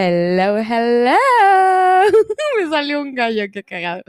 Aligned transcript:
Hello, 0.00 0.56
hello. 0.58 1.18
Me 2.56 2.70
salió 2.70 3.02
un 3.02 3.16
gallo, 3.16 3.42
qué 3.52 3.64
cagado. 3.64 4.04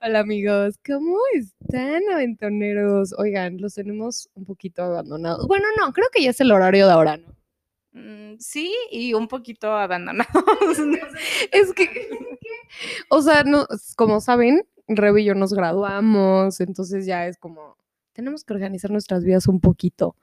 Hola 0.00 0.20
amigos, 0.20 0.78
¿cómo 0.86 1.18
están 1.34 2.02
aventoneros? 2.12 3.12
Oigan, 3.18 3.60
los 3.60 3.74
tenemos 3.74 4.30
un 4.34 4.44
poquito 4.44 4.84
abandonados. 4.84 5.48
Bueno, 5.48 5.66
no, 5.76 5.92
creo 5.92 6.06
que 6.12 6.22
ya 6.22 6.30
es 6.30 6.40
el 6.40 6.52
horario 6.52 6.86
de 6.86 6.92
ahora, 6.92 7.16
¿no? 7.16 7.34
Mm, 7.94 8.38
sí, 8.38 8.72
y 8.92 9.14
un 9.14 9.26
poquito 9.26 9.72
abandonados. 9.72 10.30
es 11.50 11.72
que, 11.72 12.10
o 13.08 13.20
sea, 13.20 13.42
no, 13.42 13.66
como 13.96 14.20
saben, 14.20 14.64
Rebe 14.86 15.22
y 15.22 15.24
yo 15.24 15.34
nos 15.34 15.52
graduamos, 15.52 16.60
entonces 16.60 17.06
ya 17.06 17.26
es 17.26 17.38
como, 17.38 17.76
tenemos 18.12 18.44
que 18.44 18.52
organizar 18.54 18.92
nuestras 18.92 19.24
vidas 19.24 19.48
un 19.48 19.58
poquito. 19.58 20.14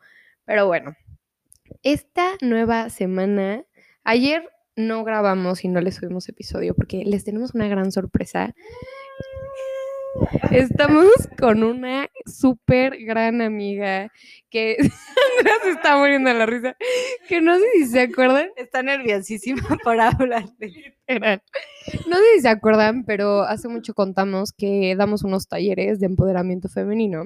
Pero 0.45 0.67
bueno, 0.67 0.95
esta 1.83 2.37
nueva 2.39 2.89
semana, 2.89 3.65
ayer 4.05 4.49
no 4.75 5.03
grabamos 5.03 5.63
y 5.63 5.67
no 5.67 5.81
les 5.81 5.95
subimos 5.95 6.29
episodio 6.29 6.75
porque 6.75 7.03
les 7.05 7.23
tenemos 7.23 7.53
una 7.53 7.67
gran 7.67 7.91
sorpresa. 7.91 8.53
Estamos 10.51 11.07
con 11.39 11.63
una 11.63 12.09
súper 12.25 12.97
gran 13.05 13.41
amiga 13.41 14.11
que 14.49 14.75
Andrea 15.39 15.55
se 15.63 15.69
está 15.71 15.97
muriendo 15.97 16.29
de 16.29 16.35
la 16.35 16.45
risa, 16.45 16.75
que 17.29 17.41
no 17.41 17.57
sé 17.57 17.65
si 17.75 17.85
se 17.85 18.01
acuerdan. 18.01 18.49
Está 18.57 18.83
nerviosísima 18.83 19.77
por 19.83 19.99
hablar. 19.99 20.45
No 22.07 22.15
sé 22.15 22.23
si 22.35 22.41
se 22.41 22.47
acuerdan, 22.47 23.03
pero 23.03 23.41
hace 23.41 23.67
mucho 23.67 23.93
contamos 23.93 24.53
que 24.53 24.95
damos 24.95 25.23
unos 25.23 25.47
talleres 25.47 25.99
de 25.99 26.05
empoderamiento 26.05 26.69
femenino 26.69 27.25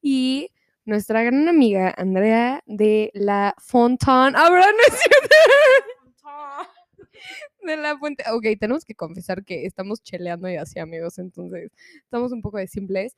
y 0.00 0.50
nuestra 0.86 1.22
gran 1.22 1.46
amiga 1.48 1.94
Andrea 1.96 2.62
de 2.66 3.10
la 3.12 3.54
Fontan. 3.58 4.34
¿Habrá 4.36 4.66
no 4.66 4.78
es 4.88 5.00
cierto? 5.00 5.36
De 7.62 7.76
la 7.76 7.98
fuente. 7.98 8.24
Ok, 8.32 8.46
tenemos 8.58 8.84
que 8.84 8.94
confesar 8.94 9.44
que 9.44 9.66
estamos 9.66 10.02
cheleando 10.02 10.48
y 10.48 10.56
así, 10.56 10.78
amigos, 10.78 11.18
entonces 11.18 11.70
estamos 12.04 12.32
un 12.32 12.42
poco 12.42 12.58
de 12.58 12.66
simples. 12.66 13.14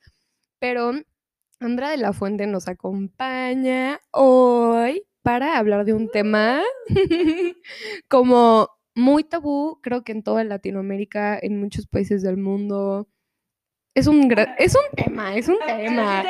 Pero 0.59 0.93
Andrea 1.59 1.91
de 1.91 1.97
la 1.97 2.13
Fuente 2.13 2.47
nos 2.47 2.67
acompaña 2.67 3.99
hoy 4.11 5.03
para 5.21 5.57
hablar 5.57 5.85
de 5.85 5.93
un 5.93 6.09
tema 6.09 6.61
como 8.09 8.69
muy 8.95 9.23
tabú, 9.23 9.79
creo 9.81 10.03
que 10.03 10.11
en 10.11 10.23
toda 10.23 10.43
Latinoamérica, 10.43 11.39
en 11.41 11.59
muchos 11.59 11.87
países 11.87 12.21
del 12.21 12.37
mundo. 12.37 13.07
Es 13.95 14.07
un, 14.07 14.31
es 14.57 14.75
un 14.75 14.95
tema, 14.95 15.35
es 15.35 15.47
un 15.47 15.59
tema. 15.65 16.23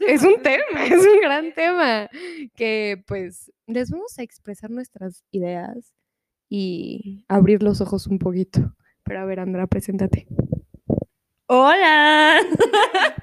Es 0.00 0.22
un 0.22 0.40
tema, 0.42 0.84
es 0.86 1.06
un 1.06 1.20
gran 1.20 1.52
tema. 1.54 2.08
Que 2.54 3.02
pues 3.06 3.52
les 3.66 3.90
vamos 3.90 4.18
a 4.18 4.22
expresar 4.22 4.70
nuestras 4.70 5.24
ideas 5.30 5.92
y 6.50 7.24
abrir 7.28 7.62
los 7.62 7.80
ojos 7.80 8.06
un 8.08 8.18
poquito. 8.18 8.74
Pero 9.04 9.20
a 9.20 9.24
ver, 9.24 9.40
Andrea, 9.40 9.66
preséntate. 9.66 10.26
Hola. 11.46 12.40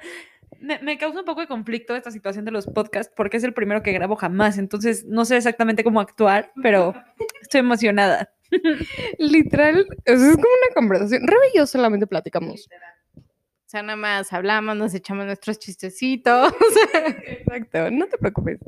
me, 0.60 0.98
causa 0.98 1.20
un 1.20 1.24
poco 1.24 1.40
de 1.40 1.46
conflicto 1.46 1.94
esta 1.94 2.10
situación 2.10 2.44
de 2.44 2.50
los 2.50 2.66
podcasts 2.66 3.12
porque 3.14 3.36
es 3.36 3.44
el 3.44 3.54
primero 3.54 3.82
que 3.82 3.92
grabo 3.92 4.16
jamás, 4.16 4.58
entonces 4.58 5.04
no 5.04 5.24
sé 5.24 5.36
exactamente 5.36 5.84
cómo 5.84 6.00
actuar, 6.00 6.52
pero 6.62 6.94
estoy 7.40 7.60
emocionada. 7.60 8.32
Literal, 9.18 9.86
es 10.04 10.18
como 10.18 10.32
una 10.32 10.74
conversación. 10.74 11.26
Rebe 11.26 11.48
y 11.54 11.58
yo 11.58 11.66
solamente 11.66 12.06
platicamos. 12.06 12.68
O 13.16 13.70
sea, 13.70 13.82
nada 13.82 13.96
más 13.96 14.32
hablamos, 14.32 14.76
nos 14.76 14.94
echamos 14.94 15.26
nuestros 15.26 15.58
chistecitos. 15.58 16.54
Exacto, 17.26 17.90
no 17.90 18.06
te 18.06 18.16
preocupes 18.16 18.58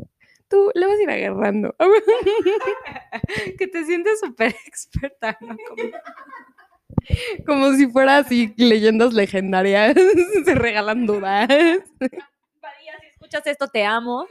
tú 0.50 0.70
le 0.74 0.86
vas 0.86 0.98
a 0.98 1.02
ir 1.02 1.10
agarrando. 1.10 1.74
que 3.58 3.66
te 3.68 3.84
sientes 3.84 4.20
súper 4.20 4.54
experta, 4.66 5.38
¿no? 5.40 5.56
Como... 7.46 7.72
si 7.74 7.86
fuera 7.86 8.18
así 8.18 8.52
leyendas 8.56 9.14
legendarias, 9.14 9.94
se 10.44 10.54
regalan 10.54 11.06
dudas. 11.06 11.48
María, 11.48 12.98
si 13.00 13.06
escuchas 13.06 13.46
esto, 13.46 13.68
te 13.68 13.84
amo. 13.84 14.26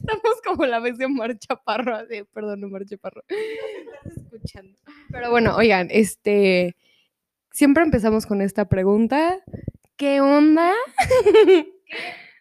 Estamos 0.00 0.40
como 0.44 0.66
la 0.66 0.80
vez 0.80 0.98
de 0.98 1.04
Omar 1.04 1.38
Chaparro, 1.38 1.94
así, 1.94 2.24
perdón, 2.32 2.64
Omar 2.64 2.84
Chaparro. 2.86 3.22
Estás 3.28 4.16
escuchando. 4.16 4.76
Pero 5.10 5.30
bueno, 5.30 5.54
oigan, 5.54 5.88
este, 5.90 6.76
siempre 7.52 7.84
empezamos 7.84 8.26
con 8.26 8.40
esta 8.40 8.64
pregunta. 8.68 9.38
¿Qué 9.96 10.20
onda? 10.20 10.72
¿Qué 11.46 11.72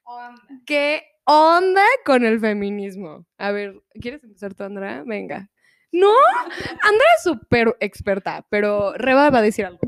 onda? 0.06 0.42
¿Qué 0.66 1.11
onda 1.32 1.86
con 2.06 2.26
el 2.26 2.40
feminismo? 2.40 3.26
A 3.38 3.52
ver, 3.52 3.82
¿quieres 4.00 4.24
empezar 4.24 4.54
tú, 4.54 4.64
Andrea? 4.64 5.04
Venga. 5.06 5.50
No, 5.92 6.14
Andrea 6.50 7.08
es 7.18 7.24
súper 7.24 7.76
experta, 7.80 8.46
pero 8.50 8.94
Reba 8.94 9.30
va 9.30 9.40
a 9.40 9.42
decir 9.42 9.66
algo. 9.66 9.80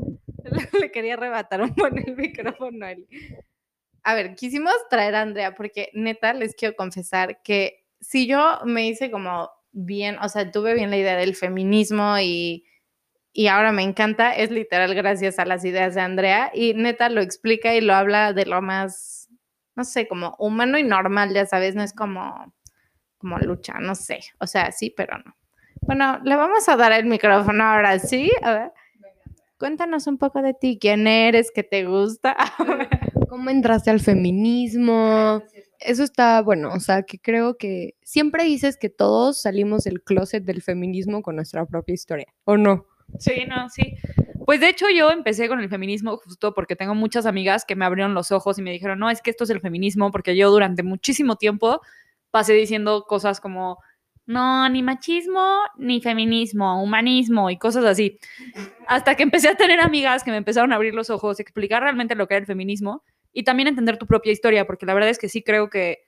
Le 0.80 0.90
quería 0.90 1.14
arrebatar 1.14 1.62
un 1.62 1.74
buen 1.74 1.98
el 1.98 2.16
micrófono 2.16 2.84
a 2.84 2.92
él. 2.92 3.06
A 4.02 4.14
ver, 4.14 4.34
quisimos 4.34 4.74
traer 4.90 5.14
a 5.14 5.22
Andrea 5.22 5.54
porque 5.54 5.90
neta 5.94 6.34
les 6.34 6.54
quiero 6.54 6.76
confesar 6.76 7.40
que 7.42 7.86
si 8.00 8.26
yo 8.26 8.58
me 8.66 8.86
hice 8.86 9.10
como 9.10 9.50
bien, 9.72 10.18
o 10.18 10.28
sea, 10.28 10.50
tuve 10.50 10.74
bien 10.74 10.90
la 10.90 10.98
idea 10.98 11.16
del 11.16 11.34
feminismo 11.34 12.18
y, 12.18 12.66
y 13.32 13.46
ahora 13.46 13.72
me 13.72 13.82
encanta, 13.82 14.36
es 14.36 14.50
literal 14.50 14.94
gracias 14.94 15.38
a 15.38 15.46
las 15.46 15.64
ideas 15.64 15.94
de 15.94 16.02
Andrea 16.02 16.50
y 16.54 16.74
neta 16.74 17.08
lo 17.08 17.22
explica 17.22 17.74
y 17.74 17.80
lo 17.80 17.94
habla 17.94 18.34
de 18.34 18.44
lo 18.44 18.60
más 18.60 19.30
no 19.76 19.84
sé, 19.84 20.06
como 20.06 20.34
humano 20.38 20.78
y 20.78 20.82
normal, 20.82 21.32
ya 21.34 21.46
sabes, 21.46 21.74
no 21.74 21.82
es 21.82 21.92
como, 21.92 22.52
como 23.18 23.38
lucha, 23.38 23.74
no 23.80 23.94
sé, 23.94 24.20
o 24.38 24.46
sea, 24.46 24.72
sí, 24.72 24.92
pero 24.96 25.18
no. 25.18 25.34
Bueno, 25.82 26.20
le 26.24 26.36
vamos 26.36 26.68
a 26.68 26.76
dar 26.76 26.92
el 26.92 27.04
micrófono 27.06 27.64
ahora, 27.64 27.98
¿sí? 27.98 28.30
A 28.42 28.52
ver. 28.52 28.72
Cuéntanos 29.58 30.06
un 30.06 30.18
poco 30.18 30.42
de 30.42 30.54
ti, 30.54 30.78
quién 30.80 31.06
eres, 31.06 31.50
qué 31.54 31.62
te 31.62 31.84
gusta. 31.84 32.36
¿Cómo 33.28 33.50
entraste 33.50 33.90
al 33.90 34.00
feminismo? 34.00 35.42
Eso 35.78 36.02
está 36.02 36.40
bueno, 36.42 36.70
o 36.72 36.80
sea, 36.80 37.02
que 37.02 37.18
creo 37.18 37.56
que 37.56 37.94
siempre 38.02 38.44
dices 38.44 38.76
que 38.76 38.88
todos 38.88 39.42
salimos 39.42 39.84
del 39.84 40.02
closet 40.02 40.44
del 40.44 40.62
feminismo 40.62 41.22
con 41.22 41.36
nuestra 41.36 41.66
propia 41.66 41.94
historia, 41.94 42.26
¿o 42.44 42.56
no? 42.56 42.86
Sí, 43.18 43.44
no, 43.48 43.68
sí. 43.68 43.96
Pues 44.44 44.60
de 44.60 44.68
hecho 44.68 44.86
yo 44.90 45.10
empecé 45.10 45.48
con 45.48 45.60
el 45.60 45.68
feminismo 45.68 46.16
justo 46.18 46.52
porque 46.52 46.76
tengo 46.76 46.94
muchas 46.94 47.26
amigas 47.26 47.64
que 47.64 47.76
me 47.76 47.84
abrieron 47.84 48.14
los 48.14 48.32
ojos 48.32 48.58
y 48.58 48.62
me 48.62 48.72
dijeron, 48.72 48.98
no, 48.98 49.10
es 49.10 49.22
que 49.22 49.30
esto 49.30 49.44
es 49.44 49.50
el 49.50 49.60
feminismo, 49.60 50.10
porque 50.10 50.36
yo 50.36 50.50
durante 50.50 50.82
muchísimo 50.82 51.36
tiempo 51.36 51.80
pasé 52.30 52.52
diciendo 52.52 53.04
cosas 53.08 53.40
como, 53.40 53.78
no, 54.26 54.68
ni 54.68 54.82
machismo, 54.82 55.60
ni 55.78 56.00
feminismo, 56.00 56.82
humanismo 56.82 57.50
y 57.50 57.58
cosas 57.58 57.84
así. 57.84 58.18
Hasta 58.86 59.14
que 59.14 59.22
empecé 59.22 59.48
a 59.48 59.54
tener 59.54 59.80
amigas 59.80 60.24
que 60.24 60.30
me 60.30 60.36
empezaron 60.36 60.72
a 60.72 60.76
abrir 60.76 60.94
los 60.94 61.10
ojos, 61.10 61.40
explicar 61.40 61.82
realmente 61.82 62.14
lo 62.14 62.26
que 62.26 62.34
era 62.34 62.40
el 62.40 62.46
feminismo 62.46 63.02
y 63.32 63.44
también 63.44 63.68
entender 63.68 63.98
tu 63.98 64.06
propia 64.06 64.32
historia, 64.32 64.66
porque 64.66 64.86
la 64.86 64.94
verdad 64.94 65.10
es 65.10 65.18
que 65.18 65.28
sí 65.28 65.42
creo 65.42 65.70
que 65.70 66.03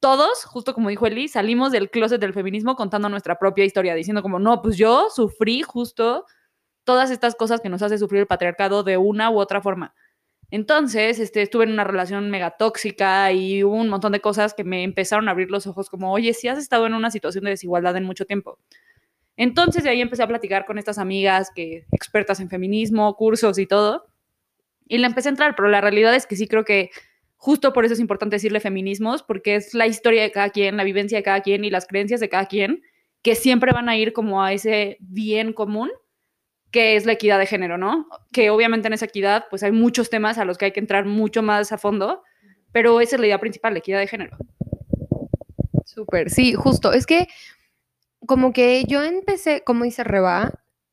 todos, 0.00 0.44
justo 0.44 0.74
como 0.74 0.90
dijo 0.90 1.06
Eli, 1.06 1.28
salimos 1.28 1.72
del 1.72 1.90
closet 1.90 2.20
del 2.20 2.34
feminismo 2.34 2.76
contando 2.76 3.08
nuestra 3.08 3.38
propia 3.38 3.64
historia, 3.64 3.94
diciendo 3.94 4.22
como, 4.22 4.38
no, 4.38 4.60
pues 4.62 4.76
yo 4.76 5.08
sufrí 5.10 5.62
justo 5.62 6.26
todas 6.84 7.10
estas 7.10 7.34
cosas 7.34 7.60
que 7.60 7.68
nos 7.68 7.82
hace 7.82 7.98
sufrir 7.98 8.20
el 8.20 8.26
patriarcado 8.26 8.82
de 8.82 8.96
una 8.96 9.30
u 9.30 9.38
otra 9.38 9.62
forma. 9.62 9.94
Entonces, 10.50 11.18
este, 11.18 11.42
estuve 11.42 11.64
en 11.64 11.72
una 11.72 11.84
relación 11.84 12.30
mega 12.30 12.50
tóxica 12.56 13.32
y 13.32 13.64
hubo 13.64 13.74
un 13.74 13.88
montón 13.88 14.12
de 14.12 14.20
cosas 14.20 14.54
que 14.54 14.62
me 14.62 14.84
empezaron 14.84 15.28
a 15.28 15.32
abrir 15.32 15.50
los 15.50 15.66
ojos 15.66 15.88
como, 15.88 16.12
oye, 16.12 16.34
si 16.34 16.48
has 16.48 16.58
estado 16.58 16.86
en 16.86 16.94
una 16.94 17.10
situación 17.10 17.44
de 17.44 17.50
desigualdad 17.50 17.96
en 17.96 18.04
mucho 18.04 18.26
tiempo. 18.26 18.58
Entonces, 19.36 19.82
de 19.82 19.90
ahí 19.90 20.00
empecé 20.00 20.22
a 20.22 20.28
platicar 20.28 20.64
con 20.64 20.78
estas 20.78 20.98
amigas 20.98 21.50
que 21.54 21.86
expertas 21.90 22.40
en 22.40 22.50
feminismo, 22.50 23.16
cursos 23.16 23.58
y 23.58 23.66
todo. 23.66 24.06
Y 24.86 24.98
le 24.98 25.06
empecé 25.06 25.28
a 25.28 25.30
entrar, 25.30 25.56
pero 25.56 25.68
la 25.68 25.80
realidad 25.80 26.14
es 26.14 26.26
que 26.26 26.36
sí 26.36 26.46
creo 26.46 26.64
que 26.64 26.90
justo 27.44 27.74
por 27.74 27.84
eso 27.84 27.92
es 27.92 28.00
importante 28.00 28.36
decirle 28.36 28.58
feminismos, 28.58 29.22
porque 29.22 29.56
es 29.56 29.74
la 29.74 29.86
historia 29.86 30.22
de 30.22 30.32
cada 30.32 30.48
quien, 30.48 30.78
la 30.78 30.82
vivencia 30.82 31.18
de 31.18 31.22
cada 31.22 31.42
quien 31.42 31.62
y 31.62 31.68
las 31.68 31.86
creencias 31.86 32.18
de 32.18 32.30
cada 32.30 32.46
quien 32.46 32.82
que 33.20 33.34
siempre 33.34 33.70
van 33.70 33.90
a 33.90 33.98
ir 33.98 34.14
como 34.14 34.42
a 34.42 34.54
ese 34.54 34.96
bien 34.98 35.52
común 35.52 35.90
que 36.70 36.96
es 36.96 37.04
la 37.04 37.12
equidad 37.12 37.38
de 37.38 37.44
género, 37.44 37.76
¿no? 37.76 38.08
Que 38.32 38.48
obviamente 38.48 38.86
en 38.86 38.94
esa 38.94 39.04
equidad 39.04 39.44
pues 39.50 39.62
hay 39.62 39.72
muchos 39.72 40.08
temas 40.08 40.38
a 40.38 40.46
los 40.46 40.56
que 40.56 40.64
hay 40.64 40.72
que 40.72 40.80
entrar 40.80 41.04
mucho 41.04 41.42
más 41.42 41.70
a 41.70 41.76
fondo, 41.76 42.22
pero 42.72 42.98
esa 43.02 43.16
es 43.16 43.20
la 43.20 43.26
idea 43.26 43.38
principal, 43.38 43.74
la 43.74 43.80
equidad 43.80 43.98
de 43.98 44.06
género. 44.06 44.38
Súper, 45.84 46.30
sí, 46.30 46.54
justo. 46.54 46.94
Es 46.94 47.04
que 47.04 47.28
como 48.26 48.54
que 48.54 48.84
yo 48.88 49.02
empecé, 49.02 49.62
como 49.64 49.84
dice 49.84 50.02
Reba, 50.02 50.50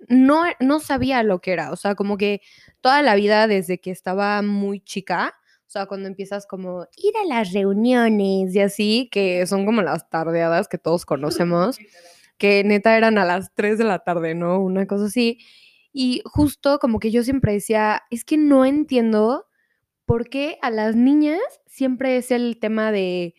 no, 0.10 0.44
no 0.60 0.82
sabía 0.82 1.24
lo 1.24 1.40
que 1.40 1.54
era, 1.54 1.72
o 1.72 1.78
sea, 1.78 1.96
como 1.96 2.18
que 2.18 2.42
toda 2.82 3.02
la 3.02 3.16
vida 3.16 3.48
desde 3.48 3.80
que 3.80 3.92
estaba 3.92 4.42
muy 4.42 4.82
chica, 4.82 5.38
sea, 5.72 5.86
cuando 5.86 6.08
empiezas 6.08 6.46
como 6.46 6.88
ir 6.98 7.14
a 7.18 7.26
las 7.26 7.54
reuniones 7.54 8.54
y 8.54 8.60
así, 8.60 9.10
que 9.12 9.46
son 9.48 9.66
como 9.66 9.82
las 9.82 10.10
tardeadas 10.10 10.68
que 10.68 10.78
todos 10.78 11.06
conocemos, 11.06 11.78
que 12.38 12.64
neta 12.64 12.98
eran 12.98 13.18
a 13.18 13.26
las 13.26 13.54
3 13.54 13.78
de 13.78 13.84
la 13.84 14.00
tarde, 14.00 14.36
¿no? 14.36 14.60
Una 14.60 14.88
cosa 14.88 15.06
así. 15.06 15.40
Y 15.94 16.22
justo 16.26 16.80
como 16.80 17.00
que 17.00 17.12
yo 17.12 17.24
siempre 17.24 17.54
decía, 17.54 18.04
es 18.10 18.26
que 18.26 18.38
no 18.38 18.66
entiendo 18.66 19.48
por 20.06 20.30
qué 20.30 20.58
a 20.62 20.72
las 20.72 20.96
niñas 20.96 21.40
siempre 21.68 22.18
es 22.18 22.32
el 22.32 22.60
tema 22.60 22.92
de, 22.92 23.36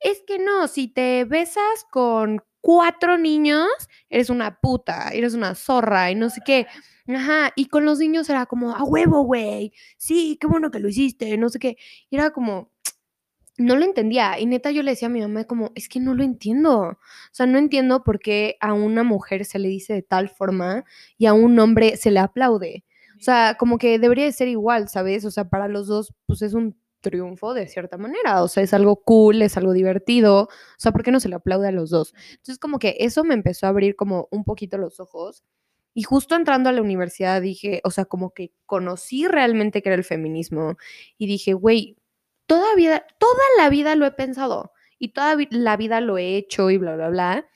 es 0.00 0.22
que 0.26 0.38
no, 0.38 0.68
si 0.68 0.88
te 0.88 1.24
besas 1.24 1.84
con 1.90 2.42
cuatro 2.64 3.18
niños, 3.18 3.68
eres 4.08 4.30
una 4.30 4.58
puta, 4.58 5.10
eres 5.10 5.34
una 5.34 5.54
zorra 5.54 6.10
y 6.10 6.14
no 6.14 6.30
sé 6.30 6.40
qué. 6.46 6.66
Ajá, 7.08 7.52
y 7.56 7.66
con 7.66 7.84
los 7.84 7.98
niños 7.98 8.30
era 8.30 8.46
como, 8.46 8.74
a 8.74 8.82
huevo, 8.84 9.22
güey, 9.24 9.72
sí, 9.98 10.38
qué 10.40 10.46
bueno 10.46 10.70
que 10.70 10.80
lo 10.80 10.88
hiciste, 10.88 11.36
no 11.36 11.50
sé 11.50 11.58
qué. 11.58 11.76
Y 12.08 12.16
era 12.16 12.30
como, 12.30 12.70
no 13.58 13.76
lo 13.76 13.84
entendía. 13.84 14.38
Y 14.40 14.46
neta 14.46 14.70
yo 14.72 14.82
le 14.84 14.92
decía 14.92 15.08
a 15.08 15.10
mi 15.12 15.20
mamá 15.22 15.44
como, 15.44 15.72
es 15.76 15.88
que 15.88 16.00
no 16.00 16.14
lo 16.14 16.24
entiendo. 16.24 16.80
O 16.82 16.98
sea, 17.32 17.46
no 17.46 17.58
entiendo 17.58 18.04
por 18.04 18.20
qué 18.20 18.56
a 18.60 18.72
una 18.74 19.04
mujer 19.04 19.44
se 19.46 19.58
le 19.60 19.68
dice 19.68 19.94
de 19.94 20.02
tal 20.02 20.28
forma 20.30 20.84
y 21.18 21.26
a 21.26 21.34
un 21.34 21.58
hombre 21.60 21.96
se 21.98 22.10
le 22.12 22.20
aplaude. 22.20 22.84
O 23.20 23.22
sea, 23.24 23.56
como 23.58 23.78
que 23.78 23.98
debería 23.98 24.24
de 24.26 24.32
ser 24.32 24.48
igual, 24.48 24.88
¿sabes? 24.88 25.24
O 25.26 25.30
sea, 25.32 25.48
para 25.50 25.68
los 25.68 25.86
dos, 25.88 26.14
pues 26.26 26.42
es 26.42 26.54
un 26.54 26.76
triunfo 27.04 27.54
de 27.54 27.68
cierta 27.68 27.98
manera. 27.98 28.42
O 28.42 28.48
sea, 28.48 28.64
es 28.64 28.74
algo 28.74 28.96
cool, 28.96 29.42
es 29.42 29.56
algo 29.56 29.72
divertido. 29.72 30.44
O 30.44 30.48
sea, 30.78 30.90
¿por 30.92 31.04
qué 31.04 31.12
no 31.12 31.20
se 31.20 31.28
le 31.28 31.36
aplaude 31.36 31.68
a 31.68 31.72
los 31.72 31.90
dos? 31.90 32.14
Entonces, 32.30 32.58
como 32.58 32.80
que 32.80 32.96
eso 33.00 33.22
me 33.24 33.34
empezó 33.34 33.66
a 33.66 33.68
abrir 33.70 33.94
como 33.96 34.28
un 34.32 34.44
poquito 34.44 34.78
los 34.78 34.98
ojos. 35.00 35.44
Y 35.94 36.02
justo 36.02 36.34
entrando 36.34 36.70
a 36.70 36.72
la 36.72 36.82
universidad 36.82 37.40
dije, 37.40 37.80
o 37.84 37.90
sea, 37.90 38.04
como 38.06 38.32
que 38.34 38.52
conocí 38.66 39.28
realmente 39.28 39.82
que 39.82 39.90
era 39.90 39.96
el 39.96 40.04
feminismo 40.04 40.76
y 41.18 41.28
dije, 41.28 41.52
güey, 41.54 41.96
toda, 42.46 42.74
vida, 42.74 43.06
toda 43.18 43.44
la 43.58 43.68
vida 43.70 43.94
lo 43.94 44.06
he 44.06 44.10
pensado 44.10 44.72
y 44.98 45.10
toda 45.12 45.36
la 45.50 45.76
vida 45.76 46.00
lo 46.00 46.18
he 46.18 46.36
hecho 46.36 46.70
y 46.70 46.78
bla, 46.78 46.96
bla, 46.96 47.10
bla. 47.10 47.48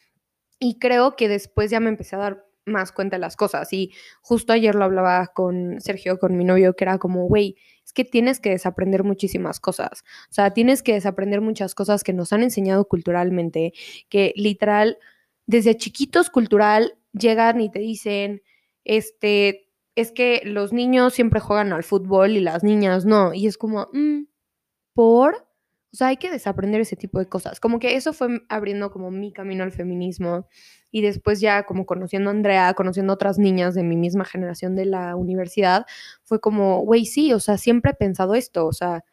Y 0.60 0.78
creo 0.78 1.16
que 1.16 1.28
después 1.28 1.70
ya 1.70 1.80
me 1.80 1.88
empecé 1.88 2.16
a 2.16 2.20
dar 2.20 2.47
más 2.68 2.92
cuenta 2.92 3.18
las 3.18 3.36
cosas. 3.36 3.72
Y 3.72 3.92
justo 4.20 4.52
ayer 4.52 4.74
lo 4.74 4.84
hablaba 4.84 5.26
con 5.28 5.80
Sergio, 5.80 6.18
con 6.18 6.36
mi 6.36 6.44
novio, 6.44 6.74
que 6.74 6.84
era 6.84 6.98
como, 6.98 7.26
güey, 7.26 7.56
es 7.84 7.92
que 7.92 8.04
tienes 8.04 8.38
que 8.38 8.50
desaprender 8.50 9.02
muchísimas 9.02 9.60
cosas. 9.60 10.04
O 10.30 10.32
sea, 10.32 10.52
tienes 10.52 10.82
que 10.82 10.92
desaprender 10.92 11.40
muchas 11.40 11.74
cosas 11.74 12.04
que 12.04 12.12
nos 12.12 12.32
han 12.32 12.42
enseñado 12.42 12.86
culturalmente, 12.86 13.72
que 14.08 14.32
literal, 14.36 14.98
desde 15.46 15.76
chiquitos 15.76 16.30
cultural, 16.30 16.98
llegan 17.12 17.60
y 17.60 17.70
te 17.70 17.78
dicen, 17.78 18.42
este, 18.84 19.68
es 19.96 20.12
que 20.12 20.42
los 20.44 20.72
niños 20.72 21.14
siempre 21.14 21.40
juegan 21.40 21.72
al 21.72 21.82
fútbol 21.82 22.32
y 22.32 22.40
las 22.40 22.62
niñas 22.62 23.04
no. 23.04 23.34
Y 23.34 23.46
es 23.46 23.58
como, 23.58 23.88
mm, 23.92 24.24
por, 24.94 25.48
o 25.92 25.96
sea, 25.96 26.08
hay 26.08 26.18
que 26.18 26.30
desaprender 26.30 26.80
ese 26.82 26.96
tipo 26.96 27.18
de 27.18 27.26
cosas. 27.26 27.60
Como 27.60 27.78
que 27.78 27.96
eso 27.96 28.12
fue 28.12 28.42
abriendo 28.48 28.90
como 28.90 29.10
mi 29.10 29.32
camino 29.32 29.64
al 29.64 29.72
feminismo 29.72 30.46
y 30.90 31.02
después 31.02 31.40
ya 31.40 31.64
como 31.64 31.86
conociendo 31.86 32.30
a 32.30 32.32
Andrea, 32.32 32.74
conociendo 32.74 33.12
a 33.12 33.14
otras 33.14 33.38
niñas 33.38 33.74
de 33.74 33.82
mi 33.82 33.96
misma 33.96 34.24
generación 34.24 34.76
de 34.76 34.86
la 34.86 35.16
universidad, 35.16 35.86
fue 36.24 36.40
como, 36.40 36.80
güey, 36.80 37.06
sí, 37.06 37.32
o 37.32 37.40
sea, 37.40 37.58
siempre 37.58 37.92
he 37.92 37.94
pensado 37.94 38.34
esto, 38.34 38.66
o 38.66 38.72
sea, 38.72 39.04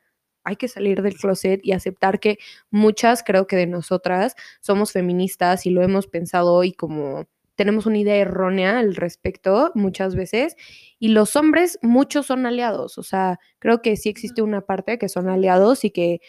hay 0.43 0.55
que 0.57 0.67
salir 0.67 1.01
del 1.01 1.15
closet 1.17 1.59
y 1.63 1.73
aceptar 1.73 2.19
que 2.19 2.37
muchas, 2.69 3.23
creo 3.23 3.47
que 3.47 3.55
de 3.55 3.67
nosotras, 3.67 4.35
somos 4.61 4.91
feministas 4.91 5.65
y 5.65 5.71
lo 5.71 5.81
hemos 5.81 6.07
pensado 6.07 6.63
y 6.63 6.73
como 6.73 7.25
tenemos 7.55 7.85
una 7.85 7.97
idea 7.97 8.17
errónea 8.17 8.79
al 8.79 8.95
respecto 8.95 9.71
muchas 9.75 10.15
veces 10.15 10.55
y 10.99 11.09
los 11.09 11.35
hombres 11.35 11.79
muchos 11.81 12.27
son 12.27 12.45
aliados, 12.45 12.97
o 12.97 13.03
sea, 13.03 13.39
creo 13.59 13.81
que 13.81 13.97
sí 13.97 14.09
existe 14.09 14.41
una 14.41 14.61
parte 14.61 14.97
que 14.97 15.09
son 15.09 15.29
aliados 15.29 15.83
y 15.83 15.91
que 15.91 16.21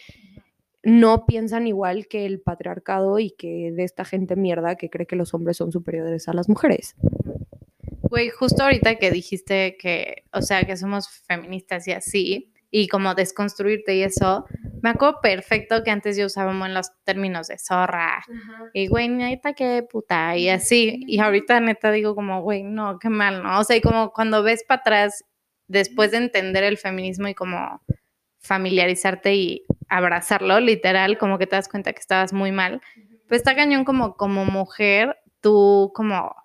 no 0.83 1.25
piensan 1.25 1.67
igual 1.67 2.07
que 2.07 2.25
el 2.25 2.39
patriarcado 2.39 3.19
y 3.19 3.31
que 3.31 3.71
de 3.71 3.83
esta 3.83 4.05
gente 4.05 4.35
mierda 4.35 4.75
que 4.75 4.89
cree 4.89 5.07
que 5.07 5.15
los 5.15 5.33
hombres 5.33 5.57
son 5.57 5.71
superiores 5.71 6.27
a 6.27 6.33
las 6.33 6.49
mujeres. 6.49 6.95
Güey, 8.03 8.29
justo 8.29 8.63
ahorita 8.63 8.95
que 8.95 9.11
dijiste 9.11 9.75
que, 9.77 10.23
o 10.31 10.41
sea, 10.41 10.63
que 10.63 10.77
somos 10.77 11.09
feministas 11.27 11.87
y 11.87 11.91
así, 11.91 12.53
y 12.71 12.87
como 12.87 13.15
desconstruirte 13.15 13.95
y 13.95 14.03
eso, 14.03 14.45
me 14.81 14.89
acuerdo 14.89 15.19
perfecto 15.21 15.83
que 15.83 15.91
antes 15.91 16.17
yo 16.17 16.25
usábamos 16.25 16.69
los 16.69 16.91
términos 17.03 17.47
de 17.47 17.57
zorra 17.57 18.23
y 18.73 18.87
güey, 18.87 19.09
neta 19.09 19.53
qué 19.53 19.85
puta 19.89 20.37
y 20.37 20.49
así, 20.49 21.01
y 21.07 21.19
ahorita 21.19 21.59
neta 21.59 21.91
digo 21.91 22.15
como, 22.15 22.41
güey, 22.41 22.63
no, 22.63 22.99
qué 22.99 23.09
mal, 23.09 23.43
¿no? 23.43 23.59
O 23.59 23.63
sea, 23.63 23.75
y 23.75 23.81
como 23.81 24.11
cuando 24.11 24.43
ves 24.43 24.63
para 24.67 24.81
atrás, 24.81 25.23
después 25.67 26.11
de 26.11 26.17
entender 26.17 26.63
el 26.63 26.77
feminismo 26.77 27.27
y 27.27 27.33
como 27.33 27.81
familiarizarte 28.47 29.35
y 29.35 29.65
abrazarlo, 29.89 30.59
literal, 30.59 31.17
como 31.17 31.37
que 31.37 31.47
te 31.47 31.55
das 31.55 31.69
cuenta 31.69 31.93
que 31.93 31.99
estabas 31.99 32.33
muy 32.33 32.51
mal, 32.51 32.81
pues 33.27 33.41
está 33.41 33.55
cañón 33.55 33.83
como, 33.83 34.15
como 34.15 34.45
mujer, 34.45 35.17
tú 35.41 35.91
como 35.93 36.35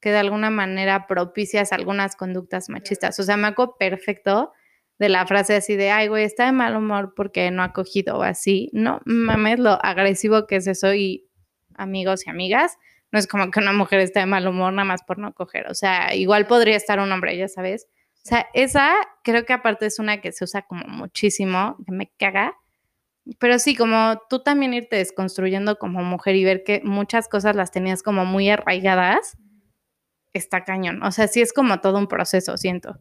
que 0.00 0.10
de 0.10 0.18
alguna 0.18 0.50
manera 0.50 1.06
propicias 1.06 1.72
algunas 1.72 2.16
conductas 2.16 2.68
machistas. 2.68 3.18
O 3.18 3.22
sea, 3.22 3.36
me 3.36 3.48
acuerdo 3.48 3.76
perfecto 3.78 4.52
de 4.98 5.08
la 5.08 5.26
frase 5.26 5.54
así 5.56 5.76
de, 5.76 5.90
ay, 5.90 6.08
güey, 6.08 6.24
está 6.24 6.46
de 6.46 6.52
mal 6.52 6.76
humor 6.76 7.14
porque 7.16 7.50
no 7.50 7.62
ha 7.62 7.72
cogido 7.72 8.18
o 8.18 8.22
así. 8.22 8.70
No 8.72 9.00
mames 9.04 9.58
lo 9.58 9.78
agresivo 9.84 10.46
que 10.46 10.56
es 10.56 10.66
eso 10.66 10.94
y 10.94 11.28
amigos 11.74 12.26
y 12.26 12.30
amigas. 12.30 12.78
No 13.10 13.18
es 13.18 13.26
como 13.26 13.50
que 13.50 13.60
una 13.60 13.72
mujer 13.72 14.00
esté 14.00 14.20
de 14.20 14.26
mal 14.26 14.46
humor 14.46 14.72
nada 14.72 14.84
más 14.84 15.02
por 15.02 15.18
no 15.18 15.32
coger. 15.32 15.68
O 15.68 15.74
sea, 15.74 16.14
igual 16.14 16.46
podría 16.46 16.76
estar 16.76 17.00
un 17.00 17.10
hombre, 17.10 17.36
ya 17.36 17.48
sabes. 17.48 17.86
O 18.24 18.28
sea, 18.28 18.46
esa 18.52 18.94
creo 19.22 19.44
que 19.46 19.52
aparte 19.52 19.86
es 19.86 19.98
una 19.98 20.20
que 20.20 20.32
se 20.32 20.44
usa 20.44 20.62
como 20.62 20.86
muchísimo, 20.86 21.76
que 21.86 21.92
me 21.92 22.12
caga. 22.18 22.56
Pero 23.38 23.58
sí, 23.58 23.74
como 23.74 24.20
tú 24.30 24.42
también 24.42 24.74
irte 24.74 24.96
desconstruyendo 24.96 25.78
como 25.78 26.02
mujer 26.02 26.34
y 26.34 26.44
ver 26.44 26.64
que 26.64 26.80
muchas 26.84 27.28
cosas 27.28 27.56
las 27.56 27.70
tenías 27.70 28.02
como 28.02 28.24
muy 28.24 28.48
arraigadas, 28.48 29.36
está 30.32 30.64
cañón. 30.64 31.02
O 31.02 31.10
sea, 31.12 31.28
sí 31.28 31.40
es 31.40 31.52
como 31.52 31.80
todo 31.80 31.98
un 31.98 32.06
proceso, 32.06 32.56
siento. 32.56 32.98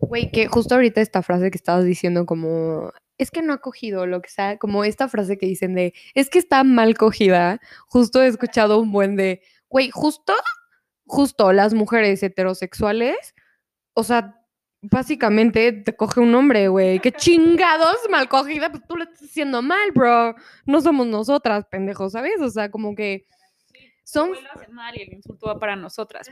Güey, 0.00 0.30
que 0.30 0.46
justo 0.46 0.74
ahorita 0.74 1.00
esta 1.00 1.22
frase 1.22 1.50
que 1.50 1.58
estabas 1.58 1.84
diciendo 1.84 2.26
como, 2.26 2.92
es 3.18 3.30
que 3.30 3.42
no 3.42 3.52
ha 3.54 3.58
cogido 3.58 4.06
lo 4.06 4.22
que 4.22 4.30
sea, 4.30 4.58
como 4.58 4.84
esta 4.84 5.08
frase 5.08 5.38
que 5.38 5.46
dicen 5.46 5.74
de, 5.74 5.94
es 6.14 6.30
que 6.30 6.38
está 6.38 6.62
mal 6.64 6.96
cogida, 6.96 7.60
justo 7.88 8.22
he 8.22 8.28
escuchado 8.28 8.78
un 8.78 8.92
buen 8.92 9.16
de, 9.16 9.42
güey, 9.68 9.90
justo, 9.90 10.34
justo 11.06 11.52
las 11.52 11.74
mujeres 11.74 12.22
heterosexuales, 12.22 13.34
o 13.96 14.04
sea, 14.04 14.38
básicamente 14.82 15.72
te 15.72 15.96
coge 15.96 16.20
un 16.20 16.34
hombre, 16.34 16.68
güey, 16.68 17.00
qué 17.00 17.10
chingados 17.10 17.96
mal 18.10 18.28
cogida, 18.28 18.70
pues 18.70 18.86
tú 18.86 18.96
le 18.96 19.04
estás 19.04 19.22
haciendo 19.22 19.62
mal, 19.62 19.90
bro, 19.92 20.34
no 20.66 20.80
somos 20.82 21.06
nosotras, 21.06 21.64
pendejos, 21.70 22.12
¿sabes? 22.12 22.40
O 22.42 22.50
sea, 22.50 22.70
como 22.70 22.94
que 22.94 23.26
son... 24.04 24.32
mal 24.70 24.94
y 24.96 25.02
el 25.02 25.14
insulto 25.14 25.46
va 25.46 25.58
para 25.58 25.76
nosotras. 25.76 26.28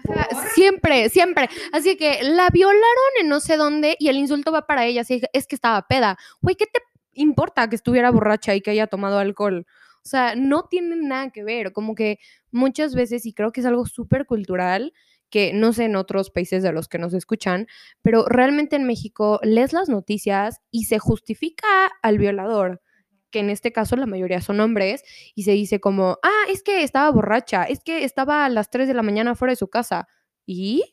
Siempre, 0.54 1.08
siempre. 1.08 1.48
Así 1.72 1.96
que 1.96 2.22
la 2.22 2.50
violaron 2.50 3.10
en 3.20 3.28
no 3.28 3.40
sé 3.40 3.56
dónde 3.56 3.96
y 3.98 4.08
el 4.08 4.16
insulto 4.16 4.52
va 4.52 4.66
para 4.66 4.84
ella. 4.84 5.00
Así 5.00 5.22
es 5.32 5.46
que 5.46 5.56
estaba 5.56 5.88
peda. 5.88 6.16
Güey, 6.40 6.54
¿qué 6.54 6.66
te 6.66 6.80
importa 7.14 7.68
que 7.68 7.76
estuviera 7.76 8.10
borracha 8.10 8.54
y 8.54 8.60
que 8.60 8.70
haya 8.70 8.86
tomado 8.86 9.18
alcohol? 9.18 9.66
O 10.04 10.08
sea, 10.08 10.36
no 10.36 10.68
tiene 10.68 10.96
nada 10.96 11.30
que 11.30 11.42
ver. 11.42 11.72
Como 11.72 11.94
que 11.94 12.18
muchas 12.52 12.94
veces, 12.94 13.26
y 13.26 13.32
creo 13.32 13.50
que 13.52 13.60
es 13.60 13.66
algo 13.66 13.86
súper 13.86 14.26
cultural, 14.26 14.92
que 15.30 15.52
no 15.52 15.72
sé 15.72 15.84
en 15.84 15.96
otros 15.96 16.30
países 16.30 16.62
de 16.62 16.72
los 16.72 16.88
que 16.88 16.98
nos 16.98 17.14
escuchan, 17.14 17.66
pero 18.02 18.24
realmente 18.26 18.76
en 18.76 18.84
México 18.84 19.40
lees 19.42 19.72
las 19.72 19.88
noticias 19.88 20.60
y 20.70 20.84
se 20.84 20.98
justifica 20.98 21.66
al 22.02 22.18
violador 22.18 22.80
que 23.34 23.40
en 23.40 23.50
este 23.50 23.72
caso 23.72 23.96
la 23.96 24.06
mayoría 24.06 24.40
son 24.40 24.60
hombres, 24.60 25.02
y 25.34 25.42
se 25.42 25.50
dice 25.50 25.80
como, 25.80 26.18
ah, 26.22 26.44
es 26.48 26.62
que 26.62 26.84
estaba 26.84 27.10
borracha, 27.10 27.64
es 27.64 27.80
que 27.82 28.04
estaba 28.04 28.44
a 28.44 28.48
las 28.48 28.70
3 28.70 28.86
de 28.86 28.94
la 28.94 29.02
mañana 29.02 29.34
fuera 29.34 29.50
de 29.50 29.56
su 29.56 29.66
casa. 29.66 30.06
¿Y? 30.46 30.84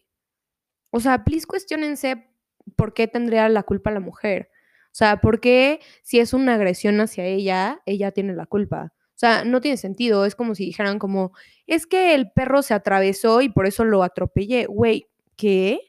O 0.89 0.99
sea, 0.99 1.23
please 1.23 1.45
cuestionense 1.45 2.31
por 2.75 2.95
qué 2.95 3.07
tendría 3.07 3.47
la 3.47 3.61
culpa 3.61 3.91
la 3.91 3.99
mujer. 3.99 4.49
O 4.87 4.93
sea, 4.95 5.21
¿por 5.21 5.39
qué 5.39 5.81
si 6.01 6.19
es 6.19 6.33
una 6.33 6.55
agresión 6.55 6.99
hacia 6.99 7.25
ella, 7.25 7.79
ella 7.85 8.11
tiene 8.11 8.33
la 8.33 8.47
culpa? 8.47 8.91
O 9.21 9.23
sea, 9.23 9.45
no 9.45 9.61
tiene 9.61 9.77
sentido. 9.77 10.25
Es 10.25 10.33
como 10.33 10.55
si 10.55 10.65
dijeran 10.65 10.97
como, 10.97 11.31
es 11.67 11.85
que 11.85 12.15
el 12.15 12.31
perro 12.31 12.63
se 12.63 12.73
atravesó 12.73 13.41
y 13.41 13.49
por 13.49 13.67
eso 13.67 13.85
lo 13.85 14.01
atropellé. 14.01 14.65
Güey, 14.65 15.09
¿qué? 15.37 15.79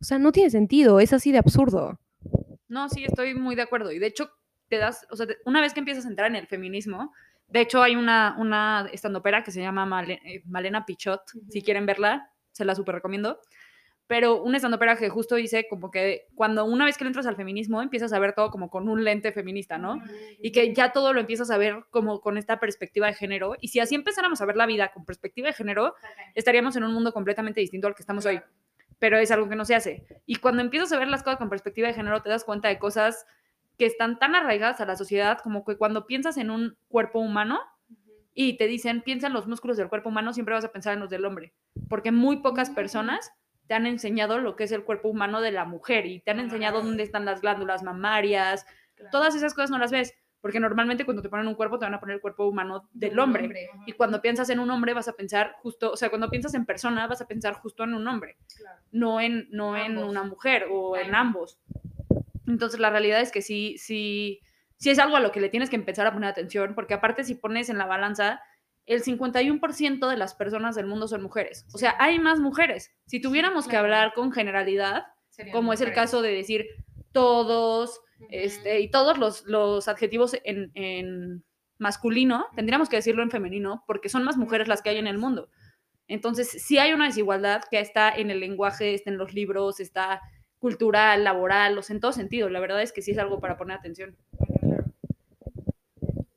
O 0.00 0.04
sea, 0.04 0.18
no 0.18 0.32
tiene 0.32 0.48
sentido. 0.48 0.98
Es 0.98 1.12
así 1.12 1.32
de 1.32 1.38
absurdo. 1.38 2.00
No, 2.68 2.88
sí, 2.88 3.04
estoy 3.04 3.34
muy 3.34 3.56
de 3.56 3.60
acuerdo. 3.60 3.92
Y 3.92 3.98
de 3.98 4.06
hecho, 4.06 4.30
te 4.68 4.78
das, 4.78 5.06
o 5.10 5.16
sea, 5.16 5.26
una 5.44 5.60
vez 5.60 5.74
que 5.74 5.80
empiezas 5.80 6.06
a 6.06 6.08
entrar 6.08 6.30
en 6.30 6.36
el 6.36 6.46
feminismo, 6.46 7.12
de 7.46 7.60
hecho 7.60 7.82
hay 7.82 7.94
una, 7.94 8.36
una 8.38 8.88
estandopera 8.90 9.44
que 9.44 9.50
se 9.50 9.60
llama 9.60 10.04
eh, 10.04 10.42
Malena 10.46 10.86
Pichot, 10.86 11.20
si 11.50 11.60
quieren 11.60 11.84
verla, 11.84 12.30
se 12.52 12.64
la 12.64 12.74
súper 12.74 12.94
recomiendo, 12.94 13.38
pero 14.12 14.42
una 14.42 14.58
estandopera 14.58 14.94
que 14.96 15.08
justo 15.08 15.36
dice 15.36 15.66
como 15.70 15.90
que 15.90 16.26
cuando 16.34 16.66
una 16.66 16.84
vez 16.84 16.98
que 16.98 17.04
entras 17.06 17.24
al 17.24 17.34
feminismo 17.34 17.80
empiezas 17.80 18.12
a 18.12 18.18
ver 18.18 18.34
todo 18.34 18.50
como 18.50 18.68
con 18.68 18.90
un 18.90 19.04
lente 19.04 19.32
feminista, 19.32 19.78
¿no? 19.78 20.02
Y 20.38 20.52
que 20.52 20.74
ya 20.74 20.92
todo 20.92 21.14
lo 21.14 21.20
empiezas 21.20 21.50
a 21.50 21.56
ver 21.56 21.86
como 21.88 22.20
con 22.20 22.36
esta 22.36 22.60
perspectiva 22.60 23.06
de 23.06 23.14
género, 23.14 23.56
y 23.58 23.68
si 23.68 23.80
así 23.80 23.94
empezáramos 23.94 24.42
a 24.42 24.44
ver 24.44 24.56
la 24.56 24.66
vida 24.66 24.92
con 24.92 25.06
perspectiva 25.06 25.48
de 25.48 25.54
género, 25.54 25.94
estaríamos 26.34 26.76
en 26.76 26.84
un 26.84 26.92
mundo 26.92 27.14
completamente 27.14 27.62
distinto 27.62 27.86
al 27.86 27.94
que 27.94 28.02
estamos 28.02 28.26
hoy. 28.26 28.42
Pero 28.98 29.16
es 29.16 29.30
algo 29.30 29.48
que 29.48 29.56
no 29.56 29.64
se 29.64 29.76
hace. 29.76 30.04
Y 30.26 30.36
cuando 30.36 30.60
empiezas 30.60 30.92
a 30.92 30.98
ver 30.98 31.08
las 31.08 31.22
cosas 31.22 31.38
con 31.38 31.48
perspectiva 31.48 31.88
de 31.88 31.94
género, 31.94 32.20
te 32.20 32.28
das 32.28 32.44
cuenta 32.44 32.68
de 32.68 32.78
cosas 32.78 33.24
que 33.78 33.86
están 33.86 34.18
tan 34.18 34.34
arraigadas 34.34 34.82
a 34.82 34.84
la 34.84 34.96
sociedad 34.96 35.38
como 35.42 35.64
que 35.64 35.78
cuando 35.78 36.06
piensas 36.06 36.36
en 36.36 36.50
un 36.50 36.76
cuerpo 36.88 37.18
humano 37.18 37.60
y 38.34 38.58
te 38.58 38.66
dicen, 38.66 39.00
piensa 39.00 39.28
en 39.28 39.32
los 39.32 39.46
músculos 39.46 39.78
del 39.78 39.88
cuerpo 39.88 40.10
humano, 40.10 40.34
siempre 40.34 40.54
vas 40.54 40.66
a 40.66 40.70
pensar 40.70 40.92
en 40.92 41.00
los 41.00 41.08
del 41.08 41.24
hombre, 41.24 41.54
porque 41.88 42.12
muy 42.12 42.42
pocas 42.42 42.68
personas 42.68 43.32
te 43.72 43.76
han 43.76 43.86
enseñado 43.86 44.36
lo 44.36 44.54
que 44.54 44.64
es 44.64 44.72
el 44.72 44.84
cuerpo 44.84 45.08
humano 45.08 45.40
de 45.40 45.50
la 45.50 45.64
mujer 45.64 46.04
y 46.04 46.20
te 46.20 46.30
han 46.30 46.40
enseñado 46.40 46.82
dónde 46.82 47.04
están 47.04 47.24
las 47.24 47.40
glándulas 47.40 47.82
mamarias, 47.82 48.66
todas 49.10 49.34
esas 49.34 49.54
cosas 49.54 49.70
no 49.70 49.78
las 49.78 49.90
ves. 49.90 50.12
porque 50.42 50.60
normalmente 50.60 51.06
cuando 51.06 51.22
te 51.22 51.30
ponen 51.30 51.46
un 51.46 51.54
cuerpo 51.54 51.78
te 51.78 51.86
van 51.86 51.94
a 51.94 52.00
poner 52.00 52.16
el 52.16 52.20
cuerpo 52.20 52.46
humano 52.46 52.90
del 52.92 53.18
hombre. 53.18 53.70
Y 53.86 53.92
cuando 53.92 54.20
piensas 54.20 54.50
en 54.50 54.58
un 54.58 54.70
hombre 54.70 54.92
vas 54.92 55.08
a 55.08 55.14
pensar 55.14 55.54
justo, 55.62 55.92
o 55.92 55.96
sea, 55.96 56.10
cuando 56.10 56.28
piensas 56.28 56.52
en 56.52 56.66
persona 56.66 57.06
vas 57.06 57.22
a 57.22 57.26
pensar 57.26 57.54
justo 57.54 57.84
en 57.84 57.94
un 57.94 58.06
hombre, 58.06 58.36
no 58.90 59.22
en, 59.22 59.48
no 59.50 59.74
en 59.74 59.96
una 59.96 60.22
mujer 60.22 60.66
o 60.70 60.98
en 60.98 61.14
ambos. 61.14 61.58
Entonces 62.46 62.78
la 62.78 62.90
realidad 62.90 63.22
es 63.22 63.32
que 63.32 63.40
sí, 63.40 63.76
sí, 63.78 64.40
sí 64.76 64.90
es 64.90 64.98
algo 64.98 65.16
a 65.16 65.20
lo 65.20 65.32
que 65.32 65.40
le 65.40 65.48
tienes 65.48 65.70
que 65.70 65.76
empezar 65.76 66.06
a 66.06 66.12
poner 66.12 66.28
atención, 66.28 66.74
porque 66.74 66.92
aparte 66.92 67.24
si 67.24 67.36
pones 67.36 67.70
en 67.70 67.78
la 67.78 67.86
balanza, 67.86 68.42
el 68.86 69.02
51% 69.02 70.08
de 70.08 70.16
las 70.16 70.34
personas 70.34 70.74
del 70.74 70.86
mundo 70.86 71.08
son 71.08 71.22
mujeres. 71.22 71.66
O 71.72 71.78
sea, 71.78 71.94
hay 71.98 72.18
más 72.18 72.40
mujeres. 72.40 72.90
Si 73.06 73.20
tuviéramos 73.20 73.68
que 73.68 73.76
hablar 73.76 74.12
con 74.14 74.32
generalidad, 74.32 75.04
como 75.52 75.72
es 75.72 75.80
el 75.80 75.92
caso 75.92 76.22
de 76.22 76.32
decir 76.32 76.66
todos, 77.12 78.00
este, 78.30 78.80
y 78.80 78.90
todos 78.90 79.18
los, 79.18 79.44
los 79.46 79.88
adjetivos 79.88 80.36
en, 80.44 80.70
en, 80.74 81.44
masculino, 81.78 82.46
tendríamos 82.54 82.88
que 82.88 82.96
decirlo 82.96 83.22
en 83.22 83.30
femenino, 83.30 83.82
porque 83.86 84.08
son 84.08 84.22
más 84.22 84.36
mujeres 84.36 84.68
las 84.68 84.82
que 84.82 84.90
hay 84.90 84.98
en 84.98 85.08
el 85.08 85.18
mundo. 85.18 85.50
Entonces, 86.06 86.48
sí 86.48 86.78
hay 86.78 86.92
una 86.92 87.06
desigualdad 87.06 87.62
que 87.70 87.80
está 87.80 88.10
en 88.10 88.30
el 88.30 88.38
lenguaje, 88.38 88.94
está 88.94 89.10
en 89.10 89.18
los 89.18 89.34
libros, 89.34 89.80
está 89.80 90.20
cultural, 90.58 91.24
laboral, 91.24 91.76
o 91.76 91.82
sea, 91.82 91.94
en 91.94 92.00
todo 92.00 92.12
sentido. 92.12 92.48
La 92.48 92.60
verdad 92.60 92.82
es 92.82 92.92
que 92.92 93.02
sí 93.02 93.10
es 93.10 93.18
algo 93.18 93.40
para 93.40 93.56
poner 93.56 93.76
atención. 93.76 94.16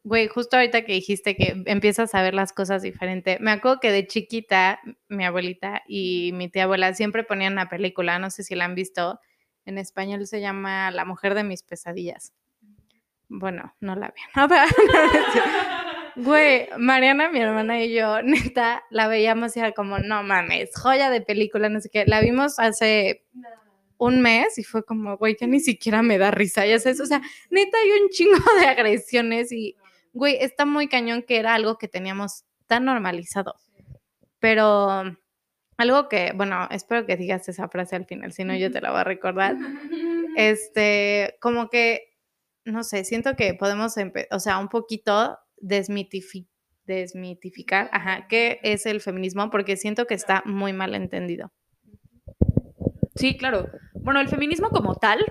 Güey, 0.06 0.28
justo 0.28 0.56
ahorita 0.56 0.86
que 0.86 0.94
dijiste 0.94 1.36
que 1.36 1.64
empiezas 1.66 2.14
a 2.14 2.22
ver 2.22 2.36
las 2.36 2.54
cosas 2.54 2.84
diferente, 2.84 3.40
me 3.42 3.50
acuerdo 3.50 3.80
que 3.80 3.92
de 3.92 4.06
chiquita 4.06 4.80
mi 5.10 5.26
abuelita 5.26 5.82
y 5.88 6.30
mi 6.36 6.48
tía 6.48 6.66
abuela 6.66 6.94
siempre 6.94 7.24
ponían 7.24 7.54
una 7.54 7.70
película, 7.70 8.20
no 8.20 8.30
sé 8.30 8.44
si 8.44 8.54
la 8.54 8.66
han 8.66 8.76
visto, 8.76 9.20
en 9.66 9.80
español 9.80 10.28
se 10.28 10.42
llama 10.42 10.92
La 10.92 11.06
mujer 11.06 11.34
de 11.34 11.44
mis 11.44 11.64
pesadillas. 11.64 12.34
Bueno, 13.30 13.74
no 13.80 13.96
la 13.96 14.14
vean. 14.14 14.50
Güey, 16.18 16.70
Mariana, 16.78 17.30
mi 17.30 17.40
hermana 17.40 17.84
y 17.84 17.92
yo, 17.92 18.22
neta, 18.22 18.84
la 18.92 19.08
veíamos 19.08 19.58
y 19.58 19.60
era 19.60 19.72
como, 19.72 19.98
no 19.98 20.22
mames, 20.22 20.70
joya 20.76 21.10
de 21.10 21.22
película, 21.22 21.68
no 21.68 21.82
sé 21.82 21.90
qué. 21.90 22.06
La 22.06 22.22
vimos 22.22 22.60
hace 22.60 23.26
un 23.98 24.22
mes 24.22 24.60
y 24.60 24.64
fue 24.64 24.86
como, 24.86 25.18
güey, 25.18 25.36
ya 25.38 25.48
ni 25.48 25.60
siquiera 25.60 26.04
me 26.04 26.20
da 26.20 26.30
risa, 26.30 26.66
ya 26.68 26.78
sabes. 26.78 27.02
O 27.02 27.08
sea, 27.08 27.24
neta, 27.50 27.78
hay 27.80 28.04
un 28.04 28.10
chingo 28.10 28.38
de 28.62 28.68
agresiones 28.68 29.52
y, 29.52 29.76
güey, 30.16 30.38
está 30.40 30.66
muy 30.66 30.88
cañón 30.88 31.24
que 31.24 31.38
era 31.38 31.54
algo 31.54 31.78
que 31.78 31.88
teníamos 31.88 32.46
tan 32.68 32.86
normalizado. 32.86 33.56
Pero 34.40 35.04
algo 35.78 36.10
que, 36.10 36.32
bueno, 36.34 36.68
espero 36.72 37.06
que 37.06 37.18
digas 37.18 37.48
esa 37.50 37.68
frase 37.68 37.98
al 37.98 38.06
final, 38.06 38.32
si 38.32 38.46
no 38.46 38.56
yo 38.56 38.72
te 38.72 38.82
la 38.82 38.92
voy 38.92 39.02
a 39.02 39.04
recordar. 39.04 39.56
Este, 40.38 41.38
como 41.40 41.70
que, 41.70 42.14
no 42.66 42.84
sé, 42.84 43.06
siento 43.06 43.38
que 43.38 43.54
podemos, 43.54 43.96
o 44.32 44.40
sea, 44.40 44.58
un 44.58 44.68
poquito 44.68 45.40
desmitificar, 45.56 46.52
desmitificar, 46.84 47.90
ajá, 47.94 48.28
qué 48.28 48.60
es 48.62 48.86
el 48.86 49.00
feminismo, 49.00 49.50
porque 49.50 49.78
siento 49.78 50.06
que 50.06 50.14
está 50.14 50.44
muy 50.46 50.74
mal 50.74 50.94
entendido. 50.94 51.54
Sí, 53.16 53.38
claro. 53.38 53.70
Bueno, 53.94 54.20
el 54.20 54.28
feminismo 54.28 54.72
como 54.72 54.96
tal 54.96 55.26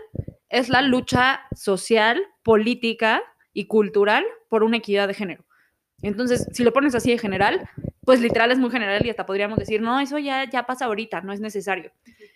es 0.48 0.70
la 0.70 0.80
lucha 0.80 1.42
social, 1.54 2.24
política 2.42 3.22
y 3.54 3.66
cultural 3.66 4.24
por 4.50 4.62
una 4.62 4.76
equidad 4.76 5.08
de 5.08 5.14
género. 5.14 5.44
Entonces, 6.02 6.46
si 6.52 6.64
lo 6.64 6.72
pones 6.72 6.94
así 6.94 7.12
en 7.12 7.18
general, 7.18 7.66
pues 8.04 8.20
literal 8.20 8.52
es 8.52 8.58
muy 8.58 8.70
general 8.70 9.06
y 9.06 9.10
hasta 9.10 9.24
podríamos 9.24 9.58
decir, 9.58 9.80
no, 9.80 10.00
eso 10.00 10.18
ya, 10.18 10.48
ya 10.50 10.66
pasa 10.66 10.84
ahorita, 10.84 11.22
no 11.22 11.32
es 11.32 11.40
necesario. 11.40 11.92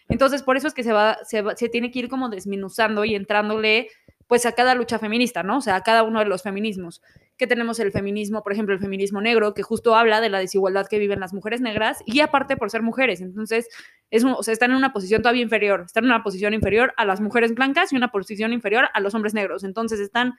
Entonces, 0.09 0.43
por 0.43 0.57
eso 0.57 0.69
es 0.69 0.75
que 0.75 0.83
se 0.83 0.93
va, 0.93 1.19
se, 1.25 1.45
se 1.57 1.69
tiene 1.69 1.91
que 1.91 1.99
ir 1.99 2.09
como 2.09 2.31
desminuzando 2.31 3.05
y 3.05 3.15
entrándole 3.15 3.89
pues 4.29 4.45
a 4.45 4.53
cada 4.53 4.75
lucha 4.75 4.99
feminista, 4.99 5.43
¿no? 5.43 5.57
O 5.57 5.61
sea, 5.63 5.77
a 5.77 5.83
cada 5.83 6.03
uno 6.03 6.21
de 6.21 6.27
los 6.27 6.43
feminismos. 6.43 7.03
Que 7.39 7.47
tenemos 7.47 7.81
el 7.81 7.93
feminismo, 7.93 8.43
por 8.43 8.53
ejemplo, 8.53 8.75
el 8.75 8.81
feminismo 8.81 9.23
negro, 9.23 9.55
que 9.55 9.63
justo 9.63 9.97
habla 9.97 10.21
de 10.21 10.29
la 10.29 10.39
desigualdad 10.39 10.87
que 10.87 10.99
viven 10.99 11.19
las 11.19 11.33
mujeres 11.33 11.63
negras 11.63 12.03
y 12.05 12.21
aparte 12.21 12.57
por 12.59 12.71
ser 12.71 12.83
mujeres. 12.83 13.23
Entonces, 13.23 13.69
es 14.11 14.25
o 14.25 14.43
sea, 14.43 14.53
están 14.53 14.71
en 14.71 14.77
una 14.77 14.93
posición 14.93 15.23
todavía 15.23 15.43
inferior. 15.43 15.85
Están 15.87 16.05
en 16.05 16.11
una 16.11 16.23
posición 16.23 16.53
inferior 16.53 16.93
a 16.99 17.07
las 17.07 17.23
mujeres 17.23 17.55
blancas 17.55 17.93
y 17.93 17.97
una 17.97 18.11
posición 18.11 18.53
inferior 18.53 18.91
a 18.93 19.01
los 19.01 19.15
hombres 19.15 19.33
negros. 19.33 19.65
Entonces, 19.65 19.99
están 19.99 20.35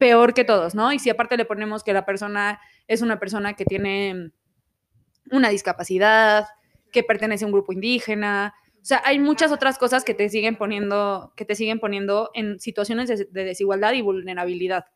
peor 0.00 0.32
que 0.32 0.44
todos, 0.44 0.74
¿no? 0.74 0.92
Y 0.94 0.98
si 0.98 1.10
aparte 1.10 1.36
le 1.36 1.44
ponemos 1.44 1.84
que 1.84 1.92
la 1.92 2.06
persona 2.06 2.58
es 2.88 3.02
una 3.02 3.20
persona 3.20 3.52
que 3.52 3.66
tiene 3.66 4.30
una 5.30 5.50
discapacidad, 5.50 6.46
que 6.90 7.02
pertenece 7.02 7.44
a 7.44 7.46
un 7.46 7.52
grupo 7.52 7.74
indígena, 7.74 8.54
o 8.80 8.84
sea, 8.84 9.02
hay 9.04 9.18
muchas 9.18 9.52
otras 9.52 9.76
cosas 9.76 10.02
que 10.02 10.14
te 10.14 10.30
siguen 10.30 10.56
poniendo, 10.56 11.34
que 11.36 11.44
te 11.44 11.54
siguen 11.54 11.80
poniendo 11.80 12.30
en 12.32 12.58
situaciones 12.60 13.10
de, 13.10 13.44
desigualdad 13.44 13.92
y 13.92 14.00
vulnerabilidad. 14.00 14.86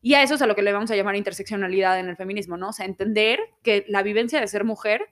Y 0.00 0.14
a 0.14 0.22
eso 0.22 0.36
es 0.36 0.42
a 0.42 0.46
lo 0.46 0.54
que 0.54 0.62
le 0.62 0.72
vamos 0.72 0.90
a 0.90 0.96
llamar 0.96 1.16
interseccionalidad 1.16 2.00
en 2.00 2.08
el 2.08 2.16
feminismo, 2.16 2.56
¿no? 2.56 2.70
O 2.70 2.72
sea, 2.72 2.86
entender 2.86 3.40
que 3.62 3.84
la 3.88 4.02
vivencia 4.02 4.40
de 4.40 4.48
ser 4.48 4.64
mujer 4.64 5.10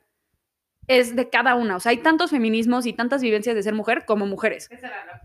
es 0.87 1.15
de 1.17 1.29
cada 1.29 1.55
una. 1.55 1.77
O 1.77 1.81
sea, 1.81 1.91
hay 1.91 1.99
tantos 1.99 2.31
feminismos 2.31 2.87
y 2.87 2.95
tantas 2.95 3.21
vivencias 3.21 3.55
de 3.55 3.63
ser 3.63 3.75
mujer 3.75 4.07
como 4.07 4.27
mujeres. 4.27 4.71
Esa 4.71 4.87
era 4.87 5.05
la 5.05 5.23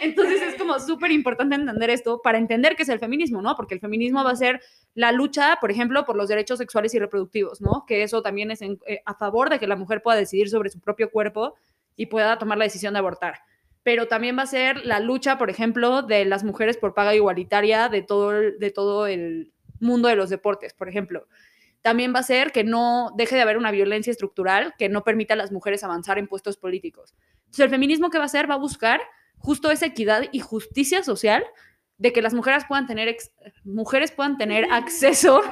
Entonces 0.00 0.40
es 0.42 0.54
como 0.56 0.78
súper 0.80 1.10
importante 1.10 1.54
entender 1.54 1.90
esto 1.90 2.22
para 2.22 2.38
entender 2.38 2.76
qué 2.76 2.82
es 2.82 2.88
el 2.88 2.98
feminismo, 2.98 3.42
¿no? 3.42 3.54
Porque 3.54 3.74
el 3.74 3.80
feminismo 3.80 4.24
va 4.24 4.30
a 4.30 4.36
ser 4.36 4.60
la 4.94 5.12
lucha, 5.12 5.58
por 5.60 5.70
ejemplo, 5.70 6.04
por 6.04 6.16
los 6.16 6.28
derechos 6.28 6.58
sexuales 6.58 6.94
y 6.94 6.98
reproductivos, 6.98 7.60
¿no? 7.60 7.84
Que 7.86 8.02
eso 8.02 8.22
también 8.22 8.50
es 8.50 8.62
eh, 8.62 8.78
a 9.04 9.14
favor 9.14 9.50
de 9.50 9.58
que 9.58 9.66
la 9.66 9.76
mujer 9.76 10.02
pueda 10.02 10.16
decidir 10.16 10.48
sobre 10.48 10.70
su 10.70 10.80
propio 10.80 11.10
cuerpo 11.10 11.54
y 11.94 12.06
pueda 12.06 12.38
tomar 12.38 12.56
la 12.58 12.64
decisión 12.64 12.94
de 12.94 13.00
abortar. 13.00 13.40
Pero 13.82 14.08
también 14.08 14.38
va 14.38 14.42
a 14.42 14.46
ser 14.46 14.84
la 14.84 14.98
lucha, 14.98 15.36
por 15.38 15.50
ejemplo, 15.50 16.02
de 16.02 16.24
las 16.24 16.42
mujeres 16.42 16.78
por 16.78 16.94
paga 16.94 17.14
igualitaria 17.14 17.88
de 17.88 18.02
todo 18.02 18.32
el, 18.32 18.58
de 18.58 18.70
todo 18.70 19.06
el 19.06 19.52
mundo 19.78 20.08
de 20.08 20.16
los 20.16 20.30
deportes, 20.30 20.72
por 20.72 20.88
ejemplo. 20.88 21.26
También 21.82 22.14
va 22.14 22.20
a 22.20 22.24
ser 22.24 22.52
que 22.52 22.64
no 22.64 23.10
deje 23.16 23.34
de 23.34 23.42
haber 23.42 23.58
una 23.58 23.72
violencia 23.72 24.12
estructural 24.12 24.74
que 24.78 24.88
no 24.88 25.02
permita 25.02 25.34
a 25.34 25.36
las 25.36 25.50
mujeres 25.50 25.82
avanzar 25.82 26.16
en 26.16 26.28
puestos 26.28 26.56
políticos. 26.56 27.14
Entonces, 27.40 27.64
el 27.64 27.70
feminismo 27.70 28.08
que 28.08 28.18
va 28.18 28.24
a 28.24 28.26
hacer 28.26 28.48
va 28.48 28.54
a 28.54 28.58
buscar 28.58 29.00
justo 29.42 29.70
esa 29.70 29.86
equidad 29.86 30.24
y 30.32 30.40
justicia 30.40 31.02
social 31.02 31.44
de 31.98 32.12
que 32.12 32.22
las 32.22 32.34
mujeres 32.34 32.64
puedan 32.66 32.86
tener, 32.86 33.16
mujeres 33.64 34.12
puedan 34.12 34.38
tener 34.38 34.66
acceso 34.70 35.42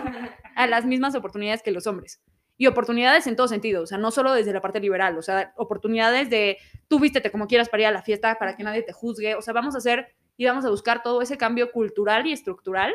a 0.57 0.67
las 0.67 0.87
mismas 0.87 1.15
oportunidades 1.15 1.63
que 1.63 1.71
los 1.71 1.87
hombres. 1.87 2.23
Y 2.57 2.67
oportunidades 2.67 3.27
en 3.27 3.37
todo 3.37 3.49
sentido, 3.49 3.83
o 3.83 3.87
sea, 3.87 3.97
no 3.97 4.11
solo 4.11 4.35
desde 4.35 4.53
la 4.53 4.61
parte 4.61 4.81
liberal, 4.81 5.17
o 5.17 5.23
sea, 5.23 5.55
oportunidades 5.57 6.29
de 6.29 6.59
tú 6.89 7.01
vístete 7.01 7.31
como 7.31 7.47
quieras 7.47 7.71
para 7.71 7.83
ir 7.83 7.87
a 7.87 7.93
la 7.93 8.03
fiesta, 8.03 8.37
para 8.39 8.55
que 8.55 8.63
nadie 8.63 8.83
te 8.83 8.93
juzgue, 8.93 9.35
o 9.35 9.41
sea, 9.41 9.55
vamos 9.55 9.75
a 9.75 9.79
hacer 9.79 10.09
y 10.37 10.45
vamos 10.45 10.65
a 10.67 10.71
buscar 10.71 11.03
todo 11.03 11.23
ese 11.23 11.39
cambio 11.39 11.73
cultural 11.73 12.27
y 12.27 12.33
estructural 12.33 12.95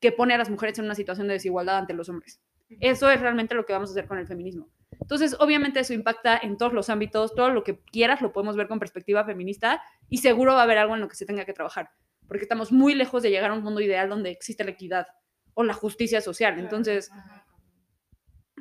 que 0.00 0.10
pone 0.10 0.34
a 0.34 0.38
las 0.38 0.48
mujeres 0.48 0.78
en 0.78 0.86
una 0.86 0.94
situación 0.94 1.26
de 1.28 1.34
desigualdad 1.34 1.78
ante 1.78 1.92
los 1.92 2.08
hombres. 2.08 2.40
Eso 2.80 3.10
es 3.10 3.20
realmente 3.20 3.54
lo 3.54 3.66
que 3.66 3.74
vamos 3.74 3.90
a 3.90 3.92
hacer 3.92 4.06
con 4.06 4.18
el 4.18 4.26
feminismo. 4.26 4.68
Entonces, 5.00 5.36
obviamente 5.38 5.80
eso 5.80 5.94
impacta 5.94 6.38
en 6.38 6.56
todos 6.56 6.72
los 6.72 6.90
ámbitos, 6.90 7.34
todo 7.34 7.50
lo 7.50 7.64
que 7.64 7.78
quieras 7.80 8.20
lo 8.20 8.32
podemos 8.32 8.56
ver 8.56 8.68
con 8.68 8.78
perspectiva 8.78 9.24
feminista 9.24 9.82
y 10.08 10.18
seguro 10.18 10.54
va 10.54 10.60
a 10.60 10.62
haber 10.64 10.78
algo 10.78 10.94
en 10.94 11.00
lo 11.00 11.08
que 11.08 11.16
se 11.16 11.26
tenga 11.26 11.44
que 11.44 11.52
trabajar, 11.52 11.90
porque 12.26 12.42
estamos 12.44 12.72
muy 12.72 12.94
lejos 12.94 13.22
de 13.22 13.30
llegar 13.30 13.50
a 13.50 13.54
un 13.54 13.62
mundo 13.62 13.80
ideal 13.80 14.08
donde 14.08 14.30
existe 14.30 14.64
la 14.64 14.70
equidad 14.70 15.06
o 15.54 15.64
la 15.64 15.74
justicia 15.74 16.20
social. 16.20 16.58
Entonces, 16.58 17.10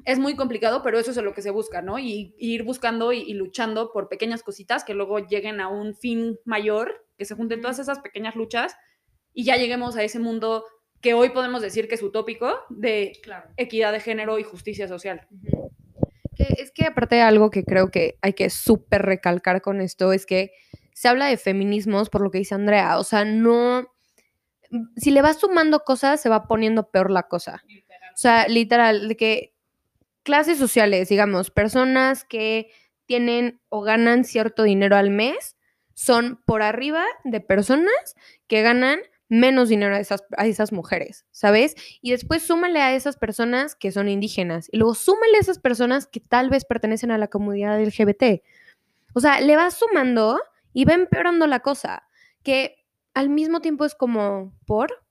es 0.06 0.20
muy 0.20 0.36
complicado, 0.36 0.82
pero 0.84 1.00
eso 1.00 1.12
es 1.12 1.18
lo 1.18 1.34
que 1.34 1.42
se 1.42 1.52
busca, 1.52 1.82
¿no? 1.82 2.00
Y, 2.00 2.34
ir 2.38 2.64
buscando 2.64 3.12
y, 3.12 3.34
luchando 3.34 3.92
por 3.92 4.10
pequeñas 4.10 4.44
cositas 4.44 4.84
que 4.84 4.94
luego 4.94 5.20
lleguen 5.20 5.60
a 5.60 5.68
un 5.68 5.96
fin 5.96 6.40
mayor, 6.46 7.06
que 7.18 7.26
se 7.26 7.36
junten 7.36 7.62
todas 7.62 7.80
esas 7.80 8.00
pequeñas 8.00 8.36
luchas 8.36 8.76
y 9.34 9.44
ya 9.44 9.58
lleguemos 9.58 9.96
a 9.96 10.04
ese 10.04 10.20
mundo 10.20 10.66
que 11.02 11.14
hoy 11.14 11.30
podemos 11.30 11.62
decir 11.62 11.88
que 11.88 11.96
es 11.96 12.04
utópico 12.04 12.62
de 12.70 13.14
equidad 13.58 13.92
de 13.92 14.00
género 14.00 14.40
y 14.40 14.44
justicia 14.44 14.88
social. 14.88 15.28
Es 16.38 16.72
que 16.72 16.86
aparte 16.86 17.16
de 17.16 17.22
algo 17.22 17.50
que 17.50 17.64
creo 17.64 17.90
que 17.90 18.18
hay 18.22 18.34
que 18.34 18.50
súper 18.50 19.04
recalcar 19.04 19.62
con 19.62 19.82
esto 19.82 20.14
es 20.14 20.26
que 20.26 20.52
se 20.94 21.08
habla 21.08 21.28
de 21.28 21.38
feminismos 21.38 22.10
por 22.10 22.22
lo 22.22 22.32
que 22.32 22.40
dice 22.40 22.56
Andrea, 22.56 22.98
o 22.98 23.04
sea, 23.04 23.26
no, 23.26 23.88
si 24.96 25.12
le 25.12 25.22
vas 25.22 25.40
sumando 25.40 25.82
cosas 25.82 26.22
se 26.22 26.30
va 26.30 26.48
poniendo 26.48 26.90
peor 26.90 27.12
la 27.12 27.24
cosa. 27.24 27.64
O 28.14 28.18
sea, 28.20 28.48
literal, 28.48 29.08
de 29.08 29.16
que 29.16 29.54
clases 30.24 30.58
sociales, 30.58 31.10
digamos, 31.10 31.52
personas 31.52 32.24
que 32.24 32.72
tienen 33.06 33.62
o 33.70 33.82
ganan 33.82 34.24
cierto 34.24 34.64
dinero 34.64 34.96
al 34.96 35.10
mes, 35.10 35.56
son 35.94 36.42
por 36.46 36.62
arriba 36.62 37.04
de 37.24 37.42
personas 37.42 38.16
que 38.48 38.62
ganan 38.62 39.00
menos 39.30 39.70
dinero 39.70 39.96
a 39.96 40.00
esas, 40.00 40.24
a 40.38 40.46
esas 40.46 40.72
mujeres, 40.72 41.26
¿sabes? 41.32 41.76
Y 42.02 42.12
después 42.12 42.44
súmale 42.44 42.82
a 42.82 42.96
esas 42.96 43.18
personas 43.18 43.76
que 43.76 43.92
son 43.92 44.08
indígenas 44.08 44.70
y 44.72 44.78
luego 44.78 44.96
súmale 44.96 45.38
a 45.38 45.42
esas 45.42 45.60
personas 45.60 46.08
que 46.08 46.20
tal 46.20 46.50
vez 46.50 46.66
pertenecen 46.66 47.12
a 47.12 47.18
la 47.18 47.28
comunidad 47.28 47.82
LGBT. 47.82 48.42
O 49.14 49.20
sea, 49.20 49.42
le 49.42 49.56
vas 49.56 49.76
sumando 49.76 50.40
y 50.74 50.86
va 50.86 50.94
empeorando 50.94 51.48
la 51.48 51.60
cosa, 51.60 52.04
que 52.44 52.86
al 53.14 53.30
mismo 53.30 53.62
tiempo 53.62 53.84
es 53.84 53.96
como, 53.96 54.54
¿por? 54.66 55.04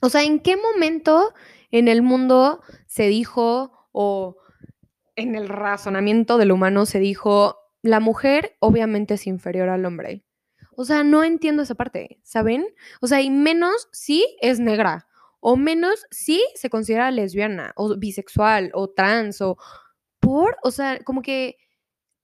O 0.00 0.08
sea, 0.08 0.22
¿en 0.22 0.40
qué 0.40 0.56
momento 0.56 1.34
en 1.70 1.88
el 1.88 2.02
mundo 2.02 2.62
se 2.86 3.08
dijo 3.08 3.88
o 3.92 4.36
en 5.16 5.34
el 5.34 5.48
razonamiento 5.48 6.38
del 6.38 6.52
humano 6.52 6.86
se 6.86 6.98
dijo, 7.00 7.58
la 7.82 8.00
mujer 8.00 8.56
obviamente 8.60 9.14
es 9.14 9.26
inferior 9.26 9.68
al 9.68 9.84
hombre? 9.84 10.24
O 10.76 10.84
sea, 10.84 11.04
no 11.04 11.24
entiendo 11.24 11.62
esa 11.62 11.74
parte, 11.74 12.18
¿saben? 12.22 12.66
O 13.00 13.06
sea, 13.06 13.20
y 13.20 13.30
menos 13.30 13.88
si 13.92 14.24
es 14.40 14.60
negra, 14.60 15.08
o 15.40 15.56
menos 15.56 16.06
si 16.10 16.42
se 16.54 16.70
considera 16.70 17.10
lesbiana, 17.10 17.72
o 17.76 17.96
bisexual, 17.96 18.70
o 18.74 18.90
trans, 18.90 19.40
o 19.40 19.56
por, 20.20 20.56
o 20.62 20.70
sea, 20.70 21.00
como 21.04 21.22
que 21.22 21.56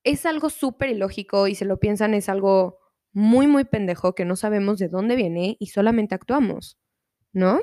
es 0.05 0.25
algo 0.25 0.51
súper 0.51 0.91
ilógico 0.91 1.49
y 1.49 1.55
se 1.55 1.65
lo 1.65 1.79
piensan, 1.81 2.15
es 2.15 2.29
algo 2.29 2.79
muy, 3.13 3.47
muy 3.47 3.65
pendejo 3.65 4.15
que 4.15 4.25
no 4.25 4.37
sabemos 4.37 4.79
de 4.79 4.89
dónde 4.89 5.17
viene 5.17 5.57
y 5.59 5.67
solamente 5.67 6.15
actuamos, 6.15 6.79
¿no? 7.33 7.61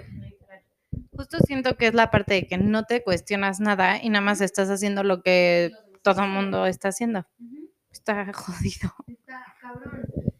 Justo 1.12 1.38
siento 1.40 1.78
que 1.78 1.88
es 1.88 1.94
la 1.94 2.12
parte 2.12 2.34
de 2.34 2.48
que 2.48 2.58
no 2.58 2.84
te 2.84 3.04
cuestionas 3.04 3.60
nada 3.60 4.02
y 4.02 4.10
nada 4.10 4.24
más 4.24 4.42
estás 4.42 4.70
haciendo 4.70 5.04
lo 5.04 5.22
que 5.22 5.72
todo 6.02 6.24
el 6.24 6.30
mundo 6.30 6.66
está 6.66 6.90
haciendo. 6.90 7.26
Está 7.90 8.32
jodido. 8.34 8.94
Está 9.08 9.56
cabrón. 9.62 10.35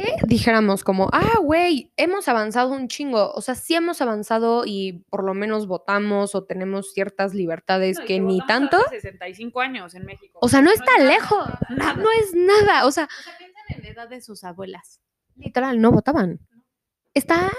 Aparte, 0.00 0.26
dijéramos 0.26 0.84
como, 0.84 1.08
ah, 1.12 1.38
güey, 1.42 1.92
hemos 1.96 2.28
avanzado 2.28 2.72
un 2.72 2.88
chingo. 2.88 3.32
O 3.32 3.40
sea, 3.40 3.54
sí 3.54 3.74
hemos 3.74 4.00
avanzado 4.00 4.64
y 4.66 5.04
por 5.10 5.24
lo 5.24 5.34
menos 5.34 5.66
votamos 5.66 6.34
o 6.34 6.44
tenemos 6.44 6.92
ciertas 6.92 7.34
libertades 7.34 7.98
No, 7.98 8.04
que 8.06 8.20
ni 8.20 8.40
tanto. 8.46 8.76
hace 8.78 9.00
65 9.00 9.60
años 9.60 9.94
en 9.94 10.04
México. 10.06 10.38
O 10.42 10.48
sea, 10.48 10.62
no 10.62 10.70
es 10.70 10.80
está 10.80 10.92
nada, 10.98 11.08
lejos. 11.10 11.48
nada. 11.70 11.94
No 11.94 12.08
es 12.20 12.34
nada. 12.34 12.86
O 12.86 12.90
sea, 12.90 13.04
O 13.04 13.22
sea, 13.22 13.38
piensan 13.38 13.64
en 13.68 13.82
la 13.82 13.88
edad 13.90 14.08
de 14.08 14.20
sus 14.20 14.44
abuelas. 14.44 15.00
literal, 15.36 15.80
no 15.80 15.92
votaban. 15.92 16.40
Está 17.14 17.50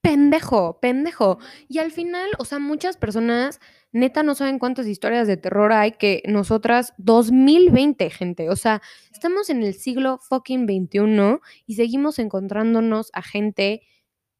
pendejo, 0.00 0.78
pendejo. 0.80 1.38
Y 1.68 1.78
al 1.78 1.90
final, 1.90 2.28
o 2.38 2.44
sea, 2.44 2.58
muchas 2.58 2.96
personas 2.96 3.60
neta 3.96 4.22
no 4.22 4.34
saben 4.34 4.58
cuántas 4.58 4.86
historias 4.86 5.26
de 5.26 5.36
terror 5.36 5.72
hay 5.72 5.92
que 5.92 6.22
nosotras, 6.26 6.92
2020, 6.98 8.10
gente. 8.10 8.50
O 8.50 8.56
sea, 8.56 8.82
estamos 9.10 9.48
en 9.50 9.62
el 9.62 9.74
siglo 9.74 10.18
fucking 10.18 10.66
21 10.66 11.40
y 11.66 11.74
seguimos 11.74 12.18
encontrándonos 12.18 13.10
a 13.14 13.22
gente 13.22 13.82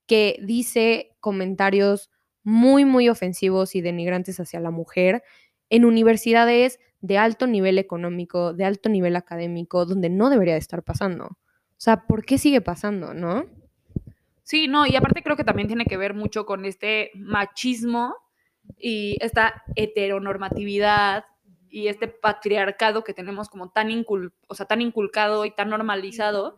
que 0.06 0.38
dice 0.42 1.16
comentarios 1.20 2.10
muy, 2.44 2.84
muy 2.84 3.08
ofensivos 3.08 3.75
y 3.75 3.80
denigrantes 3.80 4.38
hacia 4.38 4.60
la 4.60 4.70
mujer 4.70 5.25
en 5.70 5.84
universidades 5.84 6.78
de 7.00 7.18
alto 7.18 7.46
nivel 7.46 7.78
económico, 7.78 8.52
de 8.52 8.64
alto 8.64 8.88
nivel 8.88 9.16
académico, 9.16 9.86
donde 9.86 10.10
no 10.10 10.30
debería 10.30 10.54
de 10.54 10.60
estar 10.60 10.82
pasando. 10.82 11.25
O 11.26 11.78
sea, 11.78 12.06
¿por 12.06 12.25
qué 12.25 12.38
sigue 12.38 12.60
pasando, 12.60 13.14
no? 13.14 13.46
Sí, 14.42 14.68
no, 14.68 14.86
y 14.86 14.94
aparte 14.96 15.22
creo 15.22 15.36
que 15.36 15.44
también 15.44 15.66
tiene 15.66 15.86
que 15.86 15.96
ver 15.96 16.14
mucho 16.14 16.46
con 16.46 16.64
este 16.64 17.10
machismo 17.14 18.14
y 18.78 19.16
esta 19.21 19.62
heteronormatividad 19.75 21.25
y 21.68 21.88
este 21.88 22.09
patriarcado 22.09 23.04
que 23.04 23.14
tenemos 23.14 23.49
como 23.49 23.71
tan, 23.71 23.90
incul 23.90 24.33
o 24.49 24.54
sea, 24.54 24.66
tan 24.66 24.80
inculcado 24.80 25.45
y 25.45 25.50
tan 25.50 25.71
normalizado 25.71 26.56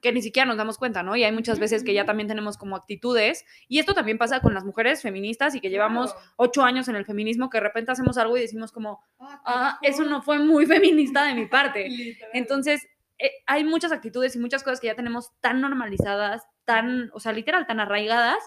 que 0.00 0.12
ni 0.12 0.22
siquiera 0.22 0.46
nos 0.46 0.56
damos 0.56 0.78
cuenta, 0.78 1.02
¿no? 1.02 1.14
Y 1.14 1.24
hay 1.24 1.32
muchas 1.32 1.58
veces 1.58 1.84
que 1.84 1.92
ya 1.92 2.06
también 2.06 2.28
tenemos 2.28 2.56
como 2.56 2.76
actitudes, 2.76 3.44
y 3.68 3.78
esto 3.78 3.94
también 3.94 4.18
pasa 4.18 4.40
con 4.40 4.54
las 4.54 4.64
mujeres 4.64 5.02
feministas 5.02 5.54
y 5.54 5.60
que 5.60 5.68
llevamos 5.68 6.14
ocho 6.36 6.62
años 6.62 6.88
en 6.88 6.96
el 6.96 7.04
feminismo, 7.04 7.50
que 7.50 7.58
de 7.58 7.64
repente 7.64 7.92
hacemos 7.92 8.16
algo 8.16 8.36
y 8.36 8.40
decimos 8.40 8.72
como, 8.72 9.02
ah, 9.18 9.78
eso 9.82 10.04
no 10.04 10.22
fue 10.22 10.38
muy 10.38 10.66
feminista 10.66 11.24
de 11.24 11.34
mi 11.34 11.46
parte. 11.48 12.16
Entonces, 12.32 12.86
eh, 13.18 13.30
hay 13.46 13.64
muchas 13.64 13.92
actitudes 13.92 14.34
y 14.36 14.38
muchas 14.38 14.62
cosas 14.62 14.80
que 14.80 14.86
ya 14.86 14.94
tenemos 14.94 15.32
tan 15.40 15.60
normalizadas, 15.60 16.42
tan, 16.64 17.10
o 17.12 17.20
sea, 17.20 17.32
literal, 17.32 17.66
tan 17.66 17.80
arraigadas, 17.80 18.38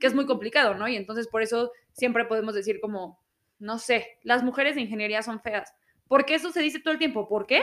que 0.00 0.06
es 0.06 0.14
muy 0.14 0.26
complicado, 0.26 0.74
¿no? 0.74 0.88
Y 0.88 0.96
entonces 0.96 1.28
por 1.28 1.42
eso 1.42 1.72
siempre 1.92 2.24
podemos 2.24 2.54
decir 2.54 2.80
como, 2.80 3.20
no 3.58 3.78
sé, 3.78 4.18
las 4.22 4.42
mujeres 4.42 4.74
de 4.74 4.82
ingeniería 4.82 5.22
son 5.22 5.40
feas. 5.40 5.74
Porque 6.08 6.34
eso 6.34 6.50
se 6.50 6.62
dice 6.62 6.80
todo 6.80 6.92
el 6.92 6.98
tiempo. 6.98 7.28
¿Por 7.28 7.46
qué? 7.46 7.62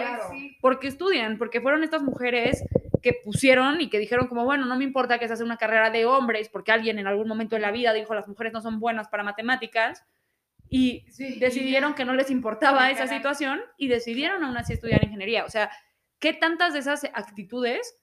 Porque 0.61 0.87
estudian, 0.87 1.37
porque 1.37 1.61
fueron 1.61 1.83
estas 1.83 2.03
mujeres 2.03 2.63
que 3.01 3.13
pusieron 3.23 3.81
y 3.81 3.89
que 3.89 3.99
dijeron 3.99 4.27
como, 4.27 4.45
bueno, 4.45 4.65
no 4.65 4.77
me 4.77 4.83
importa 4.83 5.19
que 5.19 5.27
se 5.27 5.33
hace 5.33 5.43
una 5.43 5.57
carrera 5.57 5.89
de 5.89 6.05
hombres, 6.05 6.49
porque 6.49 6.71
alguien 6.71 6.99
en 6.99 7.07
algún 7.07 7.27
momento 7.27 7.55
de 7.55 7.61
la 7.61 7.71
vida 7.71 7.93
dijo 7.93 8.13
las 8.13 8.27
mujeres 8.27 8.53
no 8.53 8.61
son 8.61 8.79
buenas 8.79 9.07
para 9.07 9.23
matemáticas, 9.23 10.05
y 10.69 11.05
decidieron 11.39 11.93
que 11.93 12.05
no 12.05 12.13
les 12.13 12.29
importaba 12.29 12.89
esa 12.89 13.07
situación 13.07 13.61
y 13.77 13.87
decidieron 13.87 14.43
aún 14.43 14.57
así 14.57 14.73
estudiar 14.73 15.03
ingeniería. 15.03 15.45
O 15.45 15.49
sea, 15.49 15.69
¿qué 16.19 16.33
tantas 16.33 16.73
de 16.73 16.79
esas 16.79 17.03
actitudes 17.13 17.95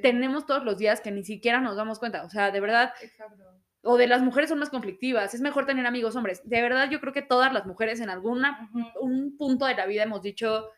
tenemos 0.00 0.46
todos 0.46 0.64
los 0.64 0.78
días 0.78 1.00
que 1.00 1.10
ni 1.10 1.24
siquiera 1.24 1.60
nos 1.60 1.76
damos 1.76 1.98
cuenta? 1.98 2.24
O 2.24 2.30
sea, 2.30 2.50
de 2.50 2.60
verdad, 2.60 2.92
o 3.82 3.96
de 3.96 4.06
las 4.06 4.22
mujeres 4.22 4.50
son 4.50 4.58
más 4.58 4.70
conflictivas, 4.70 5.34
es 5.34 5.40
mejor 5.40 5.66
tener 5.66 5.86
amigos 5.86 6.16
hombres. 6.16 6.42
De 6.48 6.60
verdad, 6.60 6.90
yo 6.90 7.00
creo 7.00 7.12
que 7.12 7.22
todas 7.22 7.52
las 7.52 7.66
mujeres 7.66 8.00
en 8.00 8.10
algún 8.10 8.44
un 9.00 9.36
punto 9.36 9.66
de 9.66 9.74
la 9.74 9.86
vida 9.86 10.02
hemos 10.02 10.22
dicho, 10.22 10.70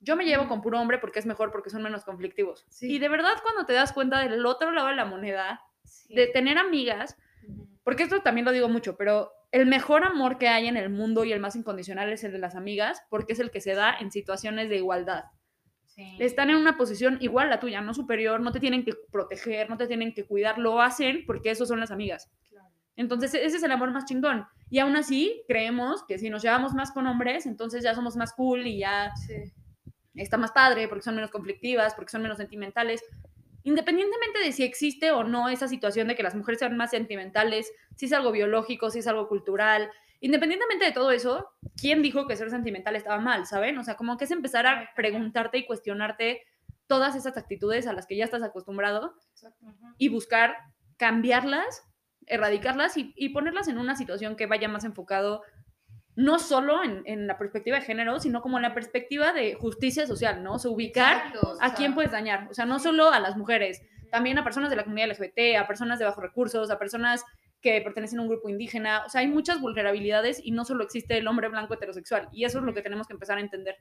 yo 0.00 0.16
me 0.16 0.24
llevo 0.24 0.48
con 0.48 0.62
puro 0.62 0.80
hombre 0.80 0.98
porque 0.98 1.18
es 1.18 1.26
mejor, 1.26 1.52
porque 1.52 1.70
son 1.70 1.82
menos 1.82 2.04
conflictivos. 2.04 2.66
Sí. 2.68 2.94
Y 2.94 2.98
de 2.98 3.08
verdad, 3.08 3.34
cuando 3.42 3.66
te 3.66 3.72
das 3.72 3.92
cuenta 3.92 4.20
del 4.20 4.44
otro 4.46 4.72
lado 4.72 4.88
de 4.88 4.96
la 4.96 5.04
moneda, 5.04 5.60
de 6.08 6.26
tener 6.26 6.58
amigas, 6.58 7.16
porque 7.84 8.04
esto 8.04 8.20
también 8.22 8.44
lo 8.44 8.52
digo 8.52 8.68
mucho, 8.68 8.96
pero 8.96 9.32
el 9.50 9.66
mejor 9.66 10.04
amor 10.04 10.38
que 10.38 10.48
hay 10.48 10.66
en 10.66 10.76
el 10.76 10.90
mundo 10.90 11.24
y 11.24 11.32
el 11.32 11.40
más 11.40 11.56
incondicional 11.56 12.12
es 12.12 12.24
el 12.24 12.32
de 12.32 12.38
las 12.38 12.54
amigas, 12.54 13.02
porque 13.10 13.34
es 13.34 13.38
el 13.38 13.50
que 13.50 13.60
se 13.60 13.74
da 13.74 13.94
en 13.98 14.10
situaciones 14.10 14.68
de 14.68 14.76
igualdad. 14.76 15.24
Están 16.18 16.50
en 16.50 16.56
una 16.56 16.76
posición 16.76 17.18
igual 17.20 17.48
a 17.48 17.50
la 17.50 17.60
tuya, 17.60 17.80
no 17.80 17.94
superior, 17.94 18.40
no 18.40 18.52
te 18.52 18.60
tienen 18.60 18.84
que 18.84 18.92
proteger, 19.10 19.68
no 19.68 19.76
te 19.76 19.86
tienen 19.86 20.14
que 20.14 20.24
cuidar, 20.24 20.58
lo 20.58 20.80
hacen 20.80 21.24
porque 21.26 21.50
esos 21.50 21.68
son 21.68 21.80
las 21.80 21.90
amigas. 21.90 22.30
Entonces, 22.96 23.34
ese 23.34 23.56
es 23.56 23.62
el 23.62 23.72
amor 23.72 23.90
más 23.90 24.04
chingón. 24.04 24.46
Y 24.70 24.78
aún 24.78 24.96
así, 24.96 25.42
creemos 25.48 26.04
que 26.06 26.18
si 26.18 26.30
nos 26.30 26.42
llevamos 26.42 26.74
más 26.74 26.92
con 26.92 27.06
hombres, 27.06 27.46
entonces 27.46 27.82
ya 27.82 27.94
somos 27.94 28.16
más 28.16 28.32
cool 28.32 28.66
y 28.66 28.78
ya 28.78 29.12
está 30.14 30.36
más 30.36 30.52
padre 30.52 30.88
porque 30.88 31.02
son 31.02 31.14
menos 31.14 31.30
conflictivas, 31.30 31.94
porque 31.94 32.10
son 32.10 32.22
menos 32.22 32.38
sentimentales. 32.38 33.02
Independientemente 33.64 34.40
de 34.40 34.52
si 34.52 34.64
existe 34.64 35.12
o 35.12 35.24
no 35.24 35.48
esa 35.48 35.68
situación 35.68 36.08
de 36.08 36.16
que 36.16 36.22
las 36.22 36.34
mujeres 36.34 36.58
sean 36.58 36.76
más 36.76 36.90
sentimentales, 36.90 37.72
si 37.96 38.06
es 38.06 38.12
algo 38.12 38.32
biológico, 38.32 38.90
si 38.90 38.98
es 38.98 39.06
algo 39.06 39.28
cultural, 39.28 39.90
independientemente 40.22 40.84
de 40.84 40.92
todo 40.92 41.10
eso, 41.10 41.50
¿quién 41.76 42.00
dijo 42.00 42.26
que 42.26 42.36
ser 42.36 42.48
sentimental 42.48 42.96
estaba 42.96 43.18
mal, 43.18 43.44
saben? 43.44 43.76
O 43.76 43.84
sea, 43.84 43.96
como 43.96 44.16
que 44.16 44.24
es 44.24 44.30
empezar 44.30 44.66
a 44.66 44.90
preguntarte 44.96 45.58
y 45.58 45.66
cuestionarte 45.66 46.42
todas 46.86 47.16
esas 47.16 47.36
actitudes 47.36 47.86
a 47.86 47.92
las 47.92 48.06
que 48.06 48.16
ya 48.16 48.24
estás 48.24 48.42
acostumbrado 48.42 49.14
y 49.98 50.08
buscar 50.08 50.56
cambiarlas, 50.96 51.82
erradicarlas 52.26 52.96
y, 52.96 53.12
y 53.16 53.30
ponerlas 53.30 53.66
en 53.68 53.78
una 53.78 53.96
situación 53.96 54.36
que 54.36 54.46
vaya 54.46 54.68
más 54.68 54.84
enfocado 54.84 55.42
no 56.14 56.38
solo 56.38 56.84
en, 56.84 57.02
en 57.06 57.26
la 57.26 57.38
perspectiva 57.38 57.78
de 57.78 57.84
género, 57.84 58.20
sino 58.20 58.42
como 58.42 58.58
en 58.58 58.62
la 58.62 58.74
perspectiva 58.74 59.32
de 59.32 59.54
justicia 59.54 60.06
social, 60.06 60.42
¿no? 60.42 60.54
O 60.54 60.58
sea, 60.58 60.70
ubicar 60.70 61.32
a 61.60 61.74
quién 61.74 61.94
puedes 61.94 62.12
dañar. 62.12 62.48
O 62.50 62.54
sea, 62.54 62.66
no 62.66 62.78
solo 62.78 63.10
a 63.10 63.18
las 63.18 63.36
mujeres, 63.36 63.82
también 64.10 64.38
a 64.38 64.44
personas 64.44 64.68
de 64.70 64.76
la 64.76 64.84
comunidad 64.84 65.08
LGBT, 65.08 65.56
a 65.58 65.66
personas 65.66 65.98
de 65.98 66.04
bajos 66.04 66.22
recursos, 66.22 66.70
a 66.70 66.78
personas 66.78 67.24
que 67.62 67.80
pertenecen 67.80 68.18
a 68.18 68.22
un 68.22 68.28
grupo 68.28 68.48
indígena. 68.48 69.04
O 69.06 69.08
sea, 69.08 69.20
hay 69.20 69.28
muchas 69.28 69.60
vulnerabilidades 69.60 70.40
y 70.42 70.50
no 70.50 70.64
solo 70.64 70.84
existe 70.84 71.16
el 71.16 71.26
hombre 71.28 71.48
blanco 71.48 71.74
heterosexual. 71.74 72.28
Y 72.32 72.44
eso 72.44 72.58
es 72.58 72.64
lo 72.64 72.74
que 72.74 72.82
tenemos 72.82 73.06
que 73.06 73.14
empezar 73.14 73.38
a 73.38 73.40
entender. 73.40 73.76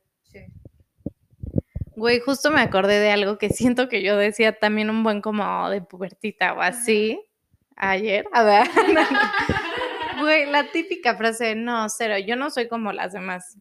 Güey, 1.95 2.19
justo 2.19 2.51
me 2.51 2.61
acordé 2.61 2.99
de 2.99 3.11
algo 3.11 3.37
que 3.37 3.49
siento 3.49 3.89
que 3.89 4.01
yo 4.01 4.15
decía 4.15 4.57
también 4.57 4.89
un 4.89 5.03
buen 5.03 5.21
como 5.21 5.69
de 5.69 5.81
pubertita 5.81 6.53
o 6.53 6.61
así. 6.61 7.19
Ayer. 7.75 8.25
A 8.31 8.43
ver. 8.43 8.67
Güey, 10.21 10.45
la 10.51 10.71
típica 10.71 11.15
frase, 11.15 11.55
no, 11.55 11.89
cero, 11.89 12.15
yo 12.19 12.35
no 12.35 12.51
soy 12.51 12.67
como 12.67 12.93
las 12.93 13.11
demás. 13.11 13.57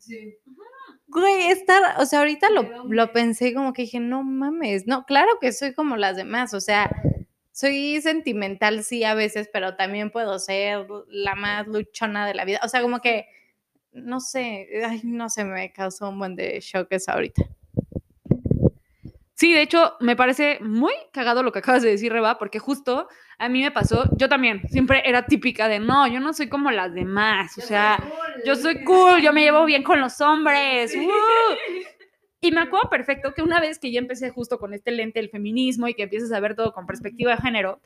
Güey, 1.07 1.47
estar, 1.47 1.83
o 1.99 2.05
sea, 2.05 2.19
ahorita 2.19 2.51
lo, 2.51 2.85
lo 2.85 3.13
pensé 3.13 3.55
como 3.55 3.73
que 3.73 3.83
dije, 3.83 3.99
no 3.99 4.23
mames, 4.23 4.87
no, 4.87 5.07
claro 5.07 5.39
que 5.41 5.53
soy 5.53 5.73
como 5.73 5.97
las 5.97 6.17
demás, 6.17 6.53
o 6.53 6.61
sea, 6.61 6.91
soy 7.61 8.01
sentimental, 8.01 8.83
sí, 8.85 9.05
a 9.05 9.15
veces, 9.15 9.51
pero 9.53 9.77
también 9.77 10.11
puedo 10.11 10.39
ser 10.39 10.87
la 11.09 11.35
más 11.35 11.67
luchona 11.67 12.27
de 12.27 12.35
la 12.35 12.47
vida, 12.47 12.59
o 12.63 12.69
sea, 12.69 12.81
como 12.81 13.01
que, 13.01 13.27
no 13.93 14.21
sé, 14.21 14.67
ay, 14.83 15.03
no 15.05 15.29
sé, 15.29 15.45
me 15.45 15.71
causó 15.71 16.09
un 16.09 16.19
buen 16.19 16.37
de 16.37 16.59
shock 16.61 16.87
eso 16.91 17.13
ahorita. 17.13 17.43
Sí, 19.35 19.53
de 19.53 19.63
hecho, 19.63 19.97
me 20.01 20.17
parece 20.17 20.59
muy 20.61 20.93
cagado 21.13 21.43
lo 21.43 21.53
que 21.53 21.59
acabas 21.59 21.83
de 21.83 21.91
decir, 21.91 22.13
Reba, 22.13 22.39
porque 22.39 22.59
justo 22.59 23.09
a 23.39 23.49
mí 23.51 23.63
me 23.63 23.71
pasó, 23.71 24.05
yo 24.17 24.29
también, 24.29 24.63
siempre 24.69 25.03
era 25.05 25.27
típica 25.27 25.69
de, 25.69 25.81
no, 25.81 26.07
yo 26.07 26.21
no 26.21 26.33
soy 26.33 26.49
como 26.49 26.71
las 26.71 26.95
demás, 26.95 27.59
o 27.59 27.61
sea, 27.61 28.03
yo 28.45 28.57
soy 28.57 28.85
cool, 28.85 29.21
yo 29.21 29.35
me 29.35 29.43
llevo 29.43 29.67
bien 29.67 29.83
con 29.83 30.01
los 30.01 30.19
hombres. 30.23 30.95
¡uh! 30.97 32.00
Y 32.41 32.53
me 32.53 32.61
acuerdo 32.61 32.89
perfecto 32.89 33.35
que 33.35 33.43
una 33.43 33.61
vez 33.61 33.79
que 33.79 33.93
ya 33.93 33.99
empecé 33.99 34.31
justo 34.31 34.59
con 34.59 34.73
este 34.73 34.91
lente 34.91 35.21
del 35.21 35.29
feminismo 35.29 35.89
y 35.89 35.95
que 35.95 36.05
empiezas 36.05 36.33
a 36.33 36.41
ver 36.41 36.57
todo 36.57 36.73
con 36.73 36.87
perspectiva 36.87 37.33
de 37.33 37.43
género, 37.43 37.81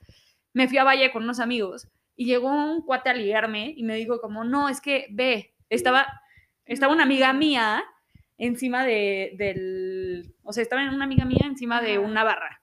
me 0.52 0.68
fui 0.68 0.78
a 0.78 0.84
Valle 0.84 1.10
con 1.10 1.24
unos 1.24 1.40
amigos 1.40 1.88
y 2.16 2.26
llegó 2.26 2.48
un 2.48 2.82
cuate 2.82 3.10
a 3.10 3.14
ligarme 3.14 3.74
y 3.76 3.82
me 3.82 3.96
dijo 3.96 4.20
como, 4.20 4.44
no, 4.44 4.68
es 4.68 4.80
que 4.80 5.08
ve, 5.10 5.54
estaba, 5.68 6.06
estaba 6.64 6.92
una 6.92 7.02
amiga 7.02 7.32
mía 7.32 7.84
encima 8.38 8.84
de, 8.84 9.32
del, 9.36 10.34
o 10.42 10.52
sea, 10.52 10.62
estaba 10.62 10.88
una 10.88 11.04
amiga 11.04 11.24
mía 11.24 11.42
encima 11.44 11.80
de 11.80 11.98
una 11.98 12.24
barra. 12.24 12.60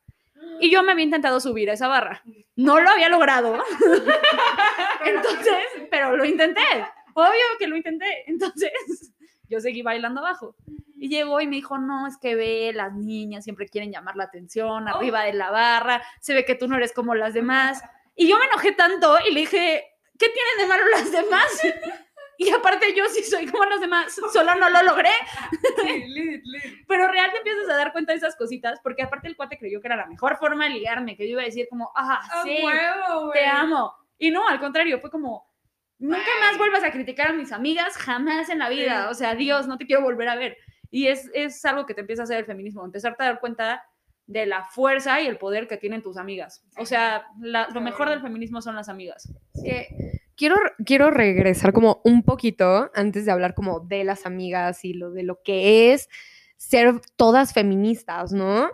Y 0.60 0.72
yo 0.72 0.84
me 0.84 0.92
había 0.92 1.06
intentado 1.06 1.40
subir 1.40 1.70
a 1.70 1.74
esa 1.74 1.88
barra. 1.88 2.24
No 2.56 2.80
lo 2.80 2.90
había 2.90 3.10
logrado. 3.10 3.58
Entonces, 5.06 5.88
pero 5.90 6.16
lo 6.16 6.26
intenté. 6.26 6.62
Obvio 7.14 7.44
que 7.58 7.68
lo 7.68 7.76
intenté. 7.76 8.24
Entonces, 8.28 8.72
yo 9.50 9.60
seguí 9.60 9.82
bailando 9.82 10.20
abajo. 10.20 10.56
Y 11.02 11.10
llegó 11.10 11.42
y 11.42 11.48
me 11.48 11.56
dijo, 11.56 11.80
no, 11.80 12.06
es 12.06 12.16
que 12.20 12.36
ve, 12.36 12.74
las 12.76 12.94
niñas 12.94 13.44
siempre 13.44 13.68
quieren 13.68 13.92
llamar 13.92 14.16
la 14.16 14.26
atención, 14.26 14.88
arriba 14.88 15.24
de 15.24 15.34
la 15.34 15.50
barra, 15.50 16.04
se 16.20 16.36
ve 16.36 16.46
que 16.46 16.54
tú 16.54 16.68
no 16.68 16.78
eres 16.78 16.94
como 16.94 17.16
las 17.16 17.34
demás. 17.34 17.84
Y 18.16 18.28
yo 18.28 18.38
me 18.38 18.46
enojé 18.46 18.74
tanto 18.74 19.18
y 19.28 19.34
le 19.34 19.40
dije, 19.40 19.84
¿qué 20.20 20.28
tienen 20.30 20.58
de 20.60 20.68
malo 20.68 20.88
las 20.90 21.12
demás? 21.12 21.62
Y 22.38 22.50
aparte 22.50 22.96
yo 22.96 23.06
sí 23.06 23.22
soy 23.24 23.46
como 23.46 23.66
las 23.66 23.82
demás, 23.82 24.20
solo 24.34 24.56
no 24.56 24.68
lo 24.68 24.82
logré. 24.82 25.12
Pero 26.88 27.08
real 27.08 27.32
te 27.32 27.38
empiezas 27.38 27.70
a 27.70 27.78
dar 27.78 27.92
cuenta 27.92 28.14
de 28.14 28.18
esas 28.18 28.36
cositas, 28.36 28.80
porque 28.82 29.04
aparte 29.04 29.28
el 29.28 29.36
cuate 29.36 29.60
creyó 29.60 29.80
que 29.80 29.88
era 29.88 29.96
la 29.96 30.08
mejor 30.08 30.38
forma 30.38 30.64
de 30.64 30.72
ligarme, 30.72 31.16
que 31.16 31.26
yo 31.26 31.34
iba 31.34 31.44
a 31.44 31.46
decir 31.46 31.68
como, 31.70 31.92
ah, 31.96 32.20
sí, 32.44 32.64
te 33.34 33.46
amo. 33.46 33.94
Y 34.18 34.32
no, 34.32 34.48
al 34.48 34.60
contrario, 34.60 35.00
fue 35.00 35.12
como, 35.12 35.46
nunca 36.00 36.32
más 36.40 36.58
vuelvas 36.58 36.84
a 36.84 36.92
criticar 36.92 37.28
a 37.28 37.34
mis 37.34 37.52
amigas, 37.52 37.96
jamás 37.98 38.50
en 38.50 38.58
la 38.58 38.70
vida. 38.70 39.10
O 39.12 39.14
sea, 39.14 39.36
Dios, 39.36 39.68
no 39.68 39.78
te 39.78 39.86
quiero 39.86 40.02
volver 40.02 40.28
a 40.28 40.36
ver. 40.36 40.58
Y 40.92 41.08
es, 41.08 41.30
es 41.34 41.64
algo 41.66 41.86
que 41.86 41.94
te 41.96 42.02
empieza 42.02 42.22
a 42.24 42.26
hacer 42.26 42.38
el 42.38 42.46
feminismo, 42.46 42.84
empezarte 42.86 43.24
a 43.24 43.28
dar 43.28 43.40
cuenta 43.40 43.84
de 44.28 44.46
la 44.46 44.66
fuerza 44.66 45.20
y 45.22 45.26
el 45.28 45.38
poder 45.38 45.68
que 45.68 45.78
tienen 45.78 46.02
tus 46.04 46.18
amigas. 46.18 46.64
O 46.78 46.86
sea, 46.86 47.26
la- 47.42 47.68
lo 47.74 47.82
mejor 47.82 48.10
del 48.10 48.22
feminismo 48.22 48.62
son 48.62 48.76
las 48.76 48.88
amigas. 48.90 49.32
que 49.64 49.88
quiero, 50.36 50.56
quiero 50.86 51.10
regresar 51.12 51.72
como 51.74 52.02
un 52.04 52.24
poquito 52.24 52.90
antes 52.94 53.26
de 53.26 53.32
hablar 53.32 53.54
como 53.54 53.80
de 53.82 54.04
las 54.04 54.26
amigas 54.26 54.84
y 54.86 54.94
lo 54.94 55.12
de 55.12 55.24
lo 55.24 55.42
que 55.44 55.94
es 55.94 56.08
ser 56.58 57.00
todas 57.16 57.54
feministas, 57.54 58.32
¿no? 58.32 58.70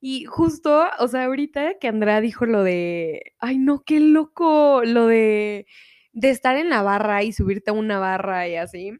Y 0.00 0.24
justo, 0.24 0.84
o 0.98 1.08
sea, 1.08 1.24
ahorita 1.26 1.78
que 1.78 1.88
Andrea 1.88 2.20
dijo 2.20 2.44
lo 2.46 2.62
de, 2.64 3.34
ay 3.38 3.58
no, 3.58 3.82
qué 3.84 4.00
loco, 4.00 4.82
lo 4.84 5.06
de, 5.06 5.66
de 6.12 6.30
estar 6.30 6.56
en 6.56 6.68
la 6.70 6.82
barra 6.82 7.22
y 7.22 7.32
subirte 7.32 7.70
a 7.70 7.74
una 7.74 7.98
barra 7.98 8.48
y 8.48 8.56
así. 8.56 8.92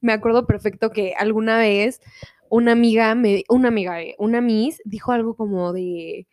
Me 0.00 0.12
acuerdo 0.12 0.46
perfecto 0.46 0.90
que 0.90 1.14
alguna 1.18 1.58
vez 1.58 2.00
una 2.48 2.72
amiga, 2.72 3.14
me, 3.14 3.44
una 3.48 3.68
amiga, 3.68 4.00
eh, 4.02 4.14
una 4.18 4.40
miss, 4.40 4.80
dijo 4.84 5.12
algo 5.12 5.34
como 5.36 5.72
de, 5.72 6.26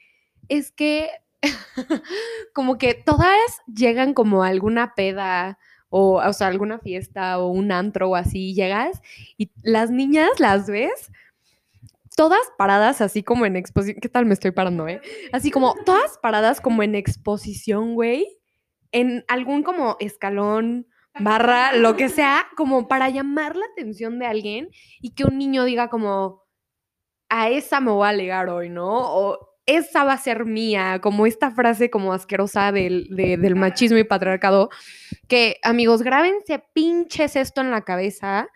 es 0.50 0.72
que 0.72 1.10
como 2.54 2.78
que 2.78 2.94
todas 2.94 3.62
llegan 3.68 4.13
como 4.13 4.44
a 4.44 4.48
alguna 4.48 4.94
peda 4.96 5.58
o, 5.89 6.22
o 6.24 6.34
sea, 6.34 6.48
alguna 6.48 6.80
fiesta 6.80 7.39
o 7.39 7.48
un 7.48 7.72
antro 7.72 8.10
o 8.10 8.16
así, 8.16 8.54
llegas 8.54 9.02
y 9.38 9.52
las 9.63 9.92
niñas 9.92 10.39
las 10.39 10.68
ves 10.68 11.12
todas 12.16 12.42
paradas 12.58 13.02
así 13.02 13.24
como 13.24 13.46
en 13.46 13.56
exposición, 13.56 14.00
¿qué 14.02 14.10
tal 14.10 14.26
me 14.26 14.34
estoy 14.34 14.52
parando, 14.52 14.88
eh? 14.88 15.02
Así 15.32 15.52
como 15.52 15.76
todas 15.86 16.18
paradas 16.20 16.62
como 16.62 16.84
en 16.84 16.96
exposición, 16.96 17.96
güey, 17.96 18.28
en 18.92 19.26
algún 19.28 19.63
como 19.63 19.98
escalón, 20.00 20.88
barra, 21.19 21.73
lo 21.73 21.95
que 21.95 22.10
sea, 22.10 22.47
como 22.58 22.88
para 22.88 23.10
llamar 23.10 23.56
la 23.56 23.65
atención 23.71 24.19
de 24.19 24.26
alguien 24.26 24.69
y 25.02 25.12
que 25.15 25.23
un 25.26 25.38
niño 25.38 25.63
diga 25.65 25.89
como, 25.89 26.43
a 27.30 27.49
esa 27.49 27.80
me 27.82 27.91
voy 27.91 28.08
a 28.08 28.13
ligar 28.13 28.49
hoy, 28.49 28.69
¿no? 28.69 28.88
O 28.89 29.39
esa 29.65 30.04
va 30.04 30.13
a 30.13 30.17
ser 30.17 30.45
mía, 30.45 30.99
como 31.02 31.26
esta 31.26 31.52
frase 31.52 31.89
como 31.89 32.13
asquerosa 32.13 32.71
del, 32.71 33.08
de- 33.12 33.38
del 33.38 33.56
machismo 33.56 33.97
y 33.97 34.04
patriarcado, 34.04 34.69
que 35.28 35.58
amigos, 35.63 36.02
grábense 36.04 36.63
pinches 36.73 37.36
esto 37.36 37.62
en 37.62 37.71
la 37.71 37.82
cabeza. 37.84 38.49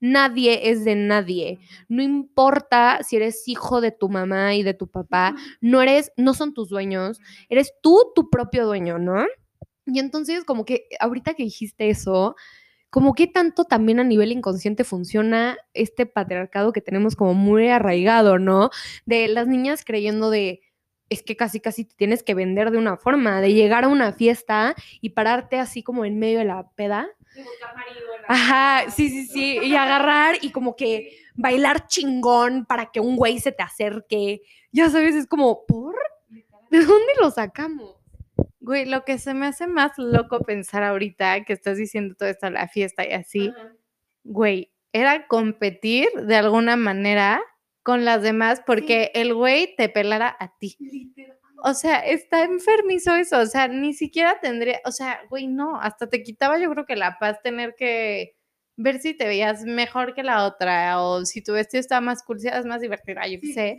Nadie 0.00 0.70
es 0.70 0.84
de 0.84 0.96
nadie. 0.96 1.60
No 1.88 2.02
importa 2.02 3.00
si 3.02 3.16
eres 3.16 3.46
hijo 3.48 3.80
de 3.80 3.92
tu 3.92 4.08
mamá 4.08 4.54
y 4.54 4.62
de 4.64 4.74
tu 4.74 4.88
papá, 4.90 5.34
no 5.60 5.80
eres, 5.82 6.12
no 6.16 6.34
son 6.34 6.54
tus 6.54 6.68
dueños, 6.68 7.20
eres 7.48 7.72
tú 7.82 8.12
tu 8.14 8.28
propio 8.30 8.66
dueño, 8.66 8.98
¿no? 8.98 9.24
Y 9.86 9.98
entonces, 9.98 10.44
como 10.44 10.64
que 10.64 10.86
ahorita 11.00 11.34
que 11.34 11.42
dijiste 11.44 11.90
eso, 11.90 12.36
como 12.90 13.14
que 13.14 13.26
tanto 13.26 13.64
también 13.64 14.00
a 14.00 14.04
nivel 14.04 14.32
inconsciente 14.32 14.84
funciona 14.84 15.56
este 15.72 16.04
patriarcado 16.04 16.72
que 16.72 16.82
tenemos 16.82 17.16
como 17.16 17.32
muy 17.32 17.68
arraigado, 17.68 18.38
¿no? 18.38 18.68
De 19.06 19.28
las 19.28 19.46
niñas 19.46 19.82
creyendo 19.84 20.28
de, 20.28 20.60
es 21.08 21.22
que 21.22 21.34
casi 21.34 21.58
casi 21.58 21.86
te 21.86 21.94
tienes 21.94 22.22
que 22.22 22.34
vender 22.34 22.70
de 22.70 22.78
una 22.78 22.98
forma, 22.98 23.40
de 23.40 23.54
llegar 23.54 23.84
a 23.84 23.88
una 23.88 24.12
fiesta 24.12 24.74
y 25.00 25.10
pararte 25.10 25.58
así 25.58 25.82
como 25.82 26.04
en 26.04 26.18
medio 26.18 26.40
de 26.40 26.44
la 26.44 26.70
peda. 26.76 27.08
Ajá, 28.28 28.90
sí, 28.90 29.08
sí, 29.08 29.26
sí, 29.26 29.58
y 29.62 29.74
agarrar 29.74 30.36
y 30.42 30.52
como 30.52 30.76
que 30.76 31.16
bailar 31.34 31.86
chingón 31.86 32.66
para 32.66 32.90
que 32.90 33.00
un 33.00 33.16
güey 33.16 33.40
se 33.40 33.52
te 33.52 33.62
acerque. 33.62 34.42
Ya 34.70 34.90
sabes, 34.90 35.14
es 35.14 35.26
como, 35.26 35.64
¿por? 35.66 35.94
¿De 36.70 36.78
dónde 36.80 37.12
lo 37.20 37.30
sacamos? 37.30 38.01
Güey, 38.62 38.86
lo 38.86 39.04
que 39.04 39.18
se 39.18 39.34
me 39.34 39.46
hace 39.46 39.66
más 39.66 39.98
loco 39.98 40.38
pensar 40.40 40.84
ahorita 40.84 41.44
que 41.44 41.52
estás 41.52 41.76
diciendo 41.76 42.14
todo 42.16 42.28
esto, 42.28 42.48
la 42.48 42.68
fiesta 42.68 43.04
y 43.04 43.12
así, 43.12 43.52
güey, 44.22 44.72
era 44.92 45.26
competir 45.26 46.08
de 46.14 46.36
alguna 46.36 46.76
manera 46.76 47.42
con 47.82 48.04
las 48.04 48.22
demás 48.22 48.62
porque 48.64 49.10
el 49.14 49.34
güey 49.34 49.74
te 49.76 49.88
pelara 49.88 50.36
a 50.38 50.56
ti. 50.58 50.78
O 51.64 51.74
sea, 51.74 51.98
está 52.00 52.44
enfermizo 52.44 53.14
eso, 53.16 53.40
o 53.40 53.46
sea, 53.46 53.68
ni 53.68 53.94
siquiera 53.94 54.38
tendría, 54.40 54.80
o 54.84 54.92
sea, 54.92 55.20
güey, 55.28 55.48
no, 55.48 55.80
hasta 55.80 56.08
te 56.08 56.22
quitaba 56.22 56.58
yo 56.58 56.70
creo 56.70 56.86
que 56.86 56.96
la 56.96 57.18
paz 57.18 57.42
tener 57.42 57.74
que 57.76 58.36
ver 58.76 59.00
si 59.00 59.14
te 59.14 59.26
veías 59.26 59.62
mejor 59.64 60.14
que 60.14 60.22
la 60.22 60.44
otra 60.44 61.00
o 61.02 61.24
si 61.24 61.42
tu 61.42 61.52
vestido 61.52 61.80
estaba 61.80 62.00
más 62.00 62.22
cool, 62.22 62.40
si 62.40 62.48
eras 62.48 62.64
más 62.66 62.80
divertida, 62.80 63.26
yo 63.26 63.38
qué 63.40 63.52
sé. 63.52 63.78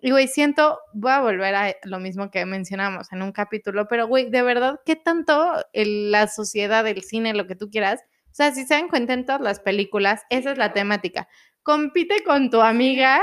Y 0.00 0.10
güey, 0.10 0.28
siento, 0.28 0.78
voy 0.92 1.12
a 1.12 1.20
volver 1.20 1.54
a 1.54 1.74
lo 1.84 1.98
mismo 1.98 2.30
que 2.30 2.44
mencionamos 2.46 3.12
en 3.12 3.22
un 3.22 3.32
capítulo, 3.32 3.88
pero 3.88 4.06
güey, 4.06 4.30
de 4.30 4.42
verdad, 4.42 4.80
¿qué 4.86 4.96
tanto 4.96 5.54
el- 5.72 6.10
la 6.12 6.28
sociedad, 6.28 6.86
el 6.86 7.02
cine, 7.02 7.34
lo 7.34 7.46
que 7.46 7.56
tú 7.56 7.68
quieras? 7.70 8.00
O 8.30 8.34
sea, 8.38 8.52
si 8.54 8.64
se 8.64 8.74
dan 8.74 8.88
cuenta 8.88 9.12
en 9.14 9.26
todas 9.26 9.40
las 9.40 9.58
películas, 9.60 10.22
esa 10.30 10.52
es 10.52 10.58
la 10.58 10.72
temática. 10.72 11.28
Compite 11.62 12.22
con 12.24 12.50
tu 12.50 12.60
amiga. 12.60 13.20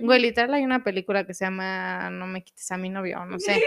Güey, 0.00 0.20
literal 0.20 0.54
hay 0.54 0.64
una 0.64 0.82
película 0.84 1.24
que 1.26 1.34
se 1.34 1.44
llama 1.44 2.10
No 2.10 2.26
me 2.26 2.42
quites 2.42 2.70
a 2.72 2.76
mi 2.76 2.88
novio, 2.90 3.24
no 3.26 3.38
sé. 3.40 3.62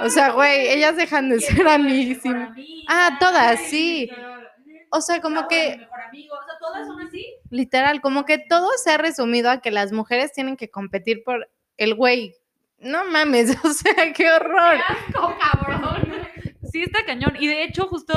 O 0.00 0.08
sea, 0.10 0.30
güey, 0.32 0.68
ellas 0.68 0.96
dejan 0.96 1.28
de 1.30 1.40
ser 1.40 1.66
amiguísimas. 1.68 2.50
Ah, 2.86 3.16
todas, 3.20 3.60
sí. 3.68 4.08
O 4.96 5.00
sea, 5.00 5.20
como 5.20 5.48
que 5.48 5.76
Mejor 5.76 6.00
amigo, 6.02 6.36
o 6.40 6.44
sea, 6.44 6.54
todas 6.60 6.86
son 6.86 7.00
así. 7.00 7.34
literal, 7.50 8.00
como 8.00 8.24
que 8.24 8.38
todo 8.38 8.68
se 8.76 8.92
ha 8.92 8.96
resumido 8.96 9.50
a 9.50 9.60
que 9.60 9.72
las 9.72 9.90
mujeres 9.90 10.32
tienen 10.32 10.56
que 10.56 10.70
competir 10.70 11.24
por 11.24 11.50
el 11.78 11.96
güey. 11.96 12.36
No 12.78 13.04
mames, 13.04 13.56
o 13.64 13.72
sea, 13.72 14.12
qué 14.12 14.30
horror. 14.30 14.78
Sí, 16.70 16.82
está 16.84 17.04
cañón. 17.04 17.34
Y 17.40 17.48
de 17.48 17.64
hecho, 17.64 17.88
justo 17.88 18.14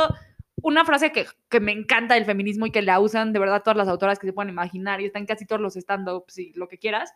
una 0.62 0.86
frase 0.86 1.12
que, 1.12 1.26
que 1.50 1.60
me 1.60 1.72
encanta 1.72 2.14
del 2.14 2.26
feminismo 2.26 2.68
y 2.68 2.72
que 2.72 2.84
la 2.84 3.00
usan 3.00 3.34
de 3.34 3.40
verdad 3.40 3.64
todas 3.64 3.78
las 3.78 3.88
autoras 3.88 4.20
que 4.20 4.28
se 4.28 4.34
pueden 4.34 4.50
imaginar 4.50 5.02
y 5.02 5.06
están 5.06 5.26
casi 5.26 5.46
todos 5.46 5.62
los 5.62 5.76
stand-ups 5.76 6.38
y 6.38 6.54
lo 6.54 6.68
que 6.68 6.78
quieras. 6.78 7.12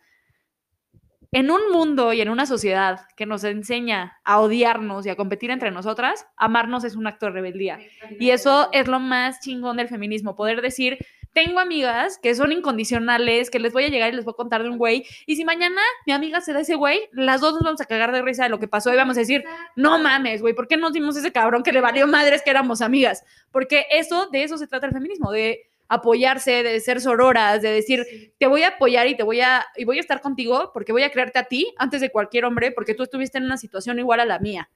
En 1.33 1.49
un 1.49 1.71
mundo 1.71 2.11
y 2.11 2.19
en 2.19 2.27
una 2.27 2.45
sociedad 2.45 3.07
que 3.15 3.25
nos 3.25 3.45
enseña 3.45 4.19
a 4.25 4.41
odiarnos 4.41 5.05
y 5.05 5.09
a 5.09 5.15
competir 5.15 5.49
entre 5.49 5.71
nosotras, 5.71 6.25
amarnos 6.35 6.83
es 6.83 6.97
un 6.97 7.07
acto 7.07 7.27
de 7.27 7.31
rebeldía. 7.31 7.79
Y 8.19 8.31
eso 8.31 8.67
es 8.73 8.89
lo 8.89 8.99
más 8.99 9.39
chingón 9.39 9.77
del 9.77 9.87
feminismo, 9.87 10.35
poder 10.35 10.61
decir, 10.61 10.97
tengo 11.31 11.61
amigas 11.61 12.19
que 12.21 12.35
son 12.35 12.51
incondicionales, 12.51 13.49
que 13.49 13.59
les 13.59 13.71
voy 13.71 13.85
a 13.85 13.87
llegar 13.87 14.11
y 14.11 14.15
les 14.17 14.25
voy 14.25 14.33
a 14.33 14.35
contar 14.35 14.63
de 14.63 14.69
un 14.69 14.77
güey, 14.77 15.05
y 15.25 15.37
si 15.37 15.45
mañana 15.45 15.81
mi 16.05 16.11
amiga 16.11 16.41
se 16.41 16.51
da 16.51 16.59
ese 16.59 16.75
güey, 16.75 16.99
las 17.13 17.39
dos 17.39 17.53
nos 17.53 17.63
vamos 17.63 17.79
a 17.79 17.85
cagar 17.85 18.11
de 18.11 18.21
risa 18.21 18.43
de 18.43 18.49
lo 18.49 18.59
que 18.59 18.67
pasó 18.67 18.93
y 18.93 18.97
vamos 18.97 19.15
a 19.15 19.21
decir, 19.21 19.45
no 19.77 19.99
mames, 19.99 20.41
güey, 20.41 20.53
¿por 20.53 20.67
qué 20.67 20.75
nos 20.75 20.91
dimos 20.91 21.15
ese 21.15 21.31
cabrón 21.31 21.63
que 21.63 21.71
le 21.71 21.79
valió 21.79 22.07
madres 22.07 22.41
que 22.41 22.49
éramos 22.49 22.81
amigas? 22.81 23.23
Porque 23.51 23.85
eso, 23.91 24.27
de 24.27 24.43
eso 24.43 24.57
se 24.57 24.67
trata 24.67 24.87
el 24.87 24.91
feminismo, 24.91 25.31
de 25.31 25.70
apoyarse, 25.91 26.63
de 26.63 26.79
ser 26.79 27.01
sororas, 27.01 27.61
de 27.61 27.69
decir, 27.69 28.33
te 28.39 28.47
voy 28.47 28.63
a 28.63 28.69
apoyar 28.69 29.07
y 29.07 29.17
te 29.17 29.23
voy 29.23 29.41
a, 29.41 29.65
y 29.75 29.83
voy 29.83 29.97
a 29.97 29.99
estar 29.99 30.21
contigo 30.21 30.71
porque 30.73 30.93
voy 30.93 31.03
a 31.03 31.11
creerte 31.11 31.37
a 31.37 31.43
ti 31.43 31.73
antes 31.77 31.99
de 31.99 32.09
cualquier 32.09 32.45
hombre, 32.45 32.71
porque 32.71 32.93
tú 32.93 33.03
estuviste 33.03 33.39
en 33.39 33.43
una 33.43 33.57
situación 33.57 33.99
igual 33.99 34.21
a 34.21 34.25
la 34.25 34.39
mía. 34.39 34.69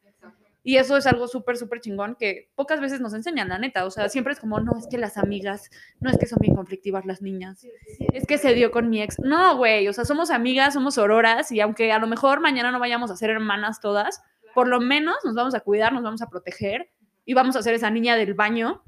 Y 0.61 0.75
eso 0.75 0.97
es 0.97 1.07
algo 1.07 1.29
súper, 1.29 1.55
súper 1.55 1.79
chingón 1.79 2.17
que 2.19 2.49
pocas 2.55 2.81
veces 2.81 2.99
nos 2.99 3.13
enseñan, 3.13 3.47
la 3.47 3.59
neta. 3.59 3.85
O 3.85 3.91
sea, 3.91 4.09
siempre 4.09 4.33
es 4.33 4.39
como, 4.41 4.59
no, 4.59 4.77
es 4.77 4.87
que 4.87 4.97
las 4.97 5.17
amigas, 5.17 5.69
no 6.01 6.09
es 6.09 6.17
que 6.17 6.25
son 6.25 6.39
bien 6.41 6.55
conflictivas 6.55 7.05
las 7.05 7.21
niñas, 7.21 7.65
es 8.11 8.25
que 8.25 8.37
se 8.37 8.53
dio 8.53 8.71
con 8.71 8.89
mi 8.89 9.01
ex. 9.01 9.17
No, 9.19 9.55
güey, 9.55 9.87
o 9.87 9.93
sea, 9.93 10.03
somos 10.03 10.31
amigas, 10.31 10.73
somos 10.73 10.95
sororas 10.95 11.49
y 11.51 11.61
aunque 11.61 11.93
a 11.93 11.99
lo 11.99 12.07
mejor 12.07 12.41
mañana 12.41 12.71
no 12.71 12.79
vayamos 12.79 13.09
a 13.09 13.15
ser 13.15 13.29
hermanas 13.29 13.79
todas, 13.79 14.21
por 14.53 14.67
lo 14.67 14.81
menos 14.81 15.15
nos 15.23 15.35
vamos 15.35 15.55
a 15.55 15.61
cuidar, 15.61 15.93
nos 15.93 16.03
vamos 16.03 16.21
a 16.21 16.29
proteger 16.29 16.89
y 17.23 17.35
vamos 17.35 17.55
a 17.55 17.61
ser 17.61 17.73
esa 17.73 17.89
niña 17.89 18.17
del 18.17 18.33
baño 18.33 18.83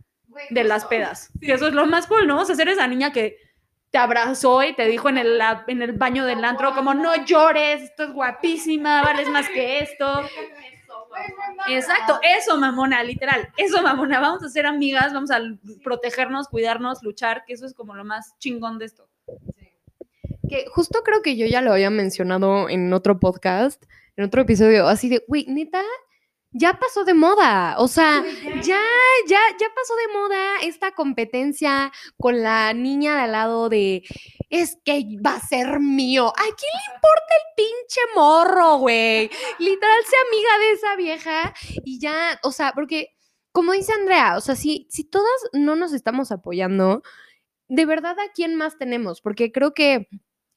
de 0.49 0.63
las 0.63 0.85
pedas. 0.85 1.29
Que 1.41 1.53
eso 1.53 1.67
es 1.67 1.73
lo 1.73 1.85
más 1.85 2.07
cool, 2.07 2.27
¿no? 2.27 2.35
Vamos 2.35 2.49
a 2.49 2.55
ser 2.55 2.69
esa 2.69 2.87
niña 2.87 3.11
que 3.11 3.37
te 3.91 3.97
abrazó 3.97 4.63
y 4.63 4.75
te 4.75 4.85
dijo 4.85 5.09
en 5.09 5.17
el, 5.17 5.41
en 5.67 5.81
el 5.81 5.93
baño 5.93 6.25
del 6.25 6.43
antro 6.43 6.73
como, 6.73 6.93
no 6.93 7.25
llores, 7.25 7.83
esto 7.83 8.03
es 8.03 8.11
guapísima, 8.11 9.01
vales 9.01 9.29
más 9.29 9.47
que 9.49 9.79
esto. 9.79 10.21
Exacto, 11.69 12.19
eso, 12.21 12.57
mamona, 12.57 13.03
literal, 13.03 13.49
eso, 13.57 13.81
mamona, 13.81 14.19
vamos 14.19 14.43
a 14.43 14.49
ser 14.49 14.65
amigas, 14.65 15.13
vamos 15.13 15.31
a 15.31 15.39
protegernos, 15.83 16.47
cuidarnos, 16.47 17.01
luchar, 17.01 17.43
que 17.45 17.53
eso 17.53 17.65
es 17.65 17.73
como 17.73 17.95
lo 17.95 18.03
más 18.03 18.37
chingón 18.39 18.77
de 18.77 18.85
esto. 18.85 19.07
Que 20.49 20.65
justo 20.69 21.01
creo 21.03 21.21
que 21.21 21.35
yo 21.35 21.45
ya 21.45 21.61
lo 21.61 21.73
había 21.73 21.89
mencionado 21.89 22.69
en 22.69 22.93
otro 22.93 23.19
podcast, 23.19 23.83
en 24.15 24.25
otro 24.25 24.41
episodio, 24.41 24.87
así 24.87 25.09
de, 25.09 25.23
güey, 25.27 25.45
neta, 25.47 25.83
ya 26.51 26.79
pasó 26.79 27.03
de 27.03 27.13
moda. 27.13 27.75
O 27.79 27.87
sea, 27.87 28.23
ya, 28.61 28.81
ya, 29.27 29.39
ya 29.59 29.67
pasó 29.75 29.95
de 29.95 30.13
moda 30.13 30.59
esta 30.61 30.91
competencia 30.91 31.91
con 32.17 32.41
la 32.41 32.73
niña 32.73 33.15
de 33.15 33.21
al 33.21 33.31
lado 33.31 33.69
de 33.69 34.03
es 34.49 34.77
que 34.85 35.03
va 35.25 35.35
a 35.35 35.47
ser 35.47 35.79
mío. 35.79 36.27
¿A 36.27 36.43
quién 36.43 36.73
le 36.73 36.95
importa 36.95 37.33
el 37.35 37.55
pinche 37.55 38.01
morro, 38.15 38.77
güey? 38.77 39.29
Literal, 39.59 40.03
sea 40.05 40.19
amiga 40.27 40.57
de 40.59 40.71
esa 40.71 40.95
vieja 40.95 41.53
y 41.83 41.99
ya, 41.99 42.39
o 42.43 42.51
sea, 42.51 42.71
porque 42.73 43.09
como 43.51 43.71
dice 43.73 43.91
Andrea, 43.93 44.37
o 44.37 44.41
sea, 44.41 44.55
si, 44.55 44.87
si 44.89 45.03
todas 45.03 45.49
no 45.53 45.75
nos 45.75 45.93
estamos 45.93 46.31
apoyando, 46.31 47.01
de 47.67 47.85
verdad, 47.85 48.17
¿a 48.19 48.31
quién 48.33 48.55
más 48.55 48.77
tenemos? 48.77 49.21
Porque 49.21 49.51
creo 49.51 49.73
que 49.73 50.07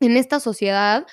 en 0.00 0.16
esta 0.16 0.40
sociedad 0.40 1.06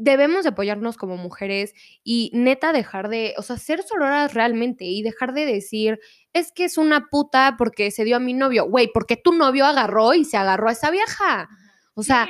debemos 0.00 0.44
de 0.44 0.50
apoyarnos 0.50 0.96
como 0.96 1.16
mujeres 1.16 1.74
y 2.02 2.30
neta 2.32 2.72
dejar 2.72 3.08
de, 3.08 3.34
o 3.36 3.42
sea, 3.42 3.58
ser 3.58 3.82
sororas 3.82 4.34
realmente 4.34 4.84
y 4.84 5.02
dejar 5.02 5.34
de 5.34 5.44
decir, 5.44 6.00
es 6.32 6.52
que 6.52 6.64
es 6.64 6.78
una 6.78 7.08
puta 7.10 7.56
porque 7.58 7.90
se 7.90 8.04
dio 8.04 8.16
a 8.16 8.20
mi 8.20 8.32
novio, 8.32 8.64
güey, 8.64 8.90
porque 8.92 9.16
tu 9.16 9.32
novio 9.32 9.66
agarró 9.66 10.14
y 10.14 10.24
se 10.24 10.36
agarró 10.36 10.68
a 10.68 10.72
esa 10.72 10.90
vieja. 10.90 11.48
O 11.94 12.02
sea, 12.02 12.28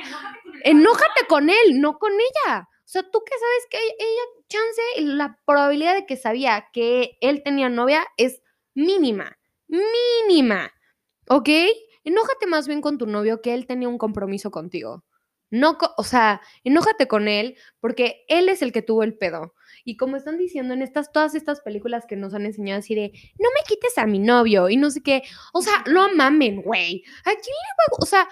enójate 0.63 1.25
con 1.27 1.49
él, 1.49 1.79
no 1.79 1.97
con 1.97 2.11
ella. 2.11 2.67
O 2.69 2.87
sea, 2.91 3.03
tú 3.03 3.23
que 3.25 3.33
sabes 3.33 3.67
que 3.69 3.77
ella, 3.77 4.21
chance, 4.49 5.15
la 5.15 5.39
probabilidad 5.45 5.95
de 5.95 6.05
que 6.05 6.17
sabía 6.17 6.65
que 6.73 7.17
él 7.21 7.41
tenía 7.41 7.69
novia 7.69 8.05
es 8.17 8.41
mínima, 8.73 9.37
mínima, 9.67 10.73
¿ok? 11.29 11.49
Enójate 12.03 12.47
más 12.47 12.67
bien 12.67 12.81
con 12.81 12.97
tu 12.97 13.05
novio 13.05 13.41
que 13.41 13.53
él 13.53 13.65
tenía 13.65 13.87
un 13.87 13.97
compromiso 13.97 14.51
contigo. 14.51 15.05
No, 15.51 15.77
o 15.97 16.03
sea, 16.05 16.41
enójate 16.63 17.09
con 17.09 17.27
él 17.27 17.57
porque 17.81 18.23
él 18.29 18.47
es 18.47 18.61
el 18.61 18.71
que 18.71 18.81
tuvo 18.81 19.03
el 19.03 19.17
pedo. 19.17 19.53
Y 19.83 19.97
como 19.97 20.15
están 20.15 20.37
diciendo 20.37 20.73
en 20.73 20.81
estas, 20.81 21.11
todas 21.11 21.35
estas 21.35 21.59
películas 21.59 22.05
que 22.07 22.15
nos 22.15 22.33
han 22.33 22.45
enseñado 22.45 22.79
así 22.79 22.95
de, 22.95 23.11
no 23.37 23.49
me 23.53 23.63
quites 23.67 23.97
a 23.97 24.07
mi 24.07 24.19
novio 24.19 24.69
y 24.69 24.77
no 24.77 24.89
sé 24.89 25.03
qué, 25.03 25.23
o 25.53 25.61
sea, 25.61 25.83
no 25.87 26.13
mamen, 26.15 26.61
güey. 26.61 27.03
¿A 27.21 27.31
quién 27.31 27.35
le 27.35 27.75
va 27.77 27.97
O 27.99 28.05
sea, 28.05 28.27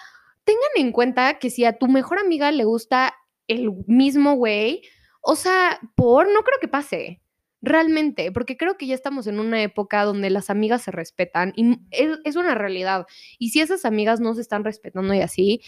tengan 0.46 0.70
en 0.76 0.92
cuenta 0.94 1.40
que 1.40 1.50
si 1.50 1.66
a 1.66 1.78
tu 1.78 1.88
mejor 1.88 2.20
amiga 2.20 2.52
le 2.52 2.64
gusta 2.64 3.14
el 3.48 3.72
mismo 3.88 4.36
güey, 4.36 4.82
o 5.22 5.36
sea, 5.36 5.80
por, 5.96 6.28
no 6.32 6.42
creo 6.44 6.60
que 6.62 6.68
pase. 6.70 7.22
Realmente, 7.62 8.32
porque 8.32 8.56
creo 8.56 8.78
que 8.78 8.88
ya 8.88 8.96
estamos 8.96 9.28
en 9.28 9.38
una 9.38 9.62
época 9.62 10.06
donde 10.06 10.30
las 10.30 10.50
amigas 10.50 10.82
se 10.82 10.92
respetan 10.92 11.52
y 11.58 11.78
es, 11.92 12.18
es 12.24 12.38
una 12.38 12.56
realidad. 12.56 13.06
Y 13.38 13.50
si 13.50 13.60
esas 13.60 13.84
amigas 13.84 14.22
no 14.22 14.34
se 14.34 14.40
están 14.40 14.64
respetando 14.64 15.14
y 15.14 15.20
así, 15.20 15.62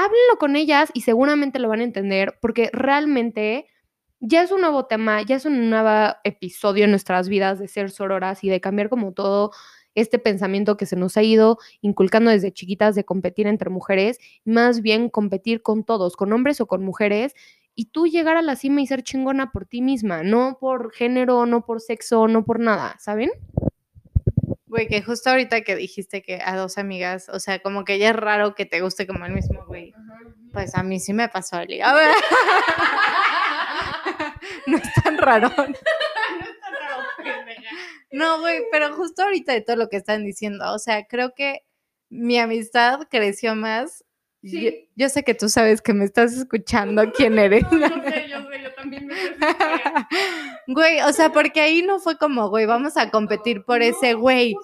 háblenlo 0.00 0.38
con 0.38 0.56
ellas 0.56 0.90
y 0.94 1.02
seguramente 1.02 1.58
lo 1.58 1.68
van 1.68 1.80
a 1.80 1.84
entender 1.84 2.38
porque 2.40 2.70
realmente 2.72 3.66
ya 4.18 4.42
es 4.42 4.50
un 4.50 4.62
nuevo 4.62 4.86
tema, 4.86 5.20
ya 5.22 5.36
es 5.36 5.44
un 5.44 5.68
nuevo 5.68 6.14
episodio 6.24 6.84
en 6.84 6.90
nuestras 6.90 7.28
vidas 7.28 7.58
de 7.58 7.68
ser 7.68 7.90
sororas 7.90 8.42
y 8.42 8.48
de 8.48 8.60
cambiar 8.62 8.88
como 8.88 9.12
todo 9.12 9.50
este 9.94 10.18
pensamiento 10.18 10.78
que 10.78 10.86
se 10.86 10.96
nos 10.96 11.18
ha 11.18 11.22
ido 11.22 11.58
inculcando 11.82 12.30
desde 12.30 12.52
chiquitas 12.52 12.94
de 12.94 13.04
competir 13.04 13.46
entre 13.46 13.68
mujeres, 13.68 14.18
más 14.44 14.80
bien 14.80 15.10
competir 15.10 15.60
con 15.62 15.84
todos, 15.84 16.16
con 16.16 16.32
hombres 16.32 16.60
o 16.62 16.66
con 16.66 16.82
mujeres, 16.82 17.34
y 17.74 17.86
tú 17.86 18.06
llegar 18.06 18.36
a 18.36 18.42
la 18.42 18.56
cima 18.56 18.80
y 18.80 18.86
ser 18.86 19.02
chingona 19.02 19.52
por 19.52 19.66
ti 19.66 19.82
misma, 19.82 20.22
no 20.22 20.58
por 20.60 20.92
género, 20.92 21.44
no 21.46 21.64
por 21.64 21.80
sexo, 21.80 22.28
no 22.28 22.44
por 22.44 22.60
nada, 22.60 22.96
¿saben? 22.98 23.30
Güey, 24.70 24.86
que 24.86 25.02
justo 25.02 25.30
ahorita 25.30 25.62
que 25.62 25.74
dijiste 25.74 26.22
que 26.22 26.40
a 26.44 26.54
dos 26.54 26.78
amigas, 26.78 27.28
o 27.28 27.40
sea, 27.40 27.58
como 27.58 27.84
que 27.84 27.98
ya 27.98 28.10
es 28.10 28.16
raro 28.16 28.54
que 28.54 28.66
te 28.66 28.80
guste 28.80 29.04
como 29.04 29.26
el 29.26 29.32
mismo 29.32 29.64
güey. 29.66 29.92
Pues 30.52 30.76
a 30.76 30.84
mí 30.84 31.00
sí 31.00 31.12
me 31.12 31.28
pasó, 31.28 31.56
Ali. 31.56 31.80
A 31.80 31.92
ver. 31.92 32.14
no 34.68 34.76
es 34.76 34.94
tan 35.02 35.18
raro. 35.18 35.48
no 35.56 35.64
es 35.64 36.60
tan 36.60 36.72
raro, 36.72 37.02
No, 38.12 38.38
güey, 38.38 38.60
pero 38.70 38.94
justo 38.94 39.24
ahorita 39.24 39.54
de 39.54 39.62
todo 39.62 39.74
lo 39.74 39.88
que 39.88 39.96
están 39.96 40.24
diciendo, 40.24 40.72
o 40.72 40.78
sea, 40.78 41.04
creo 41.04 41.34
que 41.34 41.62
mi 42.08 42.38
amistad 42.38 43.00
creció 43.10 43.56
más. 43.56 44.04
Yo, 44.42 45.08
sé 45.10 45.22
que 45.22 45.34
tú 45.34 45.50
sabes 45.50 45.82
que 45.82 45.92
me 45.92 46.06
estás 46.06 46.32
escuchando 46.32 47.12
quién 47.12 47.38
eres. 47.38 47.64
No, 47.70 47.78
yo 47.78 48.10
sé, 48.10 48.28
yo 48.28 48.40
sé, 48.48 48.62
yo 48.62 48.74
también 48.74 49.06
me 49.06 49.14
Güey, 50.66 51.00
o 51.02 51.12
sea, 51.12 51.30
porque 51.32 51.60
ahí 51.60 51.82
no 51.82 51.98
fue 51.98 52.16
como, 52.16 52.48
güey, 52.48 52.64
vamos 52.66 52.96
a 52.96 53.10
competir 53.10 53.64
por 53.64 53.82
ese 53.82 54.14
güey. 54.14 54.54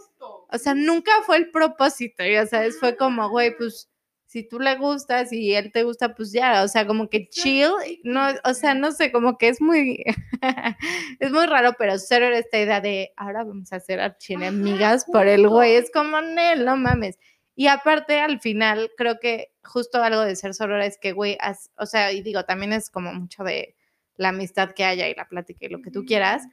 O 0.50 0.58
sea, 0.58 0.74
nunca 0.74 1.12
fue 1.26 1.36
el 1.36 1.50
propósito, 1.50 2.24
ya 2.24 2.46
sabes, 2.46 2.78
fue 2.78 2.96
como, 2.96 3.28
güey, 3.28 3.56
pues 3.56 3.90
si 4.26 4.42
tú 4.42 4.58
le 4.58 4.76
gustas 4.76 5.32
y 5.32 5.54
él 5.54 5.72
te 5.72 5.82
gusta, 5.82 6.14
pues 6.14 6.32
ya, 6.32 6.62
o 6.62 6.68
sea, 6.68 6.86
como 6.86 7.08
que 7.08 7.28
chill, 7.28 7.70
no, 8.04 8.28
o 8.44 8.54
sea, 8.54 8.74
no 8.74 8.92
sé, 8.92 9.12
como 9.12 9.38
que 9.38 9.48
es 9.48 9.60
muy, 9.60 10.04
es 11.20 11.30
muy 11.32 11.46
raro, 11.46 11.74
pero 11.78 11.98
cero 11.98 12.26
era 12.26 12.38
esta 12.38 12.60
idea 12.60 12.80
de, 12.80 13.12
ahora 13.16 13.44
vamos 13.44 13.72
a 13.72 13.76
hacer 13.76 14.00
archienemigas 14.00 15.04
por 15.10 15.26
el 15.26 15.48
güey, 15.48 15.76
es 15.76 15.90
como, 15.90 16.20
Nel, 16.20 16.64
no 16.64 16.76
mames. 16.76 17.18
Y 17.56 17.66
aparte, 17.66 18.20
al 18.20 18.38
final, 18.38 18.92
creo 18.96 19.18
que 19.18 19.52
justo 19.64 20.02
algo 20.02 20.20
de 20.20 20.36
ser 20.36 20.54
sorora 20.54 20.86
es 20.86 20.98
que, 20.98 21.12
güey, 21.12 21.36
o 21.76 21.86
sea, 21.86 22.12
y 22.12 22.22
digo, 22.22 22.44
también 22.44 22.72
es 22.72 22.90
como 22.90 23.12
mucho 23.12 23.42
de, 23.42 23.74
la 24.16 24.30
amistad 24.30 24.72
que 24.72 24.84
haya 24.84 25.08
y 25.08 25.14
la 25.14 25.28
plática 25.28 25.66
y 25.66 25.68
lo 25.68 25.82
que 25.82 25.90
tú 25.90 26.04
quieras. 26.04 26.44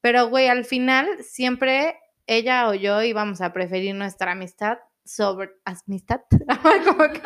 Pero, 0.00 0.28
güey, 0.28 0.48
al 0.48 0.64
final 0.64 1.06
siempre 1.22 1.96
ella 2.26 2.68
o 2.68 2.74
yo 2.74 3.02
íbamos 3.02 3.40
a 3.40 3.52
preferir 3.52 3.94
nuestra 3.94 4.32
amistad 4.32 4.78
sobre 5.04 5.50
amistad. 5.64 6.20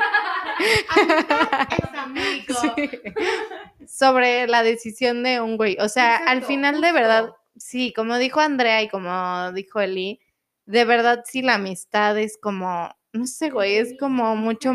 Sobre 3.87 4.47
la 4.47 4.63
decisión 4.63 5.23
de 5.23 5.41
un 5.41 5.57
güey. 5.57 5.77
O 5.81 5.89
sea, 5.89 6.17
al 6.17 6.43
final 6.43 6.81
de 6.81 6.93
verdad, 6.93 7.31
sí, 7.57 7.93
como 7.95 8.19
dijo 8.19 8.41
Andrea 8.41 8.83
y 8.83 8.89
como 8.89 9.53
dijo 9.53 9.81
Eli, 9.81 10.21
de 10.65 10.85
verdad 10.85 11.25
sí 11.27 11.43
la 11.43 11.55
amistad 11.55 12.19
es 12.19 12.39
como, 12.39 12.91
no 13.17 13.27
sé, 13.27 13.51
güey, 13.51 13.77
es 13.77 13.95
como 13.99 14.37
mucho 14.37 14.73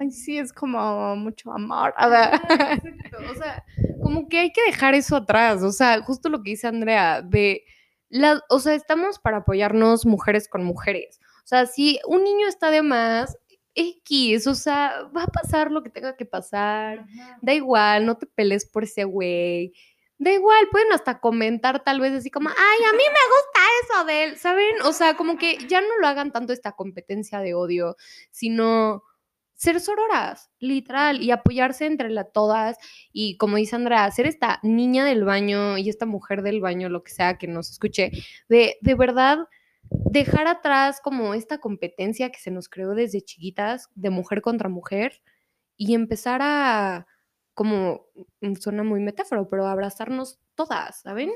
Ay, 0.00 0.12
sí, 0.12 0.38
es 0.38 0.52
como 0.52 1.16
mucho 1.16 1.52
amor. 1.52 1.92
A 1.96 2.08
ver. 2.08 2.30
O 3.30 3.34
sea, 3.34 3.64
como 4.00 4.28
que 4.28 4.38
hay 4.38 4.52
que 4.52 4.62
dejar 4.62 4.94
eso 4.94 5.16
atrás. 5.16 5.62
O 5.62 5.72
sea, 5.72 6.00
justo 6.02 6.28
lo 6.28 6.42
que 6.42 6.50
dice 6.50 6.68
Andrea, 6.68 7.20
de 7.20 7.64
la, 8.08 8.40
o 8.48 8.60
sea, 8.60 8.74
estamos 8.74 9.18
para 9.18 9.38
apoyarnos 9.38 10.06
mujeres 10.06 10.48
con 10.48 10.64
mujeres. 10.64 11.18
O 11.44 11.46
sea, 11.48 11.66
si 11.66 11.98
un 12.06 12.22
niño 12.22 12.46
está 12.46 12.70
de 12.70 12.82
más, 12.82 13.36
X, 13.74 14.46
o 14.46 14.54
sea, 14.54 15.10
va 15.16 15.24
a 15.24 15.28
pasar 15.28 15.70
lo 15.72 15.82
que 15.82 15.90
tenga 15.90 16.16
que 16.16 16.24
pasar. 16.24 17.04
Da 17.42 17.54
igual, 17.54 18.06
no 18.06 18.16
te 18.16 18.26
pelees 18.26 18.66
por 18.66 18.84
ese 18.84 19.04
güey. 19.04 19.72
Da 20.18 20.32
igual, 20.32 20.66
pueden 20.70 20.92
hasta 20.92 21.20
comentar 21.20 21.84
tal 21.84 22.00
vez 22.00 22.12
así 22.12 22.30
como, 22.30 22.48
ay, 22.48 22.56
a 22.88 22.92
mí 22.92 23.02
me 23.06 23.28
gusta 23.36 23.60
eso 23.84 24.04
de 24.04 24.24
él, 24.24 24.36
¿saben? 24.36 24.82
O 24.84 24.92
sea, 24.92 25.16
como 25.16 25.38
que 25.38 25.58
ya 25.68 25.80
no 25.80 25.96
lo 26.00 26.08
hagan 26.08 26.32
tanto 26.32 26.52
esta 26.52 26.72
competencia 26.72 27.38
de 27.38 27.54
odio, 27.54 27.96
sino 28.30 29.04
ser 29.54 29.80
sororas, 29.80 30.50
literal, 30.58 31.22
y 31.22 31.30
apoyarse 31.30 31.86
entre 31.86 32.10
la, 32.10 32.24
todas. 32.24 32.78
Y 33.12 33.36
como 33.36 33.56
dice 33.56 33.76
Andrea, 33.76 34.10
ser 34.10 34.26
esta 34.26 34.58
niña 34.62 35.04
del 35.04 35.24
baño 35.24 35.78
y 35.78 35.88
esta 35.88 36.06
mujer 36.06 36.42
del 36.42 36.60
baño, 36.60 36.88
lo 36.88 37.04
que 37.04 37.12
sea 37.12 37.38
que 37.38 37.46
nos 37.48 37.70
escuche, 37.70 38.10
de, 38.48 38.76
de 38.80 38.94
verdad 38.94 39.48
dejar 39.90 40.46
atrás 40.48 41.00
como 41.02 41.34
esta 41.34 41.58
competencia 41.58 42.30
que 42.30 42.40
se 42.40 42.50
nos 42.50 42.68
creó 42.68 42.94
desde 42.94 43.22
chiquitas, 43.22 43.88
de 43.94 44.10
mujer 44.10 44.42
contra 44.42 44.68
mujer, 44.68 45.22
y 45.76 45.94
empezar 45.94 46.40
a, 46.42 47.06
como 47.58 48.06
suena 48.60 48.84
muy 48.84 49.00
metáforo, 49.00 49.48
pero 49.48 49.66
abrazarnos 49.66 50.38
todas, 50.54 51.00
¿saben? 51.00 51.32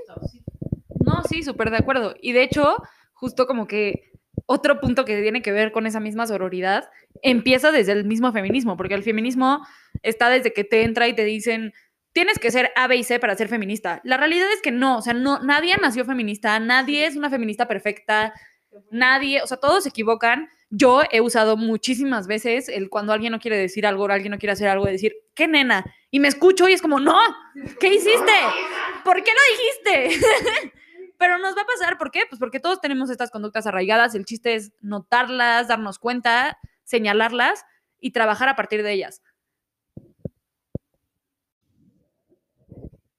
No, 1.05 1.25
sí, 1.29 1.43
súper 1.43 1.73
de 1.73 1.79
acuerdo. 1.79 2.15
Y 2.21 2.31
de 2.31 2.45
hecho, 2.45 2.77
justo 3.13 3.49
como 3.49 3.67
que 3.67 4.13
otro 4.47 4.79
punto 4.79 5.05
que 5.05 5.21
tiene 5.21 5.43
que 5.43 5.51
ver 5.51 5.73
con 5.73 5.85
esa 5.85 5.99
misma 5.99 6.29
sororidad 6.29 6.89
empieza 7.23 7.73
desde 7.73 7.91
el 7.91 8.05
mismo 8.05 8.31
feminismo, 8.31 8.77
porque 8.77 8.95
el 8.95 9.03
feminismo 9.03 9.67
está 10.05 10.31
desde 10.31 10.53
que 10.53 10.63
te 10.63 10.85
entra 10.85 11.09
y 11.09 11.17
te 11.17 11.25
dicen, 11.25 11.73
tienes 12.13 12.39
que 12.39 12.53
ser 12.53 12.71
A, 12.77 12.87
B 12.87 12.99
y 12.99 13.03
C 13.03 13.19
para 13.19 13.35
ser 13.35 13.49
feminista. 13.49 14.01
La 14.05 14.17
realidad 14.17 14.47
es 14.55 14.63
que 14.63 14.71
no, 14.71 14.99
o 14.99 15.03
sea, 15.03 15.15
no, 15.15 15.41
nadie 15.41 15.77
nació 15.79 16.05
feminista, 16.05 16.61
nadie 16.61 17.07
es 17.07 17.17
una 17.17 17.31
feminista 17.31 17.67
perfecta, 17.67 18.33
nadie, 18.93 19.43
o 19.43 19.47
sea, 19.49 19.57
todos 19.57 19.83
se 19.83 19.89
equivocan. 19.89 20.49
Yo 20.75 21.03
he 21.11 21.21
usado 21.21 21.59
muchísimas 21.59 22.27
veces 22.27 22.71
el 22.71 22.89
cuando 22.89 23.13
alguien 23.13 23.33
no 23.33 23.41
quiere 23.41 23.59
decir 23.59 23.87
algo 23.87 24.05
o 24.05 24.09
alguien 24.09 24.31
no 24.31 24.39
quiere 24.39 24.55
hacer 24.55 24.69
algo, 24.69 24.87
de 24.87 24.93
decir, 24.93 25.15
¿qué 25.35 25.47
nena? 25.47 25.85
Y 26.11 26.19
me 26.19 26.29
escucho 26.29 26.67
y 26.67 26.73
es 26.73 26.81
como, 26.81 26.99
no, 26.99 27.19
¿qué 27.79 27.89
hiciste? 27.89 28.33
¿Por 29.05 29.23
qué 29.23 29.33
lo 29.33 30.01
dijiste? 30.01 30.27
Pero 31.19 31.37
nos 31.37 31.55
va 31.55 31.61
a 31.61 31.67
pasar, 31.67 31.99
¿por 31.99 32.11
qué? 32.11 32.23
Pues 32.27 32.39
porque 32.39 32.59
todos 32.59 32.81
tenemos 32.81 33.11
estas 33.11 33.31
conductas 33.31 33.67
arraigadas, 33.67 34.15
el 34.15 34.25
chiste 34.25 34.55
es 34.55 34.73
notarlas, 34.81 35.69
darnos 35.69 35.99
cuenta, 35.99 36.57
señalarlas 36.85 37.67
y 38.01 38.13
trabajar 38.13 38.49
a 38.49 38.57
partir 38.57 38.83
de 38.83 38.93
ellas. 38.93 39.21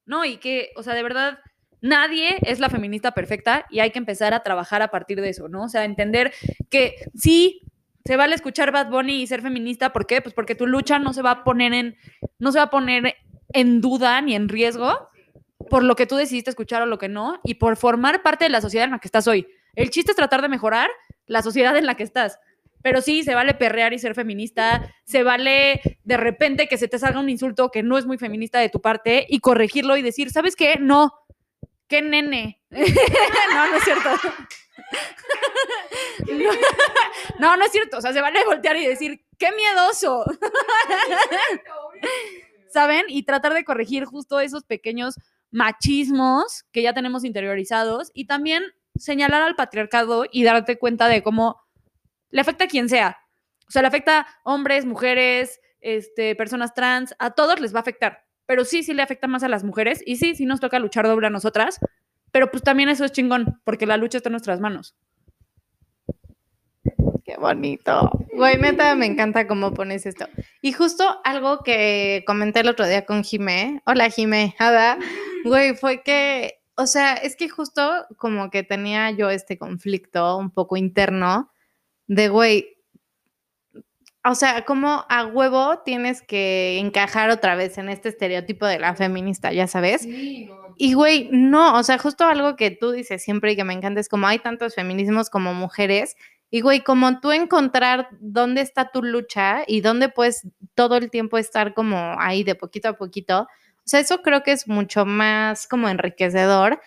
No, 0.06 0.24
y 0.24 0.38
que, 0.38 0.72
o 0.74 0.82
sea, 0.82 0.94
de 0.94 1.04
verdad, 1.04 1.38
nadie 1.84 2.38
es 2.40 2.60
la 2.60 2.70
feminista 2.70 3.12
perfecta 3.12 3.66
y 3.68 3.80
hay 3.80 3.90
que 3.90 3.98
empezar 3.98 4.32
a 4.32 4.42
trabajar 4.42 4.80
a 4.80 4.88
partir 4.88 5.20
de 5.20 5.28
eso, 5.28 5.48
¿no? 5.48 5.64
O 5.64 5.68
sea, 5.68 5.84
entender 5.84 6.32
que 6.70 6.94
sí, 7.14 7.60
se 8.06 8.16
vale 8.16 8.34
escuchar 8.34 8.72
Bad 8.72 8.88
Bunny 8.88 9.20
y 9.20 9.26
ser 9.26 9.42
feminista, 9.42 9.92
¿por 9.92 10.06
qué? 10.06 10.22
Pues 10.22 10.34
porque 10.34 10.54
tu 10.54 10.66
lucha 10.66 10.98
no 10.98 11.12
se 11.12 11.20
va 11.20 11.30
a 11.30 11.44
poner 11.44 11.74
en, 11.74 11.96
no 12.38 12.52
se 12.52 12.58
va 12.58 12.64
a 12.64 12.70
poner 12.70 13.16
en 13.52 13.82
duda 13.82 14.22
ni 14.22 14.34
en 14.34 14.48
riesgo 14.48 15.10
por 15.68 15.84
lo 15.84 15.94
que 15.94 16.06
tú 16.06 16.16
decidiste 16.16 16.48
escuchar 16.48 16.80
o 16.80 16.86
lo 16.86 16.96
que 16.96 17.08
no, 17.08 17.40
y 17.44 17.54
por 17.54 17.76
formar 17.76 18.22
parte 18.22 18.46
de 18.46 18.50
la 18.50 18.62
sociedad 18.62 18.86
en 18.86 18.92
la 18.92 18.98
que 18.98 19.08
estás 19.08 19.28
hoy. 19.28 19.46
El 19.74 19.90
chiste 19.90 20.12
es 20.12 20.16
tratar 20.16 20.40
de 20.40 20.48
mejorar 20.48 20.88
la 21.26 21.42
sociedad 21.42 21.76
en 21.76 21.84
la 21.84 21.96
que 21.96 22.02
estás. 22.02 22.38
Pero 22.82 23.00
sí, 23.00 23.24
se 23.24 23.34
vale 23.34 23.54
perrear 23.54 23.92
y 23.92 23.98
ser 23.98 24.14
feminista, 24.14 24.90
se 25.04 25.22
vale 25.22 25.80
de 26.04 26.16
repente 26.16 26.66
que 26.66 26.76
se 26.78 26.88
te 26.88 26.98
salga 26.98 27.20
un 27.20 27.30
insulto 27.30 27.70
que 27.70 27.82
no 27.82 27.98
es 27.98 28.06
muy 28.06 28.18
feminista 28.18 28.58
de 28.58 28.68
tu 28.68 28.80
parte 28.80 29.26
y 29.28 29.40
corregirlo 29.40 29.96
y 29.96 30.02
decir, 30.02 30.30
¿sabes 30.30 30.54
qué? 30.54 30.76
No, 30.78 31.12
qué 31.88 32.02
nene. 32.02 32.60
no, 32.70 33.68
no 33.68 33.76
es 33.76 33.84
cierto. 33.84 34.10
no, 37.38 37.56
no 37.56 37.64
es 37.64 37.72
cierto. 37.72 37.98
O 37.98 38.00
sea, 38.00 38.12
se 38.12 38.20
vale 38.20 38.44
voltear 38.44 38.76
y 38.76 38.86
decir, 38.86 39.24
qué 39.38 39.50
miedoso. 39.52 40.24
¿Saben? 42.72 43.04
Y 43.08 43.24
tratar 43.24 43.54
de 43.54 43.64
corregir 43.64 44.04
justo 44.04 44.40
esos 44.40 44.64
pequeños 44.64 45.16
machismos 45.50 46.64
que 46.72 46.82
ya 46.82 46.92
tenemos 46.92 47.24
interiorizados 47.24 48.10
y 48.14 48.26
también 48.26 48.64
señalar 48.96 49.42
al 49.42 49.54
patriarcado 49.54 50.24
y 50.30 50.42
darte 50.42 50.78
cuenta 50.78 51.08
de 51.08 51.22
cómo 51.22 51.60
le 52.30 52.40
afecta 52.40 52.64
a 52.64 52.68
quien 52.68 52.88
sea. 52.88 53.18
O 53.68 53.70
sea, 53.70 53.82
le 53.82 53.88
afecta 53.88 54.20
a 54.20 54.26
hombres, 54.44 54.84
mujeres, 54.84 55.60
este, 55.80 56.34
personas 56.34 56.74
trans, 56.74 57.14
a 57.18 57.30
todos 57.30 57.60
les 57.60 57.72
va 57.72 57.78
a 57.78 57.82
afectar. 57.82 58.23
Pero 58.46 58.64
sí, 58.64 58.82
sí 58.82 58.94
le 58.94 59.02
afecta 59.02 59.26
más 59.26 59.42
a 59.42 59.48
las 59.48 59.64
mujeres 59.64 60.02
y 60.04 60.16
sí, 60.16 60.34
sí 60.34 60.46
nos 60.46 60.60
toca 60.60 60.78
luchar 60.78 61.06
doble 61.06 61.26
a 61.26 61.30
nosotras. 61.30 61.80
Pero 62.30 62.50
pues 62.50 62.62
también 62.62 62.88
eso 62.88 63.04
es 63.04 63.12
chingón, 63.12 63.60
porque 63.64 63.86
la 63.86 63.96
lucha 63.96 64.18
está 64.18 64.28
en 64.28 64.32
nuestras 64.32 64.60
manos. 64.60 64.96
Qué 67.24 67.36
bonito. 67.38 68.10
Güey, 68.34 68.58
neta, 68.58 68.94
me 68.94 69.06
encanta 69.06 69.46
cómo 69.46 69.72
pones 69.72 70.04
esto. 70.04 70.26
Y 70.60 70.72
justo 70.72 71.20
algo 71.24 71.62
que 71.62 72.22
comenté 72.26 72.60
el 72.60 72.68
otro 72.68 72.86
día 72.86 73.06
con 73.06 73.24
Jimé. 73.24 73.82
Hola, 73.86 74.10
Jimé. 74.10 74.54
Ada. 74.58 74.98
Güey, 75.44 75.74
fue 75.74 76.02
que, 76.02 76.60
o 76.76 76.86
sea, 76.86 77.14
es 77.14 77.36
que 77.36 77.48
justo 77.48 78.06
como 78.18 78.50
que 78.50 78.62
tenía 78.62 79.10
yo 79.10 79.30
este 79.30 79.56
conflicto 79.56 80.36
un 80.36 80.50
poco 80.50 80.76
interno 80.76 81.50
de, 82.06 82.28
güey, 82.28 82.73
o 84.24 84.34
sea, 84.34 84.64
como 84.64 85.04
a 85.08 85.26
huevo 85.26 85.80
tienes 85.84 86.22
que 86.22 86.78
encajar 86.78 87.30
otra 87.30 87.56
vez 87.56 87.76
en 87.78 87.88
este 87.88 88.08
estereotipo 88.08 88.66
de 88.66 88.78
la 88.78 88.94
feminista, 88.94 89.52
ya 89.52 89.66
sabes. 89.66 90.06
Y, 90.76 90.94
güey, 90.94 91.28
no, 91.30 91.78
o 91.78 91.82
sea, 91.82 91.98
justo 91.98 92.24
algo 92.24 92.56
que 92.56 92.70
tú 92.70 92.90
dices 92.90 93.22
siempre 93.22 93.52
y 93.52 93.56
que 93.56 93.64
me 93.64 93.74
encanta 93.74 94.00
es 94.00 94.08
como 94.08 94.26
hay 94.26 94.38
tantos 94.38 94.74
feminismos 94.74 95.30
como 95.30 95.52
mujeres. 95.54 96.16
Y, 96.50 96.62
güey, 96.62 96.82
como 96.82 97.20
tú 97.20 97.32
encontrar 97.32 98.08
dónde 98.20 98.62
está 98.62 98.90
tu 98.90 99.02
lucha 99.02 99.64
y 99.66 99.82
dónde 99.82 100.08
puedes 100.08 100.46
todo 100.74 100.96
el 100.96 101.10
tiempo 101.10 101.36
estar 101.38 101.74
como 101.74 102.16
ahí 102.18 102.44
de 102.44 102.54
poquito 102.54 102.88
a 102.88 102.92
poquito. 102.94 103.42
O 103.42 103.86
sea, 103.86 104.00
eso 104.00 104.22
creo 104.22 104.42
que 104.42 104.52
es 104.52 104.66
mucho 104.66 105.04
más 105.04 105.66
como 105.66 105.88
enriquecedor 105.88 106.80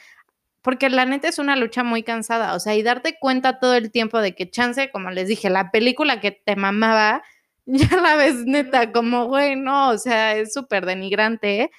porque 0.67 0.89
la 0.89 1.05
neta 1.05 1.29
es 1.29 1.39
una 1.39 1.55
lucha 1.55 1.85
muy 1.85 2.03
cansada, 2.03 2.53
o 2.53 2.59
sea, 2.59 2.75
y 2.75 2.83
darte 2.83 3.17
cuenta 3.17 3.57
todo 3.57 3.73
el 3.75 3.89
tiempo 3.89 4.19
de 4.19 4.35
que 4.35 4.49
chance, 4.49 4.91
como 4.91 5.11
les 5.11 5.29
dije, 5.29 5.49
la 5.49 5.71
película 5.71 6.19
que 6.19 6.31
te 6.31 6.57
mamaba, 6.57 7.23
ya 7.65 7.95
la 8.01 8.17
ves 8.17 8.43
neta 8.45 8.91
como, 8.91 9.27
güey, 9.27 9.55
no, 9.55 9.91
o 9.91 9.97
sea, 9.97 10.35
es 10.35 10.51
súper 10.51 10.85
denigrante, 10.85 11.71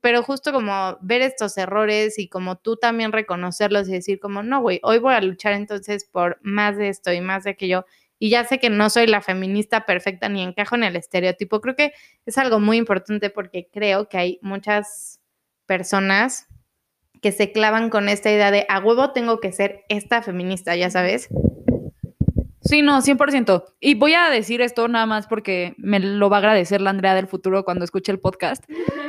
pero 0.00 0.22
justo 0.22 0.50
como 0.50 0.96
ver 1.02 1.20
estos 1.20 1.58
errores 1.58 2.18
y 2.18 2.30
como 2.30 2.56
tú 2.56 2.78
también 2.78 3.12
reconocerlos 3.12 3.86
y 3.90 3.92
decir 3.92 4.18
como, 4.18 4.42
no, 4.42 4.62
güey, 4.62 4.80
hoy 4.82 4.98
voy 4.98 5.12
a 5.12 5.20
luchar 5.20 5.52
entonces 5.52 6.06
por 6.06 6.38
más 6.40 6.78
de 6.78 6.88
esto 6.88 7.12
y 7.12 7.20
más 7.20 7.44
de 7.44 7.50
aquello, 7.50 7.84
y 8.18 8.30
ya 8.30 8.44
sé 8.44 8.58
que 8.58 8.70
no 8.70 8.88
soy 8.88 9.08
la 9.08 9.20
feminista 9.20 9.84
perfecta 9.84 10.30
ni 10.30 10.42
encajo 10.42 10.74
en 10.74 10.84
el 10.84 10.96
estereotipo, 10.96 11.60
creo 11.60 11.76
que 11.76 11.92
es 12.24 12.38
algo 12.38 12.60
muy 12.60 12.78
importante 12.78 13.28
porque 13.28 13.68
creo 13.70 14.08
que 14.08 14.16
hay 14.16 14.38
muchas 14.40 15.20
personas 15.66 16.46
que 17.20 17.32
se 17.32 17.52
clavan 17.52 17.90
con 17.90 18.08
esta 18.08 18.30
idea 18.30 18.50
de 18.50 18.66
a 18.68 18.80
huevo 18.80 19.12
tengo 19.12 19.40
que 19.40 19.52
ser 19.52 19.84
esta 19.88 20.22
feminista, 20.22 20.76
ya 20.76 20.90
sabes. 20.90 21.28
Sí, 22.62 22.82
no, 22.82 23.00
100%. 23.00 23.64
Y 23.80 23.94
voy 23.94 24.14
a 24.14 24.28
decir 24.28 24.60
esto 24.60 24.86
nada 24.86 25.06
más 25.06 25.26
porque 25.26 25.74
me 25.78 25.98
lo 25.98 26.30
va 26.30 26.36
a 26.36 26.38
agradecer 26.38 26.80
la 26.80 26.90
Andrea 26.90 27.14
del 27.14 27.26
futuro 27.26 27.64
cuando 27.64 27.84
escuche 27.84 28.12
el 28.12 28.20
podcast. 28.20 28.64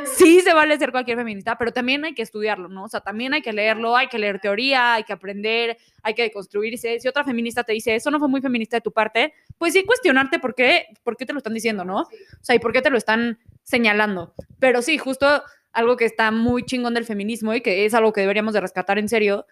Sí 0.06 0.40
se 0.40 0.54
vale 0.54 0.80
ser 0.80 0.92
cualquier 0.92 1.18
feminista, 1.18 1.58
pero 1.58 1.72
también 1.72 2.04
hay 2.04 2.16
que 2.16 2.22
estudiarlo, 2.22 2.70
¿no? 2.70 2.86
O 2.86 2.88
sea, 2.88 3.02
también 3.02 3.34
hay 3.34 3.42
que 3.42 3.54
leerlo, 3.54 3.96
hay 3.96 4.08
que 4.08 4.18
leer 4.18 4.40
teoría, 4.40 4.96
hay 4.96 5.04
que 5.04 5.14
aprender, 5.14 5.78
hay 6.02 6.14
que 6.16 6.32
construirse. 6.32 7.00
Si 7.00 7.08
otra 7.08 7.24
feminista 7.24 7.64
te 7.64 7.74
dice, 7.74 7.94
eso 7.94 8.10
no 8.10 8.20
fue 8.20 8.30
muy 8.30 8.42
feminista 8.42 8.78
de 8.78 8.82
tu 8.82 8.92
parte, 8.94 9.34
pues 9.58 9.74
sí 9.74 9.84
cuestionarte 9.84 10.40
por 10.40 10.56
qué, 10.56 10.88
por 11.04 11.16
qué 11.16 11.26
te 11.26 11.34
lo 11.34 11.38
están 11.38 11.54
diciendo, 11.54 11.86
¿no? 11.86 11.98
O 11.98 12.08
sea, 12.42 12.56
y 12.56 12.60
por 12.60 12.74
qué 12.74 12.82
te 12.82 12.90
lo 12.90 12.98
están 12.98 13.38
señalando. 13.64 14.34
Pero 14.60 14.82
sí, 14.82 14.98
justo 14.98 15.44
algo 15.74 15.98
que 15.98 16.06
está 16.06 16.32
muy 16.32 16.64
chingón 16.64 16.94
del 16.94 17.06
feminismo 17.06 17.54
y 17.54 17.62
que 17.62 17.86
es 17.86 17.94
algo 17.94 18.14
que 18.14 18.22
deberíamos 18.22 18.54
de 18.54 18.62
rescatar 18.62 18.98
en 18.98 19.10
serio, 19.10 19.46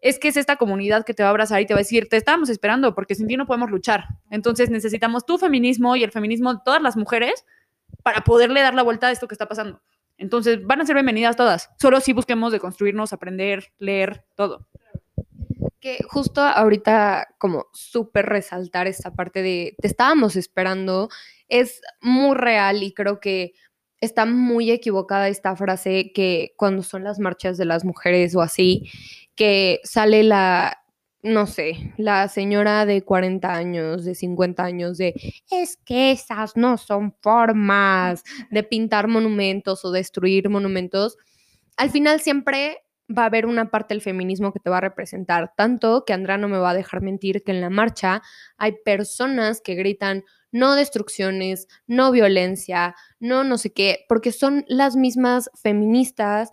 es 0.00 0.18
que 0.18 0.28
es 0.28 0.36
esta 0.36 0.56
comunidad 0.56 1.04
que 1.04 1.14
te 1.14 1.22
va 1.22 1.28
a 1.28 1.30
abrazar 1.30 1.60
y 1.60 1.66
te 1.66 1.74
va 1.74 1.78
a 1.78 1.82
decir, 1.82 2.08
te 2.08 2.16
estábamos 2.16 2.48
esperando 2.48 2.94
porque 2.94 3.14
sin 3.14 3.26
ti 3.26 3.36
no 3.36 3.46
podemos 3.46 3.70
luchar. 3.70 4.04
Entonces 4.30 4.70
necesitamos 4.70 5.26
tu 5.26 5.38
feminismo 5.38 5.96
y 5.96 6.04
el 6.04 6.10
feminismo 6.10 6.54
de 6.54 6.60
todas 6.64 6.82
las 6.82 6.96
mujeres 6.96 7.44
para 8.02 8.22
poderle 8.22 8.62
dar 8.62 8.74
la 8.74 8.82
vuelta 8.82 9.08
a 9.08 9.10
esto 9.12 9.28
que 9.28 9.34
está 9.34 9.46
pasando. 9.46 9.82
Entonces 10.16 10.64
van 10.64 10.80
a 10.80 10.86
ser 10.86 10.94
bienvenidas 10.94 11.36
todas, 11.36 11.70
solo 11.78 12.00
si 12.00 12.12
busquemos 12.12 12.52
de 12.52 12.60
construirnos, 12.60 13.12
aprender, 13.12 13.72
leer, 13.78 14.24
todo. 14.36 14.66
Que 15.80 15.98
justo 16.06 16.42
ahorita 16.42 17.34
como 17.38 17.66
súper 17.72 18.26
resaltar 18.26 18.86
esta 18.86 19.14
parte 19.14 19.42
de 19.42 19.76
te 19.80 19.88
estábamos 19.88 20.36
esperando 20.36 21.08
es 21.48 21.80
muy 22.00 22.36
real 22.36 22.82
y 22.82 22.92
creo 22.92 23.18
que 23.18 23.54
está 24.00 24.24
muy 24.24 24.70
equivocada 24.70 25.28
esta 25.28 25.54
frase 25.56 26.12
que 26.12 26.52
cuando 26.56 26.82
son 26.82 27.04
las 27.04 27.18
marchas 27.18 27.58
de 27.58 27.64
las 27.66 27.84
mujeres 27.84 28.34
o 28.34 28.40
así, 28.40 28.90
que 29.34 29.80
sale 29.84 30.22
la, 30.22 30.78
no 31.22 31.46
sé, 31.46 31.92
la 31.98 32.28
señora 32.28 32.86
de 32.86 33.02
40 33.02 33.52
años, 33.52 34.04
de 34.04 34.14
50 34.14 34.62
años, 34.62 34.98
de, 34.98 35.14
es 35.50 35.76
que 35.84 36.12
esas 36.12 36.56
no 36.56 36.78
son 36.78 37.14
formas 37.20 38.22
de 38.50 38.62
pintar 38.62 39.08
monumentos 39.08 39.84
o 39.84 39.90
destruir 39.90 40.48
monumentos. 40.48 41.16
Al 41.76 41.90
final 41.90 42.20
siempre 42.20 42.78
va 43.16 43.22
a 43.22 43.26
haber 43.26 43.46
una 43.46 43.70
parte 43.70 43.94
del 43.94 44.02
feminismo 44.02 44.52
que 44.52 44.60
te 44.60 44.70
va 44.70 44.78
a 44.78 44.82
representar, 44.82 45.52
tanto 45.56 46.04
que 46.04 46.12
Andrea 46.12 46.38
no 46.38 46.48
me 46.48 46.58
va 46.58 46.70
a 46.70 46.74
dejar 46.74 47.02
mentir 47.02 47.42
que 47.42 47.52
en 47.52 47.60
la 47.60 47.70
marcha 47.70 48.22
hay 48.56 48.76
personas 48.84 49.60
que 49.60 49.74
gritan, 49.74 50.24
no 50.52 50.74
destrucciones, 50.74 51.68
no 51.86 52.10
violencia, 52.10 52.94
no 53.18 53.44
no 53.44 53.58
sé 53.58 53.72
qué, 53.72 54.04
porque 54.08 54.32
son 54.32 54.64
las 54.68 54.96
mismas 54.96 55.50
feministas. 55.62 56.52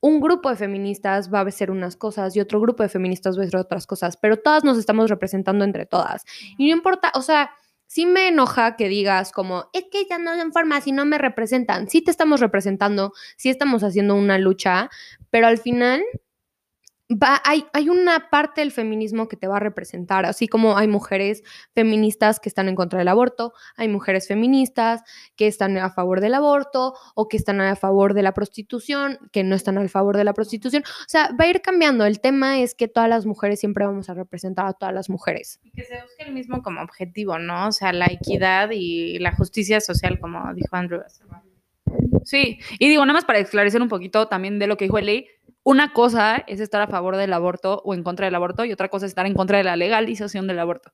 Un 0.00 0.20
grupo 0.20 0.48
de 0.48 0.56
feministas 0.56 1.32
va 1.32 1.40
a 1.40 1.50
ser 1.50 1.70
unas 1.70 1.96
cosas 1.96 2.36
y 2.36 2.40
otro 2.40 2.60
grupo 2.60 2.82
de 2.82 2.88
feministas 2.88 3.38
va 3.38 3.42
a 3.42 3.46
ser 3.46 3.56
otras 3.56 3.86
cosas, 3.86 4.16
pero 4.16 4.36
todas 4.36 4.64
nos 4.64 4.78
estamos 4.78 5.10
representando 5.10 5.64
entre 5.64 5.86
todas. 5.86 6.24
Y 6.56 6.68
no 6.68 6.76
importa, 6.76 7.10
o 7.14 7.22
sea, 7.22 7.50
sí 7.88 8.06
me 8.06 8.28
enoja 8.28 8.76
que 8.76 8.88
digas 8.88 9.32
como, 9.32 9.68
es 9.72 9.86
que 9.90 10.06
ya 10.08 10.18
no 10.18 10.36
son 10.36 10.52
formas 10.52 10.86
y 10.86 10.92
no 10.92 11.04
me 11.04 11.18
representan. 11.18 11.88
Sí 11.88 12.02
te 12.02 12.12
estamos 12.12 12.38
representando, 12.38 13.12
sí 13.36 13.48
estamos 13.48 13.82
haciendo 13.82 14.14
una 14.14 14.38
lucha, 14.38 14.90
pero 15.30 15.48
al 15.48 15.58
final 15.58 16.04
hay, 17.44 17.64
hay, 17.72 17.88
una 17.88 18.28
parte 18.30 18.60
del 18.60 18.70
feminismo 18.70 19.28
que 19.28 19.36
te 19.36 19.46
va 19.46 19.56
a 19.56 19.60
representar, 19.60 20.26
así 20.26 20.46
como 20.46 20.76
hay 20.76 20.88
mujeres 20.88 21.42
feministas 21.74 22.38
que 22.38 22.48
están 22.48 22.68
en 22.68 22.74
contra 22.74 22.98
del 22.98 23.08
aborto, 23.08 23.54
hay 23.76 23.88
mujeres 23.88 24.28
feministas 24.28 25.02
que 25.34 25.46
están 25.46 25.78
a 25.78 25.90
favor 25.90 26.20
del 26.20 26.34
aborto 26.34 26.94
o 27.14 27.28
que 27.28 27.38
están 27.38 27.60
a 27.60 27.76
favor 27.76 28.12
de 28.12 28.22
la 28.22 28.32
prostitución, 28.32 29.18
que 29.32 29.42
no 29.42 29.54
están 29.54 29.78
a 29.78 29.88
favor 29.88 30.16
de 30.16 30.24
la 30.24 30.34
prostitución. 30.34 30.82
O 30.82 31.08
sea, 31.08 31.30
va 31.38 31.44
a 31.44 31.48
ir 31.48 31.62
cambiando. 31.62 32.04
El 32.04 32.20
tema 32.20 32.60
es 32.60 32.74
que 32.74 32.88
todas 32.88 33.08
las 33.08 33.24
mujeres 33.24 33.60
siempre 33.60 33.86
vamos 33.86 34.10
a 34.10 34.14
representar 34.14 34.66
a 34.66 34.72
todas 34.74 34.94
las 34.94 35.08
mujeres. 35.08 35.60
Y 35.62 35.70
que 35.70 35.84
se 35.84 35.94
busque 36.02 36.24
el 36.24 36.34
mismo 36.34 36.62
como 36.62 36.82
objetivo, 36.82 37.38
¿no? 37.38 37.68
O 37.68 37.72
sea, 37.72 37.92
la 37.92 38.06
equidad 38.06 38.70
y 38.72 39.18
la 39.18 39.34
justicia 39.34 39.80
social, 39.80 40.18
como 40.20 40.52
dijo 40.54 40.76
Andrew. 40.76 41.00
Sí, 42.24 42.58
y 42.78 42.88
digo, 42.88 43.04
nada 43.04 43.14
más 43.14 43.24
para 43.24 43.38
esclarecer 43.38 43.80
un 43.80 43.88
poquito 43.88 44.28
también 44.28 44.58
de 44.58 44.66
lo 44.66 44.76
que 44.76 44.84
dijo 44.84 44.98
Eli, 44.98 45.28
una 45.62 45.92
cosa 45.92 46.44
es 46.46 46.60
estar 46.60 46.80
a 46.80 46.86
favor 46.86 47.16
del 47.16 47.32
aborto 47.32 47.82
o 47.84 47.94
en 47.94 48.02
contra 48.02 48.26
del 48.26 48.34
aborto 48.34 48.64
y 48.64 48.72
otra 48.72 48.88
cosa 48.88 49.06
es 49.06 49.10
estar 49.10 49.26
en 49.26 49.34
contra 49.34 49.58
de 49.58 49.64
la 49.64 49.76
legalización 49.76 50.46
del 50.46 50.58
aborto. 50.58 50.92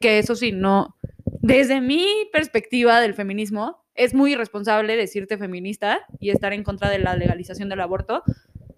Que 0.00 0.18
eso 0.18 0.34
sí, 0.34 0.52
no, 0.52 0.96
desde 1.40 1.80
mi 1.80 2.06
perspectiva 2.32 3.00
del 3.00 3.14
feminismo, 3.14 3.84
es 3.94 4.14
muy 4.14 4.32
irresponsable 4.32 4.96
decirte 4.96 5.38
feminista 5.38 6.00
y 6.20 6.30
estar 6.30 6.52
en 6.52 6.62
contra 6.62 6.90
de 6.90 6.98
la 6.98 7.16
legalización 7.16 7.68
del 7.68 7.80
aborto 7.80 8.22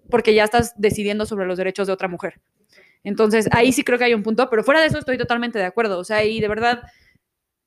porque 0.09 0.33
ya 0.33 0.43
estás 0.43 0.73
decidiendo 0.77 1.25
sobre 1.25 1.45
los 1.45 1.57
derechos 1.57 1.87
de 1.87 1.93
otra 1.93 2.07
mujer. 2.07 2.39
Entonces, 3.03 3.47
ahí 3.51 3.71
sí 3.71 3.83
creo 3.83 3.97
que 3.97 4.05
hay 4.05 4.13
un 4.13 4.23
punto, 4.23 4.49
pero 4.49 4.63
fuera 4.63 4.81
de 4.81 4.87
eso 4.87 4.97
estoy 4.97 5.17
totalmente 5.17 5.59
de 5.59 5.65
acuerdo. 5.65 5.99
O 5.99 6.03
sea, 6.03 6.23
y 6.23 6.39
de 6.39 6.47
verdad, 6.47 6.81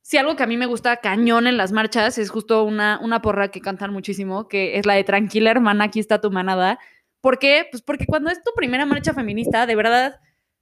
si 0.02 0.18
algo 0.18 0.36
que 0.36 0.42
a 0.42 0.46
mí 0.46 0.56
me 0.56 0.66
gusta 0.66 0.98
cañón 0.98 1.46
en 1.46 1.56
las 1.56 1.72
marchas 1.72 2.18
es 2.18 2.30
justo 2.30 2.64
una, 2.64 2.98
una 3.02 3.22
porra 3.22 3.50
que 3.50 3.60
cantan 3.60 3.92
muchísimo, 3.92 4.48
que 4.48 4.78
es 4.78 4.86
la 4.86 4.94
de 4.94 5.04
Tranquila 5.04 5.50
hermana, 5.50 5.84
aquí 5.84 6.00
está 6.00 6.20
tu 6.20 6.30
manada, 6.30 6.78
¿Por 7.22 7.38
qué? 7.38 7.68
Pues 7.70 7.82
porque 7.82 8.04
cuando 8.04 8.30
es 8.30 8.42
tu 8.42 8.50
primera 8.56 8.84
marcha 8.84 9.14
feminista, 9.14 9.64
de 9.64 9.76
verdad, 9.76 10.20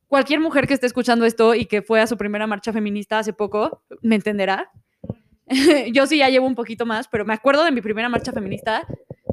cualquier 0.09 0.41
mujer 0.41 0.66
que 0.66 0.74
esté 0.74 0.86
escuchando 0.86 1.24
esto 1.24 1.55
y 1.55 1.64
que 1.64 1.80
fue 1.80 2.03
a 2.03 2.07
su 2.07 2.18
primera 2.18 2.47
marcha 2.47 2.70
feminista 2.70 3.18
hace 3.18 3.32
poco, 3.32 3.82
me 4.03 4.16
entenderá. 4.16 4.70
Yo 5.93 6.07
sí 6.07 6.18
ya 6.18 6.28
llevo 6.28 6.47
un 6.47 6.55
poquito 6.55 6.84
más, 6.84 7.09
pero 7.09 7.24
me 7.24 7.32
acuerdo 7.32 7.64
de 7.64 7.72
mi 7.72 7.80
primera 7.80 8.11
marcha 8.11 8.32
feminista, 8.32 8.86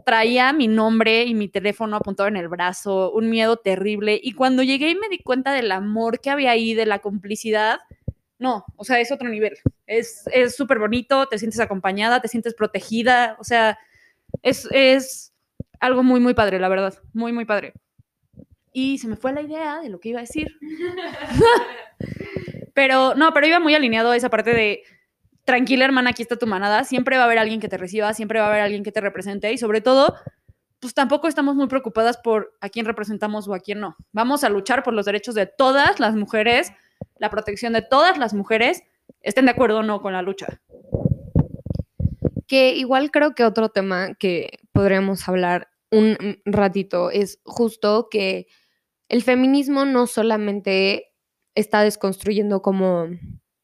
traía 0.05 0.53
mi 0.53 0.69
nombre 0.69 1.25
y 1.25 1.35
mi 1.35 1.49
teléfono 1.49 1.97
apuntado 1.97 2.29
en 2.29 2.37
el 2.37 2.47
brazo, 2.47 3.11
un 3.11 3.29
miedo 3.29 3.57
terrible. 3.57 4.17
Y 4.23 4.31
cuando 4.31 4.63
llegué 4.63 4.91
y 4.91 4.95
me 4.95 5.09
di 5.09 5.19
cuenta 5.19 5.51
del 5.51 5.73
amor 5.73 6.21
que 6.21 6.29
había 6.29 6.51
ahí, 6.51 6.75
de 6.75 6.85
la 6.85 6.99
complicidad, 6.99 7.81
no, 8.39 8.65
o 8.75 8.83
sea, 8.83 8.99
es 8.99 9.11
otro 9.11 9.29
nivel. 9.29 9.57
Es 9.85 10.25
súper 10.55 10.79
bonito, 10.79 11.27
te 11.27 11.39
sientes 11.39 11.59
acompañada, 11.59 12.21
te 12.21 12.27
sientes 12.27 12.53
protegida, 12.53 13.35
o 13.39 13.43
sea, 13.43 13.79
es, 14.41 14.67
es 14.71 15.33
algo 15.79 16.03
muy, 16.03 16.19
muy 16.19 16.33
padre, 16.33 16.59
la 16.59 16.69
verdad, 16.69 16.93
muy, 17.13 17.33
muy 17.33 17.45
padre. 17.45 17.73
Y 18.73 18.99
se 18.99 19.07
me 19.07 19.15
fue 19.15 19.33
la 19.33 19.41
idea 19.41 19.79
de 19.79 19.89
lo 19.89 19.99
que 19.99 20.09
iba 20.09 20.19
a 20.19 20.21
decir. 20.21 20.47
pero 22.73 23.15
no, 23.15 23.33
pero 23.33 23.47
iba 23.47 23.59
muy 23.59 23.73
alineado 23.73 24.11
a 24.11 24.15
esa 24.15 24.29
parte 24.29 24.53
de 24.53 24.83
tranquila 25.45 25.85
hermana, 25.85 26.11
aquí 26.11 26.21
está 26.21 26.35
tu 26.35 26.45
manada, 26.45 26.83
siempre 26.83 27.15
va 27.15 27.23
a 27.23 27.25
haber 27.25 27.39
alguien 27.39 27.59
que 27.59 27.69
te 27.69 27.77
reciba, 27.77 28.13
siempre 28.13 28.39
va 28.39 28.47
a 28.47 28.49
haber 28.49 28.61
alguien 28.61 28.83
que 28.83 28.91
te 28.91 29.01
represente 29.01 29.51
y 29.51 29.57
sobre 29.57 29.81
todo, 29.81 30.15
pues 30.79 30.93
tampoco 30.93 31.27
estamos 31.27 31.55
muy 31.55 31.67
preocupadas 31.67 32.17
por 32.17 32.55
a 32.59 32.69
quién 32.69 32.85
representamos 32.85 33.47
o 33.47 33.53
a 33.53 33.59
quién 33.59 33.79
no. 33.79 33.95
Vamos 34.11 34.43
a 34.43 34.49
luchar 34.49 34.83
por 34.83 34.93
los 34.93 35.05
derechos 35.05 35.35
de 35.35 35.47
todas 35.47 35.99
las 35.99 36.15
mujeres, 36.15 36.71
la 37.17 37.29
protección 37.29 37.73
de 37.73 37.81
todas 37.81 38.17
las 38.17 38.33
mujeres, 38.33 38.83
estén 39.21 39.45
de 39.45 39.51
acuerdo 39.51 39.79
o 39.79 39.83
no 39.83 40.01
con 40.01 40.13
la 40.13 40.21
lucha. 40.21 40.61
Que 42.47 42.75
igual 42.75 43.11
creo 43.11 43.35
que 43.35 43.43
otro 43.43 43.69
tema 43.69 44.15
que 44.15 44.59
podríamos 44.71 45.27
hablar 45.27 45.69
un 45.91 46.17
ratito 46.45 47.11
es 47.11 47.39
justo 47.43 48.07
que 48.09 48.47
el 49.09 49.23
feminismo 49.23 49.85
no 49.85 50.07
solamente 50.07 51.13
está 51.55 51.81
desconstruyendo 51.81 52.61
como 52.61 53.07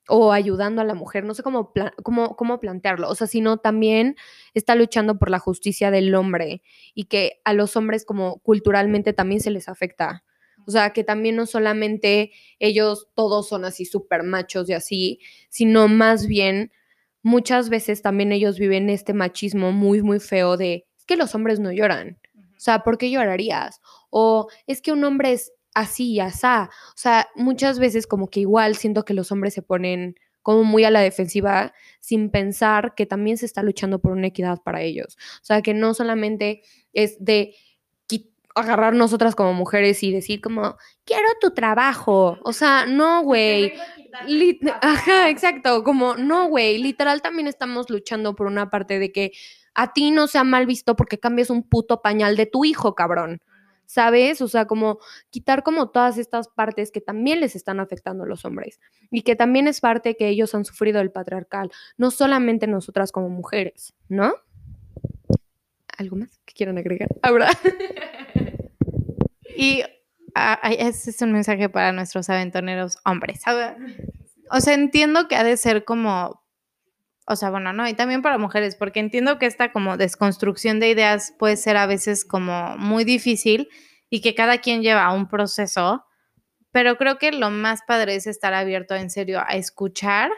o 0.09 0.33
ayudando 0.33 0.81
a 0.81 0.85
la 0.85 0.95
mujer, 0.95 1.23
no 1.23 1.33
sé 1.33 1.43
cómo, 1.43 1.71
cómo, 2.03 2.35
cómo, 2.35 2.59
plantearlo, 2.59 3.09
o 3.09 3.15
sea, 3.15 3.27
sino 3.27 3.57
también 3.57 4.15
está 4.53 4.75
luchando 4.75 5.17
por 5.17 5.29
la 5.29 5.39
justicia 5.39 5.91
del 5.91 6.13
hombre 6.15 6.61
y 6.93 7.05
que 7.05 7.39
a 7.45 7.53
los 7.53 7.77
hombres 7.77 8.03
como 8.03 8.39
culturalmente 8.39 9.13
también 9.13 9.39
se 9.39 9.51
les 9.51 9.69
afecta. 9.69 10.23
O 10.67 10.71
sea, 10.71 10.91
que 10.91 11.03
también 11.03 11.35
no 11.35 11.45
solamente 11.45 12.31
ellos 12.59 13.07
todos 13.15 13.49
son 13.49 13.65
así 13.65 13.85
súper 13.85 14.23
machos 14.23 14.69
y 14.69 14.73
así, 14.73 15.19
sino 15.49 15.87
más 15.87 16.27
bien 16.27 16.71
muchas 17.21 17.69
veces 17.69 18.01
también 18.01 18.31
ellos 18.31 18.59
viven 18.59 18.89
este 18.89 19.13
machismo 19.13 19.71
muy, 19.71 20.01
muy 20.01 20.19
feo 20.19 20.57
de, 20.57 20.85
es 20.97 21.05
que 21.05 21.15
los 21.15 21.33
hombres 21.35 21.59
no 21.59 21.71
lloran. 21.71 22.19
O 22.35 22.59
sea, 22.59 22.83
¿por 22.83 22.97
qué 22.97 23.09
llorarías? 23.09 23.81
O 24.09 24.47
es 24.67 24.81
que 24.81 24.91
un 24.91 25.03
hombre 25.03 25.33
es 25.33 25.51
así 25.73 26.13
y 26.13 26.19
asá. 26.19 26.69
O 26.89 26.97
sea, 26.97 27.27
muchas 27.35 27.79
veces 27.79 28.07
como 28.07 28.29
que 28.29 28.41
igual 28.41 28.75
siento 28.75 29.03
que 29.05 29.13
los 29.13 29.31
hombres 29.31 29.53
se 29.53 29.61
ponen 29.61 30.15
como 30.41 30.63
muy 30.65 30.83
a 30.83 30.91
la 30.91 31.01
defensiva 31.01 31.73
sin 31.99 32.29
pensar 32.29 32.93
que 32.95 33.05
también 33.05 33.37
se 33.37 33.45
está 33.45 33.63
luchando 33.63 33.99
por 33.99 34.11
una 34.11 34.27
equidad 34.27 34.61
para 34.61 34.81
ellos. 34.81 35.17
O 35.41 35.45
sea, 35.45 35.61
que 35.61 35.73
no 35.73 35.93
solamente 35.93 36.61
es 36.91 37.15
de 37.23 37.55
agarrar 38.55 38.93
nosotras 38.93 39.35
como 39.35 39.53
mujeres 39.53 40.03
y 40.03 40.11
decir 40.11 40.41
como, 40.41 40.77
quiero 41.05 41.27
tu 41.41 41.51
trabajo. 41.51 42.37
O 42.43 42.53
sea, 42.53 42.85
no, 42.85 43.23
güey. 43.23 43.73
Ajá, 44.81 45.29
exacto. 45.29 45.83
Como, 45.83 46.15
no, 46.15 46.47
güey. 46.47 46.77
Literal 46.77 47.21
también 47.21 47.47
estamos 47.47 47.89
luchando 47.89 48.35
por 48.35 48.47
una 48.47 48.69
parte 48.69 48.99
de 48.99 49.11
que 49.11 49.31
a 49.73 49.93
ti 49.93 50.11
no 50.11 50.27
sea 50.27 50.43
mal 50.43 50.65
visto 50.65 50.95
porque 50.95 51.19
cambias 51.19 51.49
un 51.49 51.63
puto 51.63 52.01
pañal 52.01 52.35
de 52.35 52.45
tu 52.45 52.65
hijo, 52.65 52.95
cabrón. 52.95 53.41
¿sabes? 53.85 54.41
O 54.41 54.47
sea, 54.47 54.65
como 54.65 54.99
quitar 55.29 55.61
como 55.61 55.89
todas 55.89 56.17
estas 56.17 56.47
partes 56.47 56.91
que 56.91 57.01
también 57.01 57.39
les 57.39 57.55
están 57.55 57.79
afectando 57.79 58.23
a 58.23 58.27
los 58.27 58.43
hombres 58.43 58.79
y 59.11 59.21
que 59.21 59.35
también 59.35 59.67
es 59.67 59.81
parte 59.81 60.15
que 60.15 60.29
ellos 60.29 60.55
han 60.55 60.65
sufrido 60.65 60.97
del 60.97 61.11
patriarcal, 61.11 61.71
no 61.97 62.09
solamente 62.09 62.65
nosotras 62.65 63.11
como 63.11 63.29
mujeres, 63.29 63.93
¿no? 64.09 64.33
¿Algo 65.97 66.15
más 66.15 66.39
que 66.45 66.53
quieran 66.53 66.77
agregar? 66.77 67.09
Ahora. 67.21 67.49
y 69.55 69.83
ah, 70.35 70.59
ese 70.77 71.11
es 71.11 71.21
un 71.21 71.31
mensaje 71.31 71.69
para 71.69 71.91
nuestros 71.91 72.29
aventoneros 72.29 72.97
hombres. 73.05 73.41
O 74.49 74.59
sea, 74.59 74.73
entiendo 74.73 75.27
que 75.27 75.35
ha 75.35 75.43
de 75.43 75.57
ser 75.57 75.85
como 75.85 76.43
o 77.25 77.35
sea, 77.35 77.49
bueno, 77.49 77.71
no, 77.71 77.87
y 77.87 77.93
también 77.93 78.21
para 78.21 78.37
mujeres, 78.37 78.75
porque 78.75 78.99
entiendo 78.99 79.39
que 79.39 79.45
esta 79.45 79.71
como 79.71 79.95
desconstrucción 79.95 80.79
de 80.79 80.89
ideas 80.89 81.33
puede 81.39 81.55
ser 81.55 81.77
a 81.77 81.85
veces 81.85 82.25
como 82.25 82.77
muy 82.77 83.05
difícil 83.05 83.69
y 84.09 84.21
que 84.21 84.35
cada 84.35 84.57
quien 84.57 84.81
lleva 84.81 85.13
un 85.13 85.29
proceso, 85.29 86.03
pero 86.71 86.97
creo 86.97 87.17
que 87.17 87.31
lo 87.31 87.49
más 87.49 87.81
padre 87.87 88.15
es 88.15 88.27
estar 88.27 88.53
abierto 88.53 88.95
en 88.95 89.09
serio 89.09 89.39
a 89.39 89.55
escuchar 89.55 90.31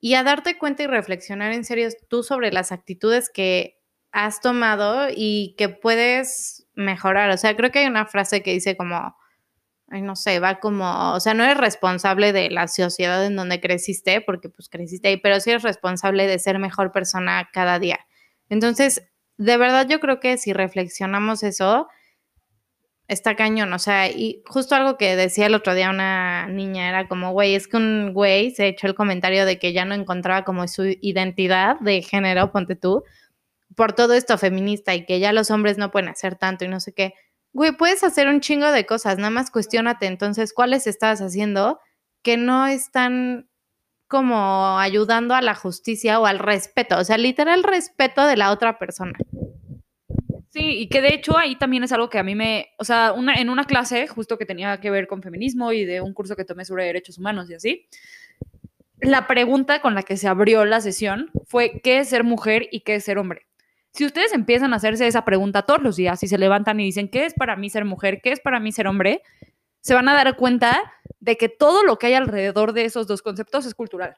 y 0.00 0.14
a 0.14 0.24
darte 0.24 0.58
cuenta 0.58 0.82
y 0.82 0.86
reflexionar 0.86 1.52
en 1.52 1.64
serio 1.64 1.88
tú 2.08 2.22
sobre 2.22 2.52
las 2.52 2.72
actitudes 2.72 3.30
que 3.32 3.79
has 4.12 4.40
tomado 4.40 5.08
y 5.14 5.54
que 5.56 5.68
puedes 5.68 6.66
mejorar. 6.74 7.30
O 7.30 7.36
sea, 7.36 7.56
creo 7.56 7.70
que 7.70 7.80
hay 7.80 7.86
una 7.86 8.06
frase 8.06 8.42
que 8.42 8.52
dice 8.52 8.76
como, 8.76 9.16
ay, 9.88 10.02
no 10.02 10.16
sé, 10.16 10.40
va 10.40 10.60
como, 10.60 11.12
o 11.12 11.20
sea, 11.20 11.34
no 11.34 11.44
eres 11.44 11.58
responsable 11.58 12.32
de 12.32 12.50
la 12.50 12.68
sociedad 12.68 13.24
en 13.26 13.36
donde 13.36 13.60
creciste, 13.60 14.20
porque 14.20 14.48
pues 14.48 14.68
creciste 14.68 15.08
ahí, 15.08 15.16
pero 15.16 15.40
sí 15.40 15.50
eres 15.50 15.62
responsable 15.62 16.26
de 16.26 16.38
ser 16.38 16.58
mejor 16.58 16.92
persona 16.92 17.48
cada 17.52 17.78
día. 17.78 17.98
Entonces, 18.48 19.08
de 19.36 19.56
verdad 19.56 19.88
yo 19.88 20.00
creo 20.00 20.20
que 20.20 20.38
si 20.38 20.52
reflexionamos 20.52 21.42
eso, 21.42 21.88
está 23.08 23.34
cañón, 23.34 23.72
o 23.72 23.78
sea, 23.80 24.08
y 24.08 24.42
justo 24.46 24.76
algo 24.76 24.96
que 24.96 25.16
decía 25.16 25.46
el 25.46 25.54
otro 25.56 25.74
día 25.74 25.90
una 25.90 26.46
niña 26.46 26.88
era 26.88 27.08
como, 27.08 27.32
güey, 27.32 27.56
es 27.56 27.66
que 27.66 27.76
un 27.76 28.12
güey 28.12 28.52
se 28.52 28.68
echó 28.68 28.86
el 28.86 28.94
comentario 28.94 29.44
de 29.46 29.58
que 29.58 29.72
ya 29.72 29.84
no 29.84 29.94
encontraba 29.94 30.44
como 30.44 30.68
su 30.68 30.84
identidad 31.00 31.80
de 31.80 32.02
género, 32.02 32.52
ponte 32.52 32.76
tú, 32.76 33.02
por 33.76 33.92
todo 33.92 34.14
esto 34.14 34.38
feminista 34.38 34.94
y 34.94 35.06
que 35.06 35.20
ya 35.20 35.32
los 35.32 35.50
hombres 35.50 35.78
no 35.78 35.90
pueden 35.90 36.08
hacer 36.08 36.36
tanto 36.36 36.64
y 36.64 36.68
no 36.68 36.80
sé 36.80 36.92
qué 36.92 37.14
güey, 37.52 37.72
puedes 37.72 38.04
hacer 38.04 38.28
un 38.28 38.40
chingo 38.40 38.70
de 38.70 38.86
cosas, 38.86 39.16
nada 39.18 39.30
más 39.30 39.50
cuestionate 39.50 40.06
entonces 40.06 40.52
cuáles 40.52 40.86
estás 40.86 41.20
haciendo 41.20 41.80
que 42.22 42.36
no 42.36 42.66
están 42.66 43.48
como 44.06 44.78
ayudando 44.78 45.34
a 45.34 45.42
la 45.42 45.54
justicia 45.54 46.20
o 46.20 46.26
al 46.26 46.38
respeto, 46.38 46.98
o 46.98 47.04
sea, 47.04 47.16
literal 47.16 47.62
respeto 47.62 48.26
de 48.26 48.36
la 48.36 48.50
otra 48.50 48.78
persona. 48.78 49.16
Sí, 50.50 50.78
y 50.80 50.88
que 50.88 51.00
de 51.00 51.14
hecho 51.14 51.38
ahí 51.38 51.56
también 51.56 51.84
es 51.84 51.92
algo 51.92 52.10
que 52.10 52.18
a 52.18 52.24
mí 52.24 52.34
me, 52.34 52.70
o 52.78 52.84
sea, 52.84 53.12
una, 53.12 53.34
en 53.34 53.50
una 53.50 53.66
clase 53.66 54.08
justo 54.08 54.36
que 54.36 54.46
tenía 54.46 54.80
que 54.80 54.90
ver 54.90 55.06
con 55.06 55.22
feminismo 55.22 55.72
y 55.72 55.84
de 55.84 56.00
un 56.00 56.12
curso 56.12 56.34
que 56.34 56.44
tomé 56.44 56.64
sobre 56.64 56.86
derechos 56.86 57.18
humanos 57.18 57.48
y 57.50 57.54
así, 57.54 57.86
la 59.00 59.28
pregunta 59.28 59.80
con 59.80 59.94
la 59.94 60.02
que 60.02 60.16
se 60.16 60.26
abrió 60.26 60.64
la 60.64 60.80
sesión 60.80 61.30
fue 61.46 61.80
qué 61.82 62.00
es 62.00 62.08
ser 62.08 62.24
mujer 62.24 62.68
y 62.72 62.80
qué 62.80 62.96
es 62.96 63.04
ser 63.04 63.18
hombre. 63.18 63.46
Si 63.92 64.04
ustedes 64.06 64.32
empiezan 64.32 64.72
a 64.72 64.76
hacerse 64.76 65.06
esa 65.06 65.24
pregunta 65.24 65.62
todos 65.62 65.82
los 65.82 65.96
días 65.96 66.22
y 66.22 66.28
se 66.28 66.38
levantan 66.38 66.78
y 66.80 66.84
dicen, 66.84 67.08
¿qué 67.08 67.26
es 67.26 67.34
para 67.34 67.56
mí 67.56 67.70
ser 67.70 67.84
mujer? 67.84 68.20
¿Qué 68.22 68.32
es 68.32 68.40
para 68.40 68.60
mí 68.60 68.72
ser 68.72 68.86
hombre? 68.86 69.22
Se 69.80 69.94
van 69.94 70.08
a 70.08 70.14
dar 70.14 70.36
cuenta 70.36 70.80
de 71.18 71.36
que 71.36 71.48
todo 71.48 71.82
lo 71.82 71.98
que 71.98 72.06
hay 72.06 72.14
alrededor 72.14 72.72
de 72.72 72.84
esos 72.84 73.06
dos 73.06 73.22
conceptos 73.22 73.66
es 73.66 73.74
cultural. 73.74 74.16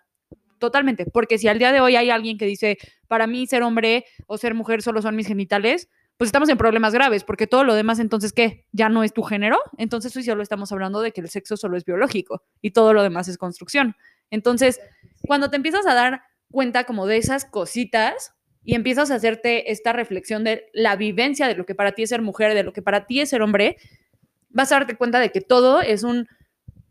Totalmente. 0.59 1.07
Porque 1.07 1.39
si 1.39 1.49
al 1.49 1.59
día 1.59 1.73
de 1.73 1.81
hoy 1.81 1.97
hay 1.97 2.11
alguien 2.11 2.39
que 2.39 2.47
dice, 2.47 2.79
para 3.09 3.27
mí 3.27 3.47
ser 3.47 3.63
hombre 3.63 4.05
o 4.27 4.39
ser 4.39 4.55
mujer 4.55 4.83
solo 4.83 5.03
son 5.03 5.17
mis 5.17 5.27
genitales, 5.27 5.89
pues 6.17 6.29
estamos 6.29 6.49
en 6.51 6.59
problemas 6.59 6.93
graves, 6.93 7.25
porque 7.25 7.49
todo 7.49 7.65
lo 7.65 7.75
demás 7.75 7.99
entonces, 7.99 8.33
¿qué? 8.33 8.67
¿Ya 8.71 8.89
no 8.89 9.03
es 9.03 9.13
tu 9.13 9.23
género? 9.23 9.59
Entonces 9.77 10.15
hoy 10.15 10.23
solo 10.23 10.43
estamos 10.43 10.71
hablando 10.71 11.01
de 11.01 11.13
que 11.13 11.21
el 11.21 11.29
sexo 11.29 11.57
solo 11.57 11.77
es 11.77 11.85
biológico 11.85 12.45
y 12.61 12.71
todo 12.71 12.93
lo 12.93 13.03
demás 13.03 13.27
es 13.27 13.39
construcción. 13.39 13.97
Entonces, 14.31 14.81
cuando 15.27 15.51
te 15.51 15.57
empiezas 15.57 15.87
a 15.87 15.95
dar 15.95 16.23
cuenta 16.51 16.85
como 16.85 17.07
de 17.07 17.17
esas 17.17 17.45
cositas, 17.45 18.35
y 18.65 18.75
empiezas 18.75 19.11
a 19.11 19.17
hacerte 19.17 19.73
esta 19.73 19.93
reflexión 19.93 20.45
de 20.45 20.71
la 20.73 20.97
vivencia 20.97 21.49
de 21.49 21.55
lo 21.55 21.67
que 21.67 21.75
para 21.75 21.93
ti 21.93 22.03
es 22.03 22.11
ser 22.11 22.23
mujer, 22.23 22.55
de 22.55 22.63
lo 22.63 22.73
que 22.73 22.83
para 22.83 23.07
ti 23.07 23.21
es 23.21 23.31
ser 23.31 23.43
hombre, 23.43 23.77
vas 24.51 24.71
a 24.73 24.77
darte 24.77 24.97
cuenta 24.97 25.19
de 25.19 25.31
que 25.31 25.41
todo 25.41 25.81
es 25.81 26.03
un 26.03 26.29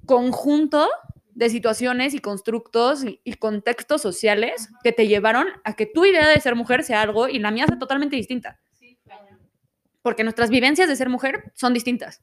conjunto 0.05 0.89
de 1.33 1.49
situaciones 1.49 2.13
y 2.13 2.19
constructos 2.19 3.05
y, 3.05 3.33
contextos 3.35 4.01
sociales 4.01 4.69
que 4.83 4.91
te 4.91 5.07
llevaron 5.07 5.47
a 5.63 5.75
que 5.75 5.85
tu 5.85 6.05
idea 6.05 6.27
de 6.27 6.39
ser 6.41 6.55
mujer 6.55 6.83
sea 6.83 7.01
algo 7.01 7.29
y 7.29 7.39
la 7.39 7.51
mía 7.51 7.65
sea 7.67 7.79
totalmente 7.79 8.15
distinta. 8.15 8.59
Porque 10.01 10.23
nuestras 10.23 10.49
vivencias 10.49 10.89
de 10.89 10.95
ser 10.95 11.09
mujer 11.09 11.51
son 11.55 11.73
distintas. 11.73 12.21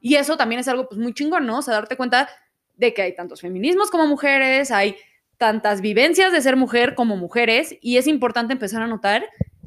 Y 0.00 0.16
eso 0.16 0.36
también 0.36 0.60
es 0.60 0.68
algo 0.68 0.88
pues, 0.88 1.00
muy 1.00 1.14
chingón, 1.14 1.46
¿no? 1.46 1.58
O 1.58 1.62
sea, 1.62 1.74
darte 1.74 1.96
cuenta 1.96 2.28
de 2.76 2.92
que 2.92 3.02
hay 3.02 3.14
tantos 3.14 3.40
feminismos 3.40 3.90
como 3.90 4.06
mujeres, 4.06 4.70
hay 4.70 4.96
tantas 5.38 5.80
vivencias 5.80 6.32
de 6.32 6.40
ser 6.40 6.56
mujer 6.56 6.94
como 6.94 7.16
mujeres 7.16 7.76
y 7.80 7.96
es 7.96 8.06
importante 8.06 8.52
empezar 8.52 8.82
a 8.82 8.86
notar 8.86 9.24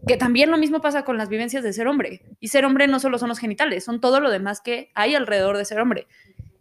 que 0.08 0.18
también 0.18 0.50
lo 0.50 0.58
mismo 0.58 0.82
pasa 0.82 1.04
con 1.04 1.18
las 1.18 1.30
vivencias 1.30 1.64
de 1.64 1.74
ser 1.74 1.88
hombre. 1.88 2.22
Y 2.40 2.48
ser 2.48 2.66
hombre 2.66 2.88
no 2.88 3.00
solo 3.00 3.20
son 3.20 3.30
los 3.30 3.40
genitales, 3.40 3.84
son 3.84 4.00
todo 4.00 4.20
lo 4.20 4.32
demás 4.32 4.62
que 4.62 4.92
hay 4.96 5.16
alrededor 5.16 5.58
de 5.58 5.66
ser 5.66 5.80
hombre. 5.80 6.08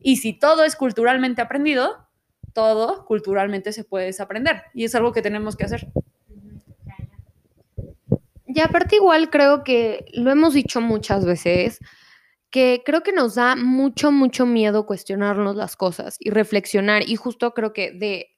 Y 0.01 0.17
si 0.17 0.33
todo 0.33 0.65
es 0.65 0.77
culturalmente 0.77 1.43
aprendido, 1.43 2.07
todo 2.53 3.05
culturalmente 3.05 3.73
se 3.73 3.85
puede 3.85 4.07
desaprender. 4.07 4.65
Y 4.75 4.85
es 4.85 4.95
algo 4.95 5.13
que 5.13 5.23
tenemos 5.23 5.57
que 5.57 5.65
hacer. 5.65 5.89
Y 8.47 8.61
aparte 8.61 8.97
igual 8.97 9.31
creo 9.31 9.63
que 9.65 10.07
lo 10.13 10.31
hemos 10.31 10.55
dicho 10.55 10.81
muchas 10.81 11.25
veces, 11.25 11.79
que 12.57 12.83
creo 12.87 13.03
que 13.03 13.13
nos 13.13 13.35
da 13.35 13.55
mucho, 13.55 14.11
mucho 14.11 14.47
miedo 14.47 14.87
cuestionarnos 14.87 15.57
las 15.57 15.77
cosas 15.77 16.17
y 16.19 16.31
reflexionar. 16.31 17.07
Y 17.07 17.17
justo 17.17 17.53
creo 17.53 17.75
que 17.75 17.91
de 17.91 18.35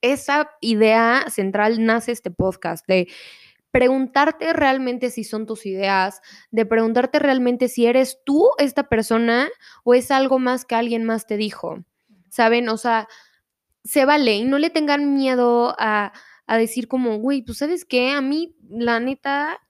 esa 0.00 0.50
idea 0.60 1.26
central 1.28 1.86
nace 1.86 2.10
este 2.10 2.32
podcast, 2.32 2.84
de 2.88 3.06
preguntarte 3.70 4.52
realmente 4.54 5.10
si 5.10 5.22
son 5.22 5.46
tus 5.46 5.66
ideas, 5.66 6.20
de 6.50 6.66
preguntarte 6.66 7.20
realmente 7.20 7.68
si 7.68 7.86
eres 7.86 8.18
tú 8.24 8.50
esta 8.58 8.88
persona 8.88 9.48
o 9.84 9.94
es 9.94 10.10
algo 10.10 10.40
más 10.40 10.64
que 10.64 10.74
alguien 10.74 11.04
más 11.04 11.28
te 11.28 11.36
dijo. 11.36 11.84
¿Saben? 12.28 12.68
O 12.70 12.76
sea, 12.76 13.06
se 13.84 14.04
vale 14.04 14.34
y 14.34 14.44
no 14.46 14.58
le 14.58 14.70
tengan 14.70 15.14
miedo 15.14 15.76
a, 15.78 16.12
a 16.48 16.58
decir 16.58 16.88
como, 16.88 17.18
güey, 17.18 17.42
pues 17.42 17.58
sabes 17.58 17.84
qué, 17.84 18.10
a 18.10 18.20
mí, 18.20 18.56
la 18.68 18.98
neta, 18.98 19.60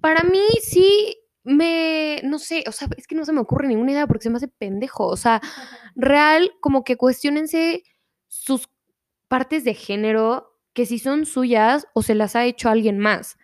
para 0.00 0.22
mí 0.22 0.40
sí 0.62 1.18
me, 1.46 2.20
no 2.24 2.40
sé, 2.40 2.64
o 2.66 2.72
sea, 2.72 2.88
es 2.96 3.06
que 3.06 3.14
no 3.14 3.24
se 3.24 3.32
me 3.32 3.40
ocurre 3.40 3.68
ninguna 3.68 3.92
idea 3.92 4.06
porque 4.08 4.24
se 4.24 4.30
me 4.30 4.36
hace 4.36 4.48
pendejo. 4.48 5.06
O 5.06 5.16
sea, 5.16 5.40
real, 5.94 6.52
como 6.60 6.82
que 6.82 6.96
cuestionense 6.96 7.84
sus 8.26 8.68
partes 9.28 9.64
de 9.64 9.74
género, 9.74 10.58
que 10.72 10.86
si 10.86 10.98
son 10.98 11.24
suyas 11.24 11.86
o 11.94 12.02
se 12.02 12.16
las 12.16 12.34
ha 12.34 12.44
hecho 12.44 12.68
alguien 12.68 12.98
más. 12.98 13.38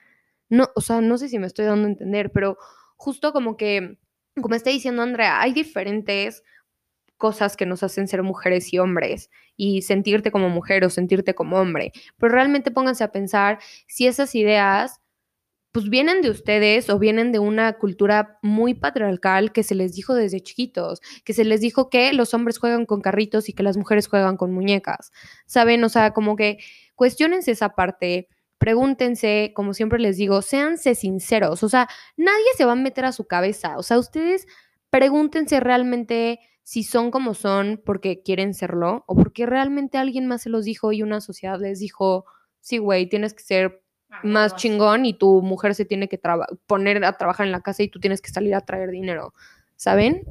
No, 0.49 0.69
o 0.75 0.81
sea, 0.81 1.01
no 1.01 1.17
sé 1.17 1.29
si 1.29 1.39
me 1.39 1.47
estoy 1.47 1.65
dando 1.65 1.87
a 1.87 1.93
entender, 1.93 2.33
pero 2.33 2.59
justo 2.97 3.33
como 3.33 3.57
que, 3.57 3.99
como 4.41 4.55
está 4.57 4.71
diciendo 4.71 5.03
Andrea, 5.03 5.41
hay 5.41 5.53
diferentes 5.53 6.43
cosas 7.17 7.57
que 7.57 7.67
nos 7.67 7.85
hacen 7.85 8.09
ser 8.09 8.25
mujeres 8.25 8.73
y 8.73 8.81
hombres 8.81 9.31
y 9.57 9.83
sentirte 9.83 10.33
como 10.33 10.49
mujer 10.49 10.85
o 10.85 10.91
sentirte 10.91 11.37
como 11.37 11.59
hombre. 11.59 11.93
Pero 12.19 12.35
realmente 12.35 12.73
pónganse 12.73 13.05
a 13.05 13.13
pensar 13.13 13.61
si 13.87 14.09
esas 14.09 14.35
ideas 14.35 15.02
pues 15.73 15.89
vienen 15.89 16.21
de 16.21 16.31
ustedes 16.31 16.91
o 16.91 16.99
vienen 16.99 17.33
de 17.33 17.39
una 17.39 17.73
cultura 17.79 18.39
muy 18.43 18.75
patriarcal 18.75 19.53
que 19.53 19.63
se 19.63 19.75
les 19.75 19.95
dijo 19.95 20.15
desde 20.15 20.43
chiquitos, 20.43 21.01
que 21.25 21.33
se 21.33 21.45
les 21.45 21.63
dijo 21.63 21.89
que 21.89 22.13
los 22.13 22.35
hombres 22.35 22.59
juegan 22.59 22.85
con 22.85 23.01
carritos 23.01 23.49
y 23.49 23.55
que 23.55 23.63
las 23.63 23.79
mujeres 23.79 24.07
juegan 24.07 24.37
con 24.37 24.53
muñecas. 24.53 25.13
¿Saben? 25.47 25.83
O 25.85 25.89
sea, 25.89 26.13
como 26.13 26.37
que 26.37 26.59
cuestionense 26.95 27.51
esa 27.53 27.71
parte, 27.71 28.29
pregúntense, 28.59 29.53
como 29.57 29.75
siempre 29.75 29.99
les 29.99 30.19
digo, 30.19 30.43
séanse 30.43 30.95
sinceros, 30.95 31.63
o 31.65 31.69
sea, 31.69 31.89
nadie 32.17 32.45
se 32.57 32.65
va 32.65 32.73
a 32.73 32.77
meter 32.77 33.05
a 33.07 33.13
su 33.13 33.27
cabeza, 33.27 33.77
o 33.77 33.83
sea, 33.83 33.99
ustedes 33.99 34.47
pregúntense 34.91 35.59
realmente 35.59 36.39
si 36.63 36.85
son 36.85 37.11
como 37.11 37.35
son 37.35 37.83
porque 37.85 38.23
quieren 38.23 38.55
serlo 38.55 39.05
o 39.09 39.17
porque 39.17 39.47
realmente 39.47 39.99
alguien 39.99 40.27
más 40.29 40.43
se 40.43 40.51
los 40.51 40.65
dijo 40.65 40.93
y 40.93 41.03
una 41.03 41.21
sociedad 41.21 41.59
les 41.61 41.81
dijo, 41.81 42.25
sí, 42.61 42.79
güey, 42.79 43.09
tienes 43.09 43.35
que 43.35 43.43
ser 43.43 43.82
más 44.23 44.57
chingón 44.57 45.07
y 45.07 45.15
tu 45.15 45.43
mujer 45.43 45.75
se 45.75 45.85
tiene 45.85 46.09
que 46.09 46.21
poner 46.67 47.05
a 47.05 47.13
trabajar 47.13 47.47
en 47.47 47.53
la 47.53 47.61
casa 47.61 47.83
y 47.83 47.89
tú 47.89 48.01
tienes 48.01 48.21
que 48.21 48.31
salir 48.31 48.55
a 48.55 48.61
traer 48.61 48.91
dinero, 48.91 49.35
¿saben? 49.77 50.23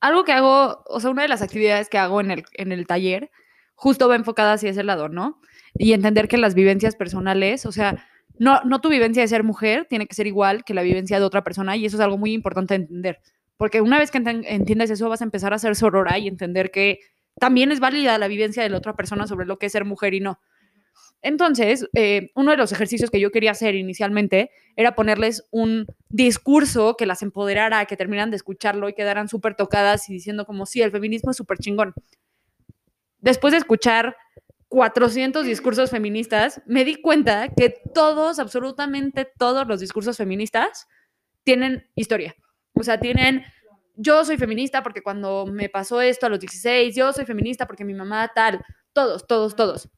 Algo 0.00 0.24
que 0.24 0.32
hago, 0.32 0.84
o 0.86 1.00
sea, 1.00 1.10
una 1.10 1.22
de 1.22 1.28
las 1.28 1.42
actividades 1.42 1.88
que 1.88 1.98
hago 1.98 2.20
en 2.20 2.30
el, 2.30 2.44
en 2.52 2.72
el 2.72 2.86
taller, 2.86 3.30
justo 3.74 4.08
va 4.08 4.16
enfocada 4.16 4.54
hacia 4.54 4.70
ese 4.70 4.84
lado, 4.84 5.08
¿no? 5.08 5.40
Y 5.76 5.92
entender 5.92 6.28
que 6.28 6.38
las 6.38 6.54
vivencias 6.54 6.94
personales, 6.94 7.66
o 7.66 7.72
sea, 7.72 8.04
no, 8.38 8.60
no 8.64 8.80
tu 8.80 8.88
vivencia 8.88 9.22
de 9.22 9.28
ser 9.28 9.44
mujer 9.44 9.86
tiene 9.88 10.06
que 10.06 10.14
ser 10.14 10.26
igual 10.26 10.64
que 10.64 10.74
la 10.74 10.82
vivencia 10.82 11.18
de 11.18 11.24
otra 11.24 11.44
persona 11.44 11.76
y 11.76 11.86
eso 11.86 11.96
es 11.96 12.00
algo 12.00 12.18
muy 12.18 12.32
importante 12.32 12.74
de 12.74 12.82
entender. 12.82 13.20
Porque 13.56 13.80
una 13.80 13.98
vez 13.98 14.10
que 14.10 14.18
entiendes 14.18 14.90
eso, 14.90 15.08
vas 15.08 15.20
a 15.20 15.24
empezar 15.24 15.54
a 15.54 15.58
ser 15.58 15.76
sorora 15.76 16.18
y 16.18 16.26
entender 16.26 16.70
que 16.70 17.00
también 17.38 17.72
es 17.72 17.80
válida 17.80 18.18
la 18.18 18.28
vivencia 18.28 18.62
de 18.62 18.68
la 18.68 18.78
otra 18.78 18.96
persona 18.96 19.26
sobre 19.26 19.46
lo 19.46 19.58
que 19.58 19.66
es 19.66 19.72
ser 19.72 19.84
mujer 19.84 20.14
y 20.14 20.20
no. 20.20 20.40
Entonces, 21.24 21.88
eh, 21.94 22.30
uno 22.34 22.50
de 22.50 22.58
los 22.58 22.70
ejercicios 22.70 23.10
que 23.10 23.18
yo 23.18 23.30
quería 23.30 23.52
hacer 23.52 23.74
inicialmente 23.74 24.50
era 24.76 24.94
ponerles 24.94 25.48
un 25.50 25.86
discurso 26.10 26.96
que 26.98 27.06
las 27.06 27.22
empoderara, 27.22 27.86
que 27.86 27.96
terminaran 27.96 28.30
de 28.30 28.36
escucharlo 28.36 28.90
y 28.90 28.92
quedaran 28.92 29.26
súper 29.26 29.54
tocadas 29.56 30.10
y 30.10 30.12
diciendo 30.12 30.44
como, 30.44 30.66
sí, 30.66 30.82
el 30.82 30.90
feminismo 30.90 31.30
es 31.30 31.38
súper 31.38 31.56
chingón. 31.56 31.94
Después 33.20 33.52
de 33.52 33.58
escuchar 33.58 34.18
400 34.68 35.46
discursos 35.46 35.90
feministas, 35.90 36.60
me 36.66 36.84
di 36.84 36.96
cuenta 36.96 37.48
que 37.48 37.74
todos, 37.94 38.38
absolutamente 38.38 39.26
todos 39.38 39.66
los 39.66 39.80
discursos 39.80 40.18
feministas 40.18 40.88
tienen 41.42 41.88
historia. 41.94 42.36
O 42.74 42.82
sea, 42.82 43.00
tienen, 43.00 43.44
yo 43.96 44.26
soy 44.26 44.36
feminista 44.36 44.82
porque 44.82 45.02
cuando 45.02 45.46
me 45.46 45.70
pasó 45.70 46.02
esto 46.02 46.26
a 46.26 46.28
los 46.28 46.40
16, 46.40 46.94
yo 46.94 47.14
soy 47.14 47.24
feminista 47.24 47.66
porque 47.66 47.86
mi 47.86 47.94
mamá 47.94 48.30
tal, 48.34 48.62
todos, 48.92 49.26
todos, 49.26 49.56
todos. 49.56 49.88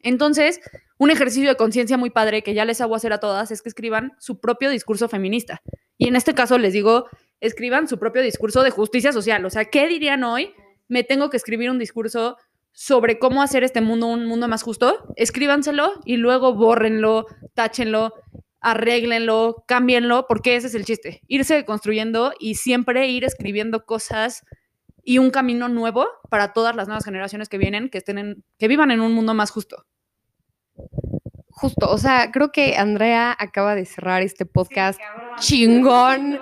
Entonces, 0.00 0.60
un 0.98 1.10
ejercicio 1.10 1.48
de 1.48 1.56
conciencia 1.56 1.96
muy 1.96 2.10
padre 2.10 2.42
que 2.42 2.54
ya 2.54 2.64
les 2.64 2.80
hago 2.80 2.94
hacer 2.94 3.12
a 3.12 3.20
todas 3.20 3.50
es 3.50 3.62
que 3.62 3.68
escriban 3.68 4.12
su 4.18 4.40
propio 4.40 4.70
discurso 4.70 5.08
feminista. 5.08 5.62
Y 5.96 6.08
en 6.08 6.16
este 6.16 6.34
caso 6.34 6.58
les 6.58 6.72
digo, 6.72 7.06
escriban 7.40 7.88
su 7.88 7.98
propio 7.98 8.22
discurso 8.22 8.62
de 8.62 8.70
justicia 8.70 9.12
social. 9.12 9.44
O 9.44 9.50
sea, 9.50 9.66
¿qué 9.66 9.88
dirían 9.88 10.24
hoy? 10.24 10.52
Me 10.88 11.04
tengo 11.04 11.30
que 11.30 11.36
escribir 11.36 11.70
un 11.70 11.78
discurso 11.78 12.36
sobre 12.72 13.18
cómo 13.18 13.42
hacer 13.42 13.64
este 13.64 13.80
mundo 13.80 14.06
un 14.06 14.26
mundo 14.26 14.48
más 14.48 14.62
justo. 14.62 15.12
Escríbanselo 15.16 15.92
y 16.04 16.16
luego 16.16 16.54
bórrenlo, 16.54 17.26
táchenlo, 17.54 18.14
arréglenlo, 18.60 19.64
cámbienlo, 19.66 20.26
porque 20.28 20.56
ese 20.56 20.68
es 20.68 20.74
el 20.74 20.84
chiste. 20.84 21.22
Irse 21.26 21.64
construyendo 21.64 22.32
y 22.38 22.54
siempre 22.54 23.08
ir 23.08 23.24
escribiendo 23.24 23.84
cosas 23.84 24.44
y 25.08 25.16
un 25.16 25.30
camino 25.30 25.70
nuevo 25.70 26.06
para 26.28 26.52
todas 26.52 26.76
las 26.76 26.86
nuevas 26.86 27.02
generaciones 27.02 27.48
que 27.48 27.56
vienen, 27.56 27.88
que 27.88 27.96
estén 27.96 28.18
en, 28.18 28.44
que 28.58 28.68
vivan 28.68 28.90
en 28.90 29.00
un 29.00 29.14
mundo 29.14 29.32
más 29.32 29.50
justo. 29.50 29.86
Justo, 31.48 31.90
o 31.90 31.96
sea, 31.96 32.30
creo 32.30 32.52
que 32.52 32.76
Andrea 32.76 33.34
acaba 33.38 33.74
de 33.74 33.86
cerrar 33.86 34.20
este 34.20 34.44
podcast 34.44 35.00
chingón, 35.38 36.38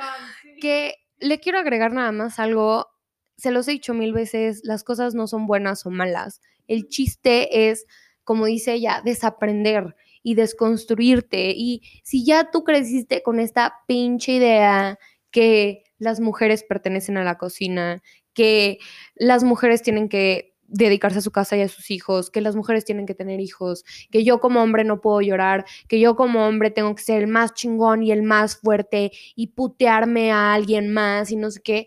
que 0.61 0.97
le 1.21 1.39
quiero 1.39 1.61
agregar 1.61 1.93
nada 1.93 2.11
más 2.11 2.41
algo, 2.41 2.89
se 3.37 3.53
los 3.53 3.69
he 3.69 3.71
dicho 3.71 3.95
mil 3.95 4.13
veces, 4.13 4.63
las 4.65 4.83
cosas 4.83 5.15
no 5.15 5.29
son 5.29 5.47
buenas 5.47 5.87
o 5.87 5.91
malas, 5.91 6.41
el 6.67 6.89
chiste 6.89 7.71
es, 7.71 7.87
como 8.25 8.47
dice 8.47 8.73
ella, 8.73 9.01
desaprender 9.05 9.95
y 10.25 10.35
desconstruirte, 10.35 11.53
y 11.57 11.83
si 12.03 12.27
ya 12.27 12.51
tú 12.51 12.65
creciste 12.65 13.23
con 13.23 13.39
esta 13.39 13.75
pinche 13.87 14.33
idea 14.33 14.99
que 15.31 15.85
las 15.99 16.19
mujeres 16.19 16.65
pertenecen 16.65 17.17
a 17.17 17.23
la 17.23 17.39
cocina, 17.39 18.03
que 18.37 18.79
las 19.17 19.43
mujeres 19.43 19.83
tienen 19.83 20.09
que 20.09 20.55
dedicarse 20.69 21.19
a 21.19 21.23
su 21.23 21.31
casa 21.31 21.57
y 21.57 21.63
a 21.63 21.69
sus 21.69 21.91
hijos, 21.91 22.31
que 22.31 22.41
las 22.41 22.57
mujeres 22.57 22.85
tienen 22.85 23.07
que 23.07 23.15
tener 23.15 23.41
hijos, 23.41 23.85
que 24.11 24.25
yo 24.25 24.41
como 24.41 24.63
hombre 24.63 24.85
no 24.85 25.01
puedo 25.01 25.21
llorar, 25.21 25.65
que 25.89 26.01
yo 26.01 26.17
como 26.17 26.47
hombre 26.47 26.71
tengo 26.71 26.95
que 26.95 27.03
ser 27.03 27.23
el 27.23 27.29
más 27.29 27.55
chingón 27.55 28.03
y 28.03 28.13
el 28.13 28.23
más 28.23 28.57
fuerte 28.57 29.13
y 29.35 29.49
putearme 29.49 30.33
a 30.33 30.55
alguien 30.55 30.93
más 30.93 31.31
y 31.31 31.37
no 31.37 31.51
sé 31.51 31.61
qué. 31.63 31.87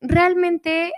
Realmente, 0.00 0.92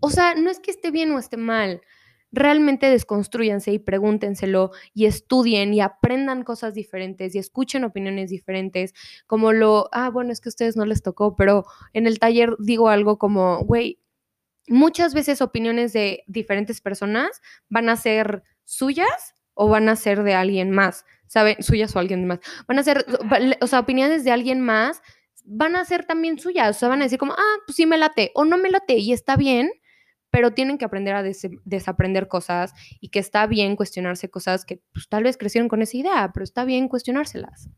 o 0.00 0.10
sea, 0.10 0.34
no 0.34 0.50
es 0.50 0.60
que 0.60 0.70
esté 0.70 0.90
bien 0.90 1.12
o 1.12 1.18
esté 1.18 1.36
mal. 1.36 1.82
Realmente 2.30 2.90
desconstruyanse 2.90 3.72
y 3.72 3.78
pregúntenselo 3.78 4.72
y 4.94 5.06
estudien 5.06 5.72
y 5.72 5.80
aprendan 5.80 6.44
cosas 6.44 6.74
diferentes 6.74 7.34
y 7.34 7.38
escuchen 7.38 7.84
opiniones 7.84 8.30
diferentes, 8.30 8.92
como 9.26 9.52
lo, 9.52 9.88
ah, 9.92 10.10
bueno, 10.10 10.32
es 10.32 10.40
que 10.40 10.48
a 10.48 10.50
ustedes 10.50 10.76
no 10.76 10.84
les 10.84 11.02
tocó, 11.02 11.36
pero 11.36 11.64
en 11.94 12.06
el 12.06 12.18
taller 12.18 12.54
digo 12.58 12.90
algo 12.90 13.18
como, 13.18 13.60
güey, 13.64 13.98
muchas 14.68 15.14
veces 15.14 15.40
opiniones 15.40 15.92
de 15.92 16.24
diferentes 16.26 16.80
personas 16.80 17.40
van 17.68 17.88
a 17.88 17.96
ser 17.96 18.42
suyas 18.64 19.34
o 19.54 19.68
van 19.68 19.88
a 19.88 19.96
ser 19.96 20.22
de 20.22 20.34
alguien 20.34 20.70
más, 20.70 21.04
¿saben? 21.26 21.62
Suyas 21.62 21.94
o 21.96 21.98
alguien 21.98 22.26
más. 22.26 22.38
Van 22.66 22.78
a 22.78 22.82
ser, 22.82 23.04
o 23.60 23.66
sea, 23.66 23.80
opiniones 23.80 24.24
de 24.24 24.30
alguien 24.30 24.60
más 24.60 25.02
van 25.50 25.76
a 25.76 25.84
ser 25.84 26.04
también 26.04 26.38
suyas, 26.38 26.76
o 26.76 26.78
sea, 26.78 26.88
van 26.88 27.00
a 27.00 27.04
decir 27.04 27.18
como, 27.18 27.32
ah, 27.32 27.56
pues 27.66 27.76
sí 27.76 27.86
me 27.86 27.96
late 27.96 28.32
o 28.34 28.44
no 28.44 28.58
me 28.58 28.70
late 28.70 28.98
y 28.98 29.12
está 29.12 29.34
bien, 29.36 29.70
pero 30.30 30.52
tienen 30.52 30.76
que 30.76 30.84
aprender 30.84 31.14
a 31.14 31.22
desaprender 31.64 32.28
cosas 32.28 32.74
y 33.00 33.08
que 33.08 33.18
está 33.18 33.46
bien 33.46 33.74
cuestionarse 33.74 34.28
cosas 34.30 34.66
que 34.66 34.82
pues, 34.92 35.08
tal 35.08 35.24
vez 35.24 35.38
crecieron 35.38 35.68
con 35.68 35.80
esa 35.80 35.96
idea, 35.96 36.30
pero 36.34 36.44
está 36.44 36.64
bien 36.64 36.88
cuestionárselas. 36.88 37.70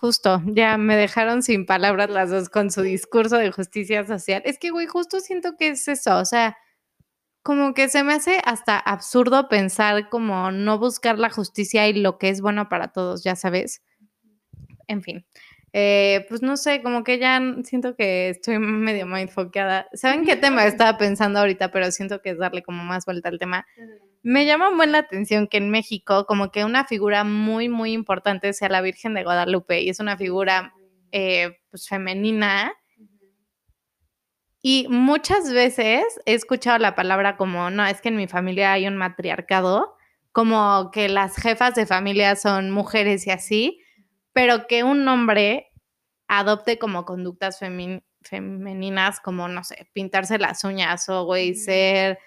Justo, 0.00 0.40
ya 0.46 0.78
me 0.78 0.96
dejaron 0.96 1.42
sin 1.42 1.66
palabras 1.66 2.08
las 2.08 2.30
dos 2.30 2.48
con 2.48 2.70
su 2.70 2.80
discurso 2.80 3.36
de 3.36 3.52
justicia 3.52 4.06
social. 4.06 4.40
Es 4.46 4.58
que, 4.58 4.70
güey, 4.70 4.86
justo 4.86 5.20
siento 5.20 5.56
que 5.58 5.68
es 5.68 5.86
eso, 5.88 6.16
o 6.16 6.24
sea, 6.24 6.56
como 7.42 7.74
que 7.74 7.90
se 7.90 8.02
me 8.02 8.14
hace 8.14 8.40
hasta 8.46 8.78
absurdo 8.78 9.48
pensar 9.50 10.08
como 10.08 10.52
no 10.52 10.78
buscar 10.78 11.18
la 11.18 11.28
justicia 11.28 11.86
y 11.86 11.92
lo 11.92 12.16
que 12.16 12.30
es 12.30 12.40
bueno 12.40 12.70
para 12.70 12.88
todos, 12.92 13.22
ya 13.24 13.36
sabes. 13.36 13.82
En 14.88 15.02
fin, 15.02 15.26
eh, 15.74 16.24
pues 16.30 16.40
no 16.40 16.56
sé, 16.56 16.82
como 16.82 17.04
que 17.04 17.18
ya 17.18 17.38
siento 17.64 17.94
que 17.94 18.30
estoy 18.30 18.58
medio 18.58 19.06
mindfocada. 19.06 19.86
¿Saben 19.92 20.24
qué 20.24 20.36
tema 20.36 20.64
estaba 20.66 20.96
pensando 20.96 21.40
ahorita? 21.40 21.70
Pero 21.72 21.90
siento 21.92 22.22
que 22.22 22.30
es 22.30 22.38
darle 22.38 22.62
como 22.62 22.82
más 22.84 23.04
vuelta 23.04 23.28
al 23.28 23.38
tema. 23.38 23.66
Me 24.22 24.44
llama 24.44 24.70
muy 24.70 24.86
la 24.86 24.98
atención 24.98 25.46
que 25.46 25.56
en 25.56 25.70
México 25.70 26.26
como 26.26 26.50
que 26.50 26.64
una 26.64 26.84
figura 26.84 27.24
muy, 27.24 27.68
muy 27.68 27.92
importante 27.92 28.52
sea 28.52 28.68
la 28.68 28.82
Virgen 28.82 29.14
de 29.14 29.24
Guadalupe 29.24 29.80
y 29.80 29.88
es 29.88 29.98
una 29.98 30.16
figura 30.18 30.74
eh, 31.10 31.58
pues 31.70 31.88
femenina. 31.88 32.72
Y 34.62 34.86
muchas 34.90 35.50
veces 35.50 36.04
he 36.26 36.34
escuchado 36.34 36.78
la 36.78 36.94
palabra 36.94 37.38
como, 37.38 37.70
no, 37.70 37.86
es 37.86 38.02
que 38.02 38.10
en 38.10 38.16
mi 38.16 38.26
familia 38.26 38.72
hay 38.72 38.86
un 38.86 38.96
matriarcado, 38.96 39.96
como 40.32 40.90
que 40.92 41.08
las 41.08 41.36
jefas 41.36 41.74
de 41.74 41.86
familia 41.86 42.36
son 42.36 42.70
mujeres 42.70 43.26
y 43.26 43.30
así, 43.30 43.80
pero 44.34 44.66
que 44.66 44.84
un 44.84 45.08
hombre 45.08 45.70
adopte 46.28 46.78
como 46.78 47.06
conductas 47.06 47.58
femeninas 47.58 49.20
como, 49.20 49.48
no 49.48 49.64
sé, 49.64 49.88
pintarse 49.94 50.38
las 50.38 50.62
uñas 50.62 51.08
o, 51.08 51.24
güey, 51.24 51.54
ser 51.54 52.18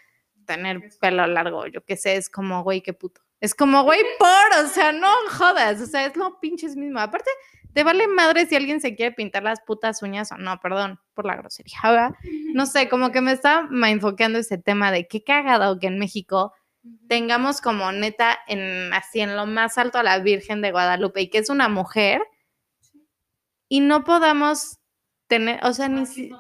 tener 0.45 0.81
pelo 0.99 1.25
largo, 1.27 1.67
yo 1.67 1.83
qué 1.83 1.97
sé, 1.97 2.15
es 2.15 2.29
como, 2.29 2.63
güey, 2.63 2.81
qué 2.81 2.93
puto. 2.93 3.21
Es 3.39 3.53
como, 3.53 3.83
güey, 3.83 3.99
por, 4.19 4.63
o 4.63 4.67
sea, 4.67 4.91
no 4.91 5.11
jodas, 5.37 5.81
o 5.81 5.85
sea, 5.85 6.05
es 6.05 6.15
lo 6.15 6.39
pinches 6.39 6.75
mismo. 6.75 6.99
Aparte, 6.99 7.29
te 7.73 7.83
vale 7.83 8.07
madre 8.07 8.45
si 8.45 8.55
alguien 8.55 8.79
se 8.79 8.95
quiere 8.95 9.13
pintar 9.13 9.43
las 9.43 9.61
putas 9.61 10.01
uñas 10.03 10.31
o 10.31 10.37
no, 10.37 10.59
perdón 10.59 10.99
por 11.13 11.25
la 11.25 11.35
grosería, 11.35 11.77
¿verdad? 11.83 12.15
No 12.53 12.65
sé, 12.65 12.87
como 12.87 13.11
que 13.11 13.21
me 13.21 13.31
está 13.31 13.67
enfocando 13.87 14.39
ese 14.39 14.57
tema 14.57 14.91
de 14.91 15.07
qué 15.07 15.23
cagado 15.23 15.79
que 15.79 15.87
en 15.87 15.99
México 15.99 16.53
tengamos 17.07 17.61
como 17.61 17.91
neta 17.91 18.39
en 18.47 18.93
así 18.93 19.21
en 19.21 19.35
lo 19.35 19.45
más 19.45 19.77
alto 19.77 19.97
a 19.97 20.03
la 20.03 20.19
Virgen 20.19 20.61
de 20.61 20.71
Guadalupe 20.71 21.21
y 21.21 21.29
que 21.29 21.39
es 21.39 21.49
una 21.49 21.67
mujer 21.69 22.21
y 23.69 23.79
no 23.79 24.03
podamos 24.03 24.79
tener, 25.27 25.59
o 25.65 25.73
sea, 25.73 25.89
ni 25.89 26.05
si... 26.05 26.31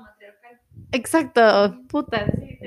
Exacto, 0.91 1.79
puta. 1.89 2.27
sí, 2.27 2.59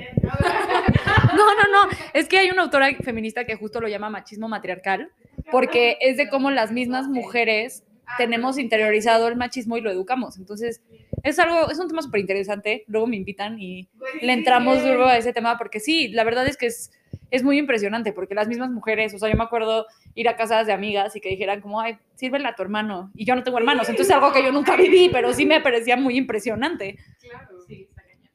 No, 1.35 1.45
no, 1.55 1.63
no. 1.71 1.97
Es 2.13 2.27
que 2.27 2.37
hay 2.37 2.49
una 2.49 2.63
autora 2.63 2.93
feminista 3.03 3.45
que 3.45 3.55
justo 3.55 3.81
lo 3.81 3.87
llama 3.87 4.09
machismo 4.09 4.47
matriarcal, 4.47 5.11
porque 5.51 5.97
es 6.01 6.17
de 6.17 6.29
cómo 6.29 6.51
las 6.51 6.71
mismas 6.71 7.07
mujeres 7.07 7.83
tenemos 8.17 8.57
interiorizado 8.57 9.27
el 9.27 9.35
machismo 9.35 9.77
y 9.77 9.81
lo 9.81 9.91
educamos. 9.91 10.37
Entonces, 10.37 10.81
es 11.23 11.39
algo, 11.39 11.69
es 11.69 11.79
un 11.79 11.87
tema 11.87 12.01
súper 12.01 12.21
interesante. 12.21 12.83
Luego 12.87 13.07
me 13.07 13.17
invitan 13.17 13.59
y 13.59 13.89
le 14.21 14.33
entramos 14.33 14.81
duro 14.83 15.07
a 15.07 15.17
ese 15.17 15.33
tema, 15.33 15.57
porque 15.57 15.79
sí, 15.79 16.07
la 16.07 16.23
verdad 16.23 16.47
es 16.47 16.57
que 16.57 16.67
es, 16.67 16.91
es 17.31 17.43
muy 17.43 17.57
impresionante, 17.57 18.13
porque 18.13 18.33
las 18.33 18.47
mismas 18.47 18.69
mujeres, 18.69 19.13
o 19.13 19.19
sea, 19.19 19.29
yo 19.29 19.35
me 19.35 19.43
acuerdo 19.43 19.87
ir 20.15 20.29
a 20.29 20.37
casas 20.37 20.67
de 20.67 20.73
amigas 20.73 21.15
y 21.15 21.21
que 21.21 21.29
dijeran 21.29 21.59
como, 21.59 21.81
ay, 21.81 21.97
sírvela 22.15 22.49
a 22.49 22.55
tu 22.55 22.61
hermano. 22.61 23.11
Y 23.15 23.25
yo 23.25 23.35
no 23.35 23.43
tengo 23.43 23.57
hermanos, 23.57 23.89
entonces 23.89 24.09
es 24.09 24.15
algo 24.15 24.31
que 24.31 24.43
yo 24.43 24.51
nunca 24.51 24.75
viví, 24.77 25.09
pero 25.11 25.33
sí 25.33 25.45
me 25.45 25.59
parecía 25.59 25.97
muy 25.97 26.17
impresionante. 26.17 26.97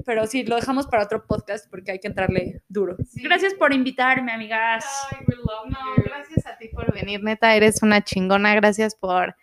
Pero 0.04 0.26
sí, 0.26 0.44
lo 0.44 0.56
dejamos 0.56 0.86
para 0.86 1.04
otro 1.04 1.26
podcast 1.26 1.68
porque 1.70 1.92
hay 1.92 1.98
que 1.98 2.08
entrarle 2.08 2.62
duro. 2.68 2.96
Gracias 3.14 3.54
por 3.54 3.72
invitarme, 3.72 4.32
amigas. 4.32 4.84
No, 5.28 6.02
gracias 6.04 6.46
a 6.46 6.56
ti 6.58 6.68
por 6.68 6.92
venir, 6.92 7.22
neta, 7.22 7.54
eres 7.54 7.82
una 7.82 8.02
chingona, 8.02 8.54
gracias 8.54 8.94
por, 8.94 9.36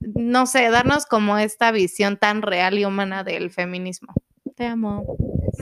no 0.00 0.46
sé, 0.46 0.68
darnos 0.70 1.06
como 1.06 1.38
esta 1.38 1.70
visión 1.70 2.16
tan 2.16 2.42
real 2.42 2.78
y 2.78 2.84
humana 2.84 3.24
del 3.24 3.50
feminismo. 3.50 4.12
Te 4.54 4.66
amo. 4.66 5.16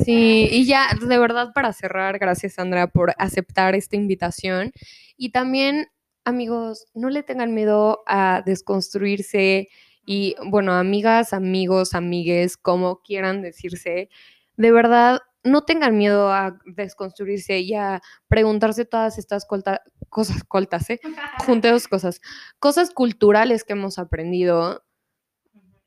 Sí, 0.05 0.49
y 0.51 0.66
ya, 0.66 0.89
de 1.01 1.18
verdad, 1.18 1.53
para 1.55 1.72
cerrar, 1.72 2.18
gracias 2.18 2.55
Sandra 2.55 2.89
por 2.89 3.14
aceptar 3.18 3.74
esta 3.74 3.97
invitación. 3.97 4.72
Y 5.16 5.30
también, 5.30 5.89
amigos, 6.24 6.87
no 6.95 7.11
le 7.11 7.22
tengan 7.22 7.55
miedo 7.55 8.03
a 8.07 8.43
desconstruirse 8.45 9.68
y, 10.07 10.35
bueno, 10.47 10.73
amigas, 10.75 11.33
amigos, 11.33 11.95
amigues, 11.95 12.57
como 12.57 13.01
quieran 13.03 13.43
decirse, 13.43 14.09
de 14.57 14.73
verdad, 14.73 15.21
no 15.43 15.65
tengan 15.65 15.97
miedo 15.99 16.33
a 16.33 16.59
desconstruirse 16.65 17.59
y 17.61 17.75
a 17.75 18.01
preguntarse 18.29 18.85
todas 18.85 19.19
estas 19.19 19.47
colta- 19.47 19.83
cosas, 20.09 20.43
coltas, 20.45 20.89
¿eh? 20.91 21.01
Junté 21.45 21.71
dos 21.71 21.87
cosas, 21.89 22.21
cosas 22.59 22.91
culturales 22.91 23.65
que 23.65 23.75
hemos 23.75 23.99
aprendido. 23.99 24.85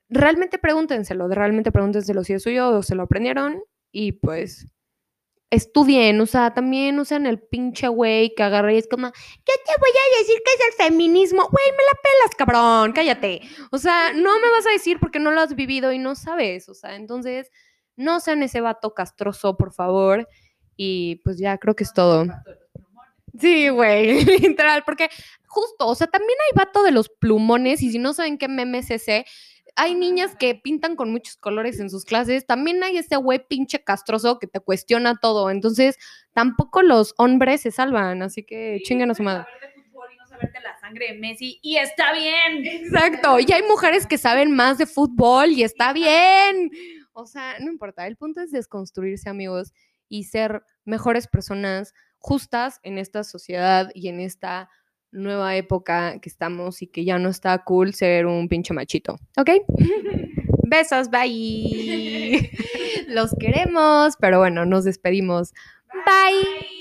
Realmente 0.10 0.58
pregúntenselo, 0.58 1.28
realmente 1.28 1.72
pregúntenselo 1.72 2.24
si 2.24 2.34
es 2.34 2.44
suyo 2.44 2.70
o 2.70 2.84
se 2.84 2.96
lo 2.96 3.04
aprendieron 3.04 3.62
y 3.92 4.14
pues 4.14 4.68
estudien, 5.50 6.20
o 6.20 6.26
sea, 6.26 6.54
también 6.54 7.00
usan 7.00 7.26
el 7.26 7.40
pinche 7.40 7.88
güey 7.88 8.36
que 8.36 8.44
agarra 8.44 8.74
y 8.74 8.78
es 8.78 8.88
como, 8.88 9.08
yo 9.08 9.14
te 9.66 9.74
voy 9.80 9.90
a 9.90 10.20
decir 10.20 10.42
que 10.44 10.52
es 10.54 10.68
el 10.68 10.86
feminismo, 10.86 11.48
güey, 11.50 11.66
me 11.72 11.84
la 11.84 12.00
pelas, 12.04 12.36
cabrón, 12.38 12.92
cállate. 12.92 13.42
O 13.72 13.78
sea, 13.78 14.12
no 14.14 14.40
me 14.40 14.50
vas 14.50 14.68
a 14.68 14.72
decir 14.72 15.00
porque 15.00 15.20
no 15.20 15.32
lo 15.32 15.42
has 15.42 15.56
vivido 15.56 15.94
y 15.94 16.00
no 16.00 16.16
sabes, 16.16 16.68
o 16.70 16.74
sea, 16.74 16.96
entonces 16.96 17.52
no 17.96 18.20
sean 18.20 18.44
ese 18.44 18.62
vato 18.62 18.94
castroso, 18.94 19.58
por 19.58 19.74
favor. 19.74 20.28
Y 20.78 21.16
pues 21.24 21.40
ya 21.40 21.58
creo 21.58 21.76
que 21.76 21.84
es 21.84 21.94
todo. 21.94 22.26
Sí, 23.40 23.70
güey, 23.70 24.24
literal, 24.40 24.84
porque 24.86 25.10
justo, 25.48 25.88
o 25.88 25.96
sea, 25.96 26.08
también 26.08 26.38
hay 26.46 26.56
vato 26.56 26.84
de 26.84 26.92
los 26.92 27.10
plumones 27.10 27.82
y 27.82 27.92
si 27.92 28.00
no 28.00 28.14
saben 28.14 28.38
qué 28.38 28.48
meme 28.48 28.80
es 28.80 28.92
ese, 28.92 29.26
hay 29.76 29.96
niñas 29.96 30.36
que 30.36 30.56
pintan 30.56 30.96
con 30.96 31.12
muchos 31.12 31.38
colores 31.38 31.80
en 31.80 31.90
sus 31.90 32.06
clases, 32.06 32.46
también 32.46 32.84
hay 32.84 32.98
ese 32.98 33.16
güey 33.18 33.46
pinche 33.48 33.84
castroso 33.84 34.40
que 34.40 34.48
te 34.48 34.60
cuestiona 34.60 35.20
todo, 35.22 35.50
entonces 35.50 35.98
tampoco 36.34 36.82
los 36.82 37.14
hombres 37.18 37.62
se 37.62 37.72
salvan, 37.72 38.22
así 38.22 38.44
que 38.44 38.80
chinguen 38.84 39.12
a 39.12 39.16
su 39.16 39.24
madre. 39.24 39.46
Saber 39.46 39.76
de 39.76 39.82
fútbol 39.84 40.10
y 40.14 40.18
no 40.18 40.28
saberte 40.28 40.60
la 40.62 40.80
sangre 40.80 41.14
de 41.14 41.20
Messi 41.20 41.60
y 41.62 41.78
está 41.78 42.14
bien. 42.14 42.66
Exacto, 42.66 43.40
y 43.40 43.52
hay 43.52 43.64
mujeres 43.64 44.08
que 44.08 44.18
saben 44.18 44.52
más 44.52 44.78
de 44.78 44.86
fútbol 44.86 45.52
y 45.52 45.64
está 45.64 45.94
bien. 45.94 46.72
O 47.14 47.26
sea, 47.26 47.58
no 47.60 47.72
importa, 47.72 48.08
el 48.08 48.16
punto 48.16 48.42
es 48.42 48.52
desconstruirse, 48.52 49.30
amigos, 49.30 49.74
y 50.10 50.26
ser 50.26 50.64
mejores 50.86 51.28
personas 51.28 51.94
justas 52.20 52.80
en 52.84 52.98
esta 52.98 53.24
sociedad 53.24 53.90
y 53.94 54.08
en 54.08 54.20
esta 54.20 54.70
nueva 55.18 55.56
época 55.56 56.20
que 56.20 56.30
estamos 56.30 56.82
y 56.82 56.88
que 56.88 57.06
ya 57.06 57.20
no 57.20 57.30
está 57.30 57.58
cool 57.64 57.94
ser 57.94 58.26
un 58.26 58.48
pinche 58.48 58.74
machito. 58.74 59.20
¿Ok? 59.38 59.50
Besos, 60.64 61.10
bye. 61.10 62.52
Los 63.08 63.34
queremos, 63.40 64.16
pero 64.20 64.40
bueno, 64.40 64.66
nos 64.66 64.84
despedimos. 64.84 65.54
bye. 66.06 66.44
bye. 66.44 66.78